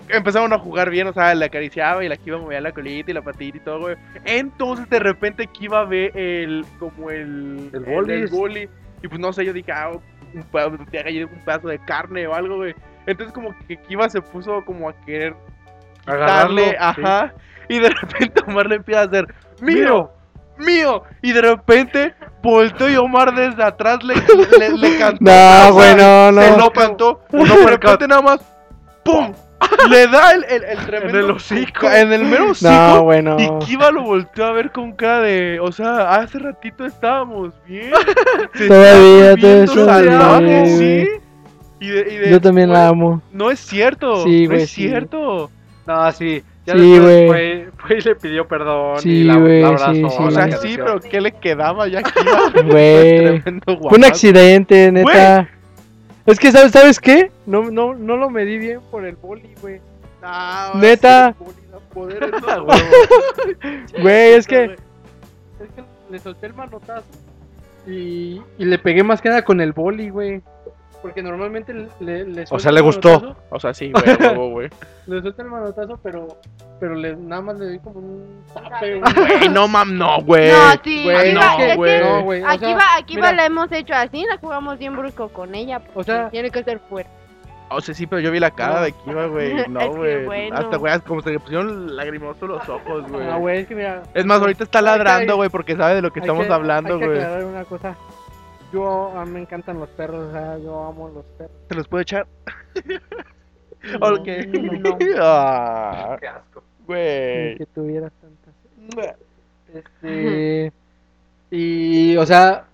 empezaron 0.08 0.52
a 0.52 0.58
jugar 0.58 0.90
bien, 0.90 1.06
o 1.06 1.12
sea, 1.12 1.34
le 1.34 1.44
acariciaba 1.44 2.04
y 2.04 2.08
la 2.08 2.16
Kiva 2.16 2.38
movía 2.38 2.60
la 2.60 2.72
colita 2.72 3.10
y 3.10 3.14
la 3.14 3.22
patita 3.22 3.56
y 3.56 3.60
todo, 3.60 3.80
güey. 3.80 3.96
Entonces, 4.24 4.88
de 4.88 4.98
repente, 4.98 5.46
Kiva 5.46 5.84
ve 5.84 6.12
el, 6.14 6.64
como 6.78 7.10
el, 7.10 7.70
El 7.72 7.80
bolis. 7.80 8.30
boli. 8.30 8.68
Y 9.02 9.08
pues 9.08 9.20
no 9.20 9.32
sé, 9.32 9.44
yo 9.44 9.52
dije, 9.52 9.72
ah, 9.72 9.90
un, 9.90 10.02
un 10.34 11.44
pedazo 11.44 11.68
de 11.68 11.78
carne 11.80 12.26
o 12.26 12.34
algo, 12.34 12.56
güey. 12.56 12.74
Entonces, 13.06 13.34
como 13.34 13.54
que 13.66 13.76
Kiva 13.76 14.08
se 14.08 14.20
puso 14.20 14.64
como 14.64 14.88
a 14.88 14.92
querer 15.04 15.34
darle, 16.06 16.76
ajá. 16.78 17.32
Y 17.68 17.78
de 17.78 17.88
repente 18.00 18.42
Omar 18.46 18.66
le 18.66 18.76
empieza 18.76 19.02
a 19.02 19.04
hacer, 19.04 19.26
mío, 19.60 20.10
mío. 20.58 21.02
Y 21.22 21.32
de 21.32 21.42
repente 21.42 22.14
volteó 22.42 22.88
y 22.88 22.96
Omar 22.96 23.34
desde 23.34 23.62
atrás 23.62 24.02
le, 24.02 24.14
le, 24.58 24.76
le 24.76 24.98
cantó. 24.98 25.24
No, 25.24 25.30
o 25.30 25.34
sea, 25.34 25.70
güey, 25.70 25.94
no, 25.96 26.40
Se 26.42 26.50
no. 26.50 26.56
lo 26.58 26.70
cantó. 26.70 27.20
Y 27.32 27.44
de 27.44 27.66
repente 27.66 28.08
nada 28.08 28.22
más, 28.22 28.40
¡pum! 29.04 29.32
Le 29.88 30.08
da 30.08 30.32
el, 30.32 30.44
el, 30.48 30.64
el 30.64 30.78
tremendo. 30.86 31.18
el 31.20 31.30
hocico. 31.30 31.88
En 31.88 32.12
el 32.12 32.24
mero 32.24 32.50
hocico. 32.50 32.70
No, 32.72 33.02
güey, 33.02 33.22
no. 33.22 33.36
Y 33.38 33.48
Kiva 33.64 33.92
lo 33.92 34.02
volteó 34.02 34.46
a 34.46 34.52
ver 34.52 34.72
con 34.72 34.92
cara 34.92 35.20
de. 35.20 35.60
O 35.60 35.70
sea, 35.70 36.16
hace 36.16 36.40
ratito 36.40 36.84
estábamos 36.84 37.54
bien. 37.64 37.92
Se 38.54 38.66
Todavía 38.68 39.36
te 39.36 39.66
salvaje, 39.68 40.66
sí. 40.66 41.08
Y 41.82 41.88
de, 41.88 42.14
y 42.14 42.16
de- 42.18 42.30
Yo 42.30 42.40
también 42.40 42.70
la 42.70 42.88
amo. 42.88 43.20
No 43.32 43.50
es 43.50 43.58
cierto. 43.60 44.22
Sí, 44.24 44.46
no 44.46 44.54
es 44.54 44.70
sí. 44.70 44.88
cierto. 44.88 45.50
No, 45.86 46.12
sí. 46.12 46.42
Ya 46.64 46.74
Sí, 46.74 46.80
después 46.92 47.26
güey. 47.26 47.26
fue, 47.26 47.70
fue 47.76 47.98
y 47.98 48.00
le 48.02 48.14
pidió 48.14 48.46
perdón. 48.46 48.98
Sí, 49.00 49.10
y 49.10 49.24
la, 49.24 49.36
güey, 49.36 49.62
la 49.62 49.68
sí, 49.68 49.74
abrazó. 49.74 49.92
sí. 50.10 50.22
O 50.22 50.30
sea, 50.30 50.52
sí, 50.58 50.76
pero 50.76 51.00
¿qué 51.00 51.20
le 51.20 51.32
quedaba 51.32 51.88
ya 51.88 51.98
a 51.98 52.02
Kiva? 52.04 52.52
Güey. 52.70 53.16
Tremendo 53.42 53.78
Fue 53.88 53.98
un 53.98 54.04
accidente, 54.04 54.92
neta. 54.92 55.48
Es 56.24 56.38
que, 56.38 56.52
¿sabes, 56.52 56.70
¿sabes 56.70 57.00
qué? 57.00 57.32
No, 57.46 57.68
no, 57.70 57.94
no 57.94 58.16
lo 58.16 58.30
medí 58.30 58.58
bien 58.58 58.78
por 58.92 59.04
el 59.04 59.16
boli, 59.16 59.50
güey. 59.60 59.80
Neta. 60.76 61.34
Güey, 64.00 64.32
es 64.34 64.46
que. 64.46 64.64
Es 64.64 65.68
que 65.74 65.82
le 66.10 66.18
solté 66.20 66.46
el 66.46 66.54
manotazo. 66.54 67.04
Y, 67.86 68.40
y 68.58 68.64
le 68.64 68.78
pegué 68.78 69.02
más 69.02 69.20
que 69.20 69.28
nada 69.28 69.42
con 69.42 69.60
el 69.60 69.72
boli, 69.72 70.10
güey. 70.10 70.40
Porque 71.02 71.22
normalmente 71.22 71.74
le, 72.00 72.24
le 72.24 72.42
O 72.42 72.46
suelta 72.46 72.58
sea, 72.60 72.72
le 72.72 72.80
gustó. 72.80 73.08
manotazo, 73.20 73.36
O 73.50 73.60
sea, 73.60 73.74
sí, 73.74 73.92
güey, 74.36 74.50
güey. 74.50 74.68
Le 75.06 75.20
suelta 75.20 75.42
el 75.42 75.48
manotazo, 75.48 75.98
pero, 76.02 76.28
pero 76.78 76.94
le, 76.94 77.16
nada 77.16 77.42
más 77.42 77.58
le 77.58 77.66
doy 77.66 77.78
como 77.80 77.98
un 77.98 78.44
tape. 78.54 79.00
Güey. 79.00 79.48
No 79.50 79.66
mam, 79.68 79.98
no, 79.98 80.22
güey. 80.22 80.50
No, 80.52 80.56
sí, 80.84 81.02
güey, 81.04 81.16
aquí 81.16 81.32
no, 81.34 81.76
güey. 81.76 82.00
No, 82.02 82.22
güey. 82.22 82.42
o 82.42 82.46
Aquí 82.48 82.58
sea, 82.66 82.76
va, 82.76 82.82
aquí 82.98 83.14
mira, 83.16 83.26
va, 83.28 83.32
la 83.34 83.46
hemos 83.46 83.72
hecho 83.72 83.94
así, 83.94 84.24
la 84.28 84.38
jugamos 84.38 84.78
bien 84.78 84.96
brusco 84.96 85.28
con 85.28 85.54
ella. 85.54 85.82
O 85.94 86.02
sea- 86.04 86.30
tiene 86.30 86.50
que 86.50 86.62
ser 86.62 86.78
fuerte. 86.88 87.10
O 87.74 87.80
sea, 87.80 87.94
sí, 87.94 88.06
pero 88.06 88.20
yo 88.20 88.30
vi 88.30 88.38
la 88.38 88.50
cara 88.50 88.74
No. 88.76 88.80
de 88.82 88.92
Kiva, 88.92 89.26
güey. 89.26 89.54
No, 89.68 89.90
güey. 89.92 90.24
bueno. 90.26 90.56
Hasta, 90.56 90.76
güey, 90.76 91.00
como 91.00 91.22
se 91.22 91.30
le 91.30 91.40
pusieron 91.40 91.96
lagrimosos 91.96 92.48
los 92.48 92.68
ojos, 92.68 93.10
güey. 93.10 93.26
Ah, 93.26 93.38
güey, 93.38 93.60
es 93.60 93.66
que 93.66 93.74
mira. 93.74 94.02
Es 94.14 94.24
más, 94.26 94.40
ahorita 94.40 94.62
está 94.64 94.82
ladrando, 94.82 95.36
güey, 95.36 95.48
porque 95.48 95.74
sabe 95.74 95.94
de 95.96 96.02
lo 96.02 96.12
que 96.12 96.20
hay 96.20 96.24
estamos 96.26 96.46
que- 96.46 96.52
hablando, 96.52 96.94
hay 96.94 97.00
que 97.00 97.06
güey. 97.06 97.18
aclarar 97.18 97.44
una 97.44 97.64
cosa. 97.64 97.96
Yo, 98.72 99.10
a 99.18 99.24
mí 99.24 99.32
me 99.32 99.40
encantan 99.40 99.78
los 99.78 99.88
perros, 99.90 100.28
o 100.28 100.32
sea, 100.32 100.56
yo 100.58 100.82
amo 100.84 101.08
los 101.08 101.24
perros. 101.36 101.56
¿Te 101.68 101.74
los 101.74 101.88
puedo 101.88 102.02
echar? 102.02 102.26
No, 103.98 104.06
Ok. 104.14 104.28
no, 104.48 104.78
no, 104.78 104.98
Ah, 105.18 106.16
Qué 106.20 106.28
asco. 106.28 106.62
güey. 106.86 107.56
que 107.58 107.66
tuvieras 107.74 108.12
tantas. 108.20 109.16
Este. 109.74 110.72
Y, 111.50 112.16
o 112.16 112.24
sea, 112.24 112.64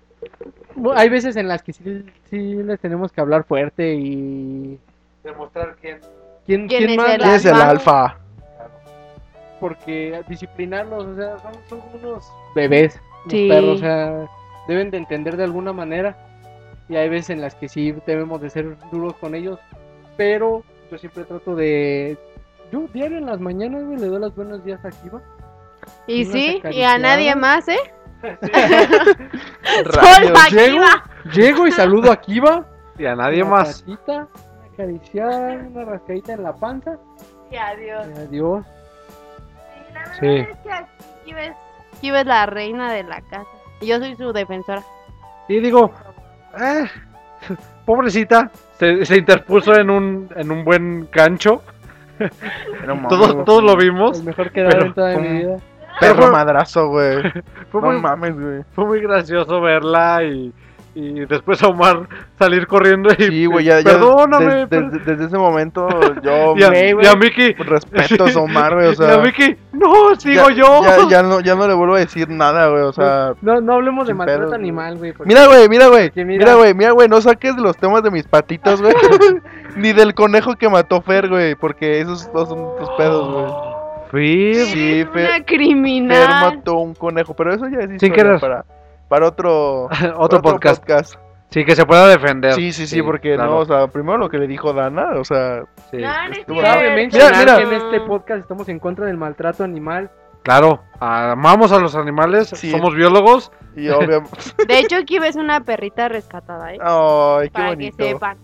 hay 0.95 1.09
veces 1.09 1.37
en 1.37 1.49
las 1.49 1.63
que 1.63 1.73
sí, 1.73 2.05
sí 2.29 2.55
les 2.63 2.79
tenemos 2.81 3.11
que 3.11 3.23
hablar 3.23 3.45
fuerte 3.45 3.95
y. 3.95 4.79
Demostrar 5.25 5.77
quién. 5.81 5.99
¿Quién, 6.45 6.69
¿Quién 6.69 6.79
quién 6.81 6.91
es 6.91 6.97
manda? 6.99 7.15
el 7.15 7.21
¿Quién 7.23 7.35
es 7.35 7.45
el 7.47 7.55
alfa? 7.55 8.19
Porque 9.61 10.23
disciplinarlos, 10.29 11.05
o 11.07 11.17
sea, 11.17 11.39
son, 11.39 11.53
son 11.69 11.81
como 11.81 11.95
unos 12.11 12.33
bebés, 12.55 13.01
los 13.25 13.33
perros, 13.35 13.77
o 13.77 13.79
sea, 13.79 14.27
deben 14.69 14.91
de 14.93 14.99
entender 14.99 15.37
de 15.37 15.45
alguna 15.45 15.73
manera. 15.73 16.17
Y 16.89 16.97
hay 16.97 17.09
veces 17.09 17.31
en 17.31 17.41
las 17.41 17.55
que 17.57 17.69
sí 17.69 17.93
debemos 18.07 18.41
de 18.41 18.49
ser 18.51 18.77
duros 18.93 19.15
con 19.17 19.35
ellos, 19.35 19.59
pero 20.17 20.63
yo 20.91 20.99
siempre 20.99 21.25
trato 21.25 21.55
de. 21.57 22.17
Yo 22.71 22.87
diario 22.93 23.19
en 23.19 23.27
las 23.27 23.41
mañanas, 23.41 23.83
le 23.83 24.07
doy 24.07 24.21
los 24.21 24.35
buenos 24.37 24.65
días 24.65 24.83
a 24.85 24.91
Kiva. 24.91 25.21
Y 26.07 26.25
sí, 26.27 26.63
y 26.71 26.83
a 26.83 26.99
nadie 26.99 27.35
más, 27.35 27.67
¿eh? 27.69 27.79
Rayos. 29.85 30.39
A 30.39 30.49
Llego, 30.51 30.73
Kiva. 30.77 31.05
llego 31.33 31.67
y 31.67 31.73
saludo 31.73 32.13
a 32.13 32.21
Kiva. 32.21 32.67
Y 32.99 33.07
a 33.07 33.15
nadie 33.15 33.43
una 33.43 33.51
más. 33.51 33.83
patita, 33.83 34.13
una 34.27 34.67
acariciada, 34.73 35.53
una 35.71 35.85
rascadita 35.85 36.33
en 36.35 36.43
la 36.43 36.53
panza. 36.55 36.99
Y 37.51 37.57
adiós. 37.57 38.07
y 38.09 38.19
adiós. 38.21 38.67
Sí, 38.67 39.93
la 39.95 40.01
verdad 40.01 40.17
Sí. 40.21 40.27
es 40.51 40.59
que 40.59 40.73
aquí 40.73 40.93
Kiva 41.25 41.45
es, 41.45 41.57
Kiva 42.01 42.21
es 42.21 42.27
la 42.27 42.47
reina 42.47 42.93
de 42.93 43.03
la 43.05 43.21
casa. 43.23 43.47
Yo 43.81 43.99
soy 43.99 44.17
su 44.17 44.33
defensora. 44.33 44.83
Y 45.49 45.61
digo, 45.61 45.93
eh, 46.61 46.85
pobrecita, 47.87 48.51
se, 48.79 49.05
se 49.05 49.17
interpuso 49.19 49.75
en 49.75 49.91
un, 49.91 50.29
en 50.37 50.51
un 50.51 50.65
buen 50.65 51.09
gancho. 51.13 51.63
Mames, 52.87 53.09
Todos, 53.45 53.63
lo 53.63 53.77
vimos. 53.77 54.19
El 54.19 54.25
mejor 54.27 54.51
que 54.51 54.65
Pero, 54.65 54.87
en 54.87 54.95
toda 54.95 55.17
mi 55.17 55.29
vida. 55.29 55.57
Perro 56.01 56.31
madrazo, 56.31 56.89
güey. 56.89 57.23
Fue, 57.71 57.81
No 57.81 57.89
muy, 57.89 58.01
mames, 58.01 58.39
güey. 58.39 58.63
fue 58.75 58.85
muy 58.87 59.01
gracioso 59.01 59.61
verla 59.61 60.23
y, 60.25 60.53
y 61.01 61.27
después 61.27 61.63
Omar 61.63 62.09
salir 62.39 62.67
corriendo 62.67 63.11
y 63.17 63.23
Sí, 63.23 63.47
güey, 63.47 63.65
ya, 63.67 63.81
perdóname. 63.83 64.55
des- 64.55 64.67
per- 64.69 64.91
desde, 64.91 65.05
desde 65.13 65.25
ese 65.27 65.39
momento 65.39 65.89
yo 66.23 66.55
y, 66.57 66.63
a, 66.65 66.69
güey. 66.69 67.05
y 67.05 67.07
a 67.07 67.15
Mickey, 67.15 67.53
respeto 67.55 68.25
a 68.27 68.43
Omar, 68.43 68.75
güey, 68.75 68.87
o 68.87 68.91
y 68.91 68.93
a 68.93 68.97
sea. 68.97 69.19
Mickey, 69.19 69.57
no, 69.73 70.15
sigo 70.17 70.51
ya, 70.51 70.57
yo. 70.57 70.83
Ya, 70.83 71.09
ya 71.09 71.23
no, 71.23 71.41
ya 71.41 71.55
no 71.55 71.69
le 71.69 71.75
vuelvo 71.75 71.95
a 71.95 71.99
decir 71.99 72.29
nada, 72.29 72.69
güey, 72.69 72.83
o 72.83 72.93
sea. 72.93 73.35
No, 73.43 73.61
no 73.61 73.75
hablemos 73.75 74.07
de 74.09 74.15
maltrato 74.15 74.55
animal, 74.55 74.99
güey. 74.99 75.15
Mira, 75.25 75.47
güey, 75.47 75.69
mira, 75.69 75.87
güey. 75.89 76.11
Mira- 76.17 76.55
güey, 76.57 76.75
mira, 76.75 76.91
güey, 76.91 77.09
no 77.09 77.21
saques 77.21 77.57
los 77.57 77.77
temas 77.77 78.03
de 78.03 78.11
mis 78.11 78.27
patitas, 78.27 78.81
güey. 78.83 78.95
Ni 79.77 79.93
del 79.93 80.15
conejo 80.15 80.57
que 80.57 80.69
mató 80.69 81.01
Fer, 81.03 81.29
güey, 81.29 81.55
porque 81.55 82.01
esos 82.01 82.33
dos 82.33 82.49
son 82.49 82.77
tus 82.79 82.91
pedos, 82.97 83.31
güey. 83.33 83.69
Fui, 84.11 84.55
Sí, 84.55 85.05
Fer- 85.05 85.11
una 85.11 85.29
Fer 85.29 85.45
criminal. 85.45 86.57
mató 86.57 86.79
un 86.79 86.95
conejo, 86.95 87.35
pero 87.35 87.53
eso 87.55 87.69
ya 87.69 87.79
es 87.81 87.85
Sin 87.85 87.95
historia 87.97 88.15
querer. 88.15 88.41
para, 88.41 88.65
para 89.09 89.27
otro, 89.29 89.89
para 89.91 90.19
otro 90.19 90.43
podcast. 90.43 91.15
Sí, 91.51 91.65
que 91.65 91.75
se 91.75 91.87
pueda 91.87 92.07
defender. 92.09 92.53
Sí, 92.53 92.73
sí, 92.73 92.87
sí, 92.87 93.01
porque 93.03 93.35
claro, 93.35 93.51
no, 93.53 93.57
o 93.61 93.65
sea, 93.65 93.87
primero 93.87 94.19
lo 94.19 94.29
que 94.29 94.37
le 94.37 94.47
dijo 94.47 94.75
Dana, 94.75 95.13
o 95.17 95.25
sea, 95.25 95.63
sí. 95.91 95.97
Estuvo- 96.33 96.61
Cabe 96.61 96.95
mencionar 96.95 97.31
Mira, 97.39 97.41
mira. 97.41 97.57
que 97.57 97.63
en 97.77 97.83
este 97.83 98.01
podcast 98.03 98.41
estamos 98.43 98.69
en 98.69 98.79
contra 98.79 99.07
del 99.07 99.17
maltrato 99.17 99.65
animal. 99.65 100.11
Claro, 100.43 100.83
amamos 101.01 101.73
a 101.73 101.79
los 101.79 101.95
animales, 101.97 102.49
Sí. 102.51 102.71
somos 102.71 102.95
biólogos. 102.95 103.51
y 103.77 103.89
obviamente. 103.89 104.31
De 104.69 104.79
hecho, 104.79 104.97
Kiva 105.07 105.27
es 105.29 105.37
una 105.37 105.61
perrita 105.61 106.09
rescatada, 106.09 106.75
¿eh? 106.75 106.79
Ay, 106.83 107.49
qué 107.49 107.53
Para 107.53 107.77
que 107.77 107.93
sepan. 107.93 108.37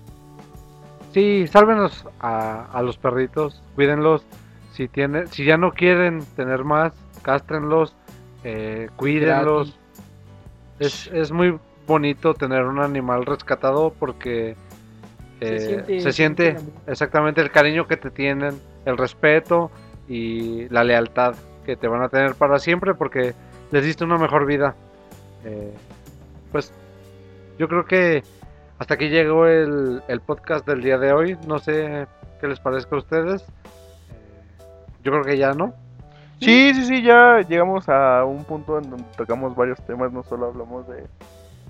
Sí, 1.12 1.46
sálvenos 1.46 2.06
a, 2.20 2.66
a 2.72 2.82
los 2.82 2.96
perritos, 2.96 3.62
cuídenlos. 3.74 4.24
Si 4.72 4.88
tiene, 4.88 5.26
si 5.28 5.44
ya 5.44 5.56
no 5.56 5.72
quieren 5.72 6.24
tener 6.36 6.64
más, 6.64 6.92
cástrenlos, 7.22 7.94
eh, 8.44 8.88
cuídenlos. 8.96 9.78
Es, 10.78 11.06
es 11.08 11.30
muy 11.32 11.58
bonito 11.86 12.34
tener 12.34 12.64
un 12.64 12.80
animal 12.80 13.26
rescatado 13.26 13.92
porque 13.98 14.56
Se 15.40 15.56
eh, 15.56 15.60
siente- 16.12 16.58
se 16.58 16.90
exactamente 16.90 17.40
el 17.40 17.50
cariño 17.50 17.86
que 17.86 17.96
te 17.96 18.10
tienen, 18.10 18.58
el 18.84 18.96
respeto 18.96 19.70
y 20.08 20.68
la 20.70 20.84
lealtad 20.84 21.34
que 21.64 21.76
te 21.76 21.88
van 21.88 22.02
a 22.02 22.08
tener 22.08 22.34
para 22.34 22.58
siempre 22.58 22.94
porque 22.94 23.34
les 23.70 23.84
diste 23.84 24.04
una 24.04 24.18
mejor 24.18 24.46
vida. 24.46 24.74
Eh, 25.44 25.72
pues 26.52 26.72
yo 27.58 27.68
creo 27.68 27.84
que 27.84 28.22
hasta 28.78 28.94
aquí 28.94 29.08
llegó 29.08 29.46
el, 29.46 30.02
el 30.08 30.20
podcast 30.20 30.66
del 30.66 30.82
día 30.82 30.98
de 30.98 31.12
hoy. 31.12 31.36
No 31.46 31.58
sé 31.58 32.06
qué 32.40 32.48
les 32.48 32.60
parezca 32.60 32.96
a 32.96 32.98
ustedes. 32.98 33.42
Eh, 33.42 34.62
yo 35.02 35.12
creo 35.12 35.24
que 35.24 35.38
ya 35.38 35.52
no. 35.52 35.74
Sí, 36.44 36.74
sí, 36.74 36.84
sí, 36.86 37.02
ya 37.02 37.40
llegamos 37.48 37.88
a 37.88 38.24
un 38.24 38.44
punto 38.44 38.78
en 38.78 38.90
donde 38.90 39.04
tocamos 39.16 39.54
varios 39.56 39.80
temas, 39.86 40.12
no 40.12 40.22
solo 40.22 40.46
hablamos 40.46 40.86
de, 40.88 41.06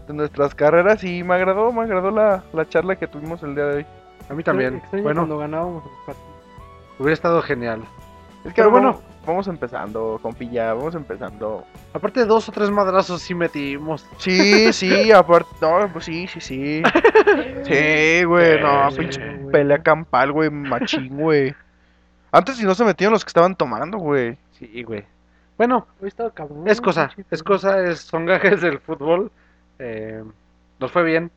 de 0.07 0.14
nuestras 0.14 0.55
carreras 0.55 1.03
y 1.05 1.22
me 1.22 1.35
agradó, 1.35 1.72
me 1.72 1.83
agradó 1.83 2.11
la, 2.11 2.43
la 2.53 2.68
charla 2.68 2.97
que 2.97 3.07
tuvimos 3.07 3.43
el 3.43 3.55
día 3.55 3.64
de 3.66 3.77
hoy. 3.79 3.87
A 4.29 4.35
mí 4.35 4.43
también. 4.43 4.77
Extraño 4.77 5.03
Bueno, 5.05 5.20
cuando 5.22 5.39
ganábamos 5.39 5.85
los 5.85 5.95
partidos. 6.07 6.29
hubiera 6.99 7.12
estado 7.14 7.43
genial. 7.43 7.83
Es 8.45 8.53
que 8.53 8.57
Pero 8.61 8.70
bueno, 8.70 8.93
bueno. 8.93 9.07
vamos 9.27 9.49
empezando, 9.49 10.18
compilla, 10.20 10.75
vamos 10.75 10.95
empezando. 10.95 11.64
Aparte, 11.95 12.25
dos 12.27 12.47
o 12.49 12.53
tres 12.53 12.70
madrazos 12.70 13.22
sí 13.22 13.35
metimos. 13.35 14.07
Sí, 14.18 14.70
sí, 14.72 15.11
aparte, 15.12 15.49
no, 15.62 15.89
pues 15.93 16.05
sí, 16.07 16.27
sí, 16.27 16.41
sí. 16.41 16.83
Sí, 17.64 18.25
güey, 18.25 18.61
no, 18.61 18.91
Sí, 18.91 18.99
pinche 18.99 19.20
pelea 19.51 19.83
campal, 19.83 20.33
güey, 20.33 20.51
machín, 20.51 21.16
güey. 21.18 21.55
Antes 22.33 22.57
si 22.57 22.64
no 22.64 22.75
se 22.75 22.85
metieron 22.85 23.12
los 23.12 23.25
que 23.25 23.29
estaban 23.31 23.55
tomando, 23.57 23.97
güey. 23.99 24.37
Sí, 24.59 24.83
güey. 24.83 25.05
Bueno, 25.57 25.87
cabrón. 26.35 26.67
es 26.67 26.81
cosa, 26.81 27.11
es 27.31 27.43
cosa, 27.43 27.81
es, 27.85 28.01
son 28.01 28.27
gajes 28.27 28.61
del 28.61 28.81
fútbol. 28.81 29.31
Eh, 29.79 30.23
nos 30.81 30.91
fue 30.91 31.05
bien. 31.05 31.31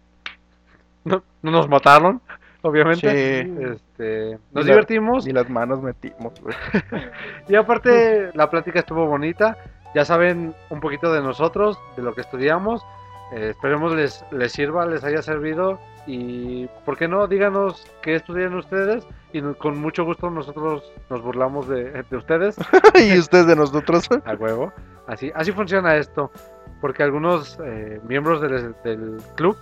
No, 1.04 1.24
no 1.42 1.52
nos 1.52 1.70
mataron, 1.70 2.20
obviamente. 2.62 3.44
Sí. 3.44 3.56
Este, 3.62 4.40
nos 4.52 4.66
Y 4.66 4.68
la- 4.68 4.74
divertimos. 4.74 5.26
Ni 5.26 5.34
las 5.34 5.50
manos 5.50 5.82
metimos, 5.82 6.34
güey. 6.42 6.56
Y 7.48 7.56
aparte, 7.56 8.32
la 8.34 8.50
plática 8.50 8.80
estuvo 8.80 9.06
bonita. 9.06 9.58
Ya 9.96 10.04
saben 10.04 10.54
un 10.70 10.80
poquito 10.80 11.14
de 11.14 11.22
nosotros, 11.22 11.80
de 11.96 12.04
lo 12.04 12.14
que 12.14 12.22
estudiamos. 12.22 12.84
Eh, 13.34 13.50
esperemos 13.52 13.94
les, 13.94 14.24
les 14.32 14.52
sirva, 14.52 14.86
les 14.86 15.04
haya 15.04 15.22
servido. 15.22 15.80
Y, 16.06 16.68
¿por 16.86 16.98
qué 16.98 17.08
no? 17.08 17.28
Díganos 17.28 17.86
qué 18.02 18.16
estudian 18.16 18.54
ustedes. 18.56 19.06
Y 19.34 19.42
no- 19.42 19.56
con 19.58 19.78
mucho 19.80 20.06
gusto 20.06 20.30
nosotros 20.30 20.84
nos 21.10 21.22
burlamos 21.22 21.68
de, 21.68 22.04
de 22.04 22.18
ustedes. 22.18 22.56
y 22.96 23.18
ustedes 23.18 23.48
de 23.48 23.56
nosotros. 23.56 24.08
A 24.26 24.34
huevo. 24.34 24.72
Así, 25.08 25.32
así 25.36 25.52
funciona 25.52 25.96
esto. 25.98 26.32
Porque 26.80 27.04
algunos 27.04 27.58
eh, 27.64 28.00
miembros 28.08 28.40
del, 28.42 28.74
del 28.84 29.18
club. 29.36 29.58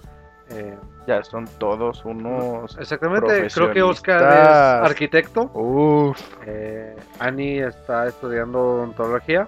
eh, 0.49 0.77
Ya 1.07 1.23
son 1.23 1.45
todos 1.57 2.03
unos. 2.05 2.77
exactamente, 2.77 3.47
creo 3.53 3.71
que 3.71 3.81
Oscar 3.81 4.21
es 4.21 4.89
arquitecto. 4.91 5.49
Uf. 5.53 6.19
Eh, 6.45 6.95
Ani 7.19 7.59
está 7.59 8.07
estudiando 8.07 8.59
odontología. 8.59 9.47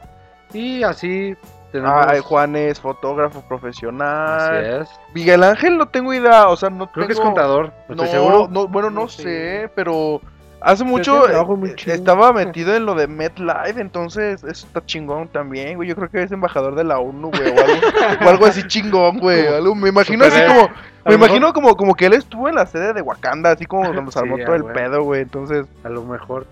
Y 0.53 0.81
así 0.83 1.35
tenemos. 1.71 2.05
Ah, 2.07 2.15
Juan 2.23 2.55
es 2.55 2.79
fotógrafo 2.79 3.39
Así 3.39 3.47
profesional. 3.47 4.81
es. 4.81 4.89
Miguel 5.13 5.43
Ángel 5.43 5.77
no 5.77 5.87
tengo 5.87 6.13
idea, 6.13 6.47
o 6.47 6.55
sea, 6.55 6.69
no 6.69 6.91
Creo 6.91 7.07
que 7.07 7.13
es 7.13 7.19
contador. 7.19 7.71
No, 7.87 7.95
estoy 8.03 8.07
seguro. 8.09 8.47
no, 8.49 8.67
bueno, 8.67 8.89
no, 8.89 9.01
No 9.01 9.07
sé, 9.09 9.23
sé. 9.23 9.71
pero 9.75 10.21
hace 10.59 10.83
mucho 10.83 11.29
eh, 11.29 11.75
estaba 11.85 12.33
metido 12.33 12.75
en 12.75 12.85
lo 12.85 12.95
de 12.95 13.07
MetLife, 13.07 13.79
entonces 13.79 14.43
eso 14.43 14.65
está 14.67 14.83
chingón 14.85 15.27
también, 15.27 15.75
güey. 15.75 15.87
Yo 15.87 15.95
creo 15.95 16.09
que 16.09 16.23
es 16.23 16.31
embajador 16.31 16.75
de 16.75 16.83
la 16.83 16.99
ONU, 16.99 17.29
güey, 17.29 17.49
o 17.49 17.63
algo, 17.63 17.87
o 18.25 18.29
algo 18.29 18.45
así 18.45 18.63
chingón, 18.67 19.19
güey. 19.19 19.45
algo- 19.47 19.75
me 19.75 19.89
imagino 19.89 20.25
así 20.25 20.39
como, 20.47 20.69
me 21.05 21.13
imagino 21.13 21.53
como, 21.53 21.75
como 21.77 21.93
que 21.95 22.07
él 22.07 22.13
estuvo 22.13 22.49
en 22.49 22.55
la 22.55 22.65
sede 22.65 22.93
de 22.93 23.01
Wakanda, 23.01 23.51
así 23.51 23.65
como 23.65 23.91
cuando 23.93 24.11
se 24.11 24.19
armó 24.19 24.37
todo 24.43 24.55
el 24.55 24.65
pedo, 24.65 25.03
güey. 25.03 25.21
Entonces, 25.21 25.65
A 25.83 25.89
lo 25.89 26.03
mejor. 26.03 26.47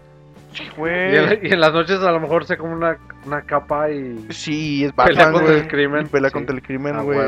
Y 0.60 1.16
en, 1.16 1.40
y 1.46 1.54
en 1.54 1.60
las 1.60 1.74
noches 1.74 2.00
a 2.02 2.12
lo 2.12 2.20
mejor 2.20 2.46
se 2.46 2.58
come 2.58 2.74
una, 2.76 2.98
una 3.26 3.42
capa 3.42 3.90
y. 3.92 4.26
Sí, 4.30 4.86
es 4.86 4.94
Pelea 4.94 5.26
Batman, 5.26 5.34
contra 5.34 5.52
güey. 5.52 5.62
el 5.62 5.68
crimen, 5.68 6.06
Y 6.06 6.10
Pelea 6.10 6.30
sí. 6.30 6.34
contra 6.34 6.56
el 6.56 6.62
crimen, 6.62 6.96
a 6.96 7.02
güey. 7.02 7.20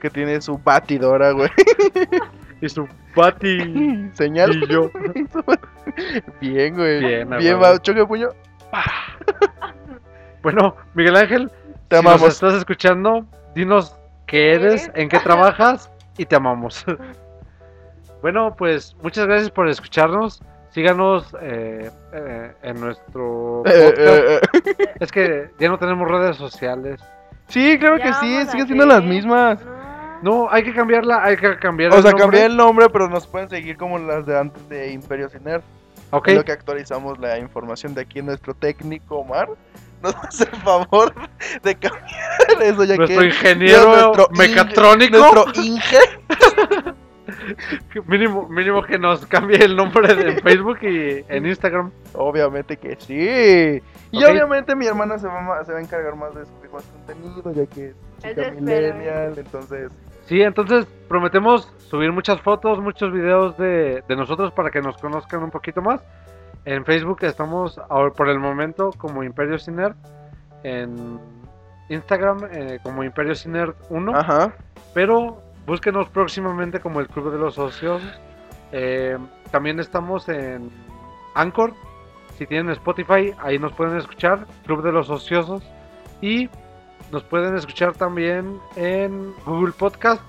Que 0.00 0.10
tiene 0.10 0.40
su 0.40 0.58
batidora, 0.58 1.32
güey. 1.32 1.50
y 2.60 2.68
su 2.68 2.88
Pati 3.14 4.10
Señal. 4.12 4.54
y 4.62 4.66
yo. 4.68 4.90
Bien, 6.40 6.74
güey. 6.74 7.00
Bien, 7.00 7.28
Bien, 7.38 7.60
va, 7.60 7.78
choque 7.80 8.00
de 8.00 8.06
puño. 8.06 8.28
Bueno, 10.42 10.76
Miguel 10.94 11.16
Ángel, 11.16 11.50
Te 11.88 11.96
si 11.98 12.02
nos 12.04 12.12
amamos. 12.14 12.34
estás 12.34 12.54
escuchando, 12.54 13.26
dinos 13.54 13.96
qué 14.26 14.52
eres, 14.54 14.84
eres? 14.84 14.90
en 14.94 15.08
qué 15.08 15.18
trabajas 15.18 15.90
y 16.16 16.26
te 16.26 16.36
amamos. 16.36 16.84
bueno, 18.22 18.54
pues 18.56 18.96
muchas 19.02 19.26
gracias 19.26 19.50
por 19.50 19.68
escucharnos. 19.68 20.40
Síganos 20.70 21.34
eh, 21.40 21.90
eh, 22.12 22.52
en 22.62 22.80
nuestro 22.80 23.62
Eh, 23.66 23.92
podcast. 23.94 23.98
eh, 23.98 24.40
eh. 24.78 24.94
Es 25.00 25.10
que 25.12 25.50
ya 25.58 25.68
no 25.68 25.78
tenemos 25.78 26.08
redes 26.08 26.36
sociales. 26.36 27.00
Sí, 27.48 27.78
claro 27.78 27.96
que 27.96 28.12
sí, 28.14 28.34
vamos 28.34 28.48
a 28.48 28.50
siguen 28.50 28.66
siendo 28.66 28.86
las 28.86 29.02
mismas. 29.02 29.64
No. 29.64 29.78
No, 30.20 30.48
hay 30.50 30.64
que 30.64 30.74
cambiarla, 30.74 31.22
hay 31.22 31.36
que 31.36 31.56
cambiar 31.58 31.92
O 31.92 31.96
el 31.96 32.02
sea, 32.02 32.10
nombre. 32.10 32.24
cambié 32.24 32.44
el 32.46 32.56
nombre, 32.56 32.88
pero 32.90 33.08
nos 33.08 33.26
pueden 33.26 33.48
seguir 33.48 33.76
como 33.76 33.98
las 33.98 34.26
de 34.26 34.36
antes 34.38 34.68
de 34.68 34.90
Imperio 34.92 35.28
Ciner. 35.28 35.62
Ok, 36.10 36.28
lo 36.28 36.44
que 36.44 36.52
actualizamos 36.52 37.18
la 37.18 37.38
información 37.38 37.94
de 37.94 38.00
aquí 38.02 38.20
nuestro 38.20 38.52
técnico 38.54 39.18
Omar. 39.18 39.48
Nos 40.02 40.14
hace 40.24 40.44
el 40.44 40.56
favor 40.62 41.12
de 41.62 41.74
cambiar 41.76 42.62
eso 42.62 42.84
ya 42.84 42.96
nuestro 42.96 43.20
que 43.20 43.26
ingeniero 43.26 43.84
nuestro 43.90 44.28
mecatrónico. 44.36 45.18
nuestro 45.18 45.62
Inge 45.62 45.98
Mínimo, 48.06 48.48
mínimo 48.48 48.82
que 48.82 48.98
nos 48.98 49.26
cambie 49.26 49.62
el 49.64 49.76
nombre 49.76 50.14
de 50.14 50.30
en 50.30 50.38
Facebook 50.42 50.78
y 50.82 51.24
en 51.28 51.46
Instagram. 51.46 51.90
Obviamente 52.14 52.76
que 52.76 52.96
sí. 52.98 53.82
Y 54.10 54.24
obviamente 54.24 54.74
mi 54.74 54.86
hermana 54.86 55.18
se 55.18 55.26
va, 55.26 55.64
se 55.64 55.72
va 55.72 55.78
a 55.78 55.82
encargar 55.82 56.16
más 56.16 56.34
de 56.34 56.46
subir 56.46 56.70
más 56.70 56.84
contenido, 56.84 57.52
ya 57.52 57.66
que 57.66 57.88
es 57.88 57.96
chica 58.22 58.50
millennial, 58.52 59.34
entonces 59.36 59.92
Sí, 60.28 60.42
entonces 60.42 60.86
prometemos 61.08 61.72
subir 61.78 62.12
muchas 62.12 62.38
fotos, 62.42 62.80
muchos 62.80 63.10
videos 63.10 63.56
de, 63.56 64.04
de 64.06 64.16
nosotros 64.16 64.52
para 64.52 64.70
que 64.70 64.82
nos 64.82 64.98
conozcan 64.98 65.42
un 65.42 65.50
poquito 65.50 65.80
más. 65.80 66.02
En 66.66 66.84
Facebook 66.84 67.20
estamos 67.22 67.80
ahora 67.88 68.12
por 68.12 68.28
el 68.28 68.38
momento 68.38 68.90
como 68.98 69.24
Imperio 69.24 69.58
Ciner. 69.58 69.94
En 70.64 71.18
Instagram 71.88 72.40
eh, 72.52 72.78
como 72.82 73.04
Imperio 73.04 73.34
Ciner 73.34 73.74
1. 73.88 74.14
ajá. 74.14 74.52
Pero 74.92 75.40
búsquenos 75.68 76.08
próximamente 76.08 76.80
como 76.80 76.98
el 77.00 77.06
Club 77.06 77.30
de 77.30 77.38
los 77.38 77.54
Socios. 77.54 78.02
Eh, 78.72 79.18
también 79.52 79.78
estamos 79.78 80.28
en 80.28 80.70
Anchor. 81.34 81.74
Si 82.38 82.46
tienen 82.46 82.72
Spotify, 82.72 83.34
ahí 83.38 83.58
nos 83.58 83.72
pueden 83.72 83.98
escuchar. 83.98 84.46
Club 84.64 84.82
de 84.82 84.92
los 84.92 85.10
Ociosos. 85.10 85.62
Y 86.22 86.48
nos 87.12 87.22
pueden 87.22 87.54
escuchar 87.54 87.92
también 87.92 88.58
en 88.76 89.34
Google 89.44 89.72
Podcast. 89.72 90.22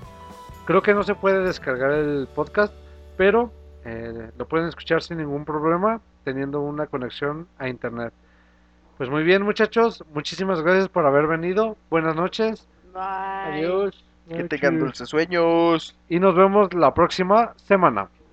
Creo 0.66 0.82
que 0.82 0.92
no 0.92 1.02
se 1.02 1.14
puede 1.14 1.42
descargar 1.42 1.92
el 1.92 2.28
podcast, 2.34 2.74
pero 3.16 3.50
eh, 3.84 4.30
lo 4.36 4.46
pueden 4.46 4.68
escuchar 4.68 5.02
sin 5.02 5.18
ningún 5.18 5.44
problema 5.44 6.00
teniendo 6.22 6.60
una 6.60 6.86
conexión 6.86 7.48
a 7.58 7.68
internet. 7.68 8.12
Pues 8.98 9.08
muy 9.08 9.24
bien 9.24 9.42
muchachos, 9.42 10.04
muchísimas 10.12 10.60
gracias 10.60 10.88
por 10.88 11.06
haber 11.06 11.26
venido. 11.26 11.76
Buenas 11.88 12.14
noches 12.14 12.68
Bye. 12.92 13.64
Adiós. 13.64 14.09
Que 14.30 14.44
tengan 14.44 14.78
dulces 14.78 15.08
sueños. 15.08 15.96
y 16.08 16.20
nos 16.20 16.34
vemos 16.34 16.72
la 16.74 16.94
próxima 16.94 17.52
semana. 17.56 18.08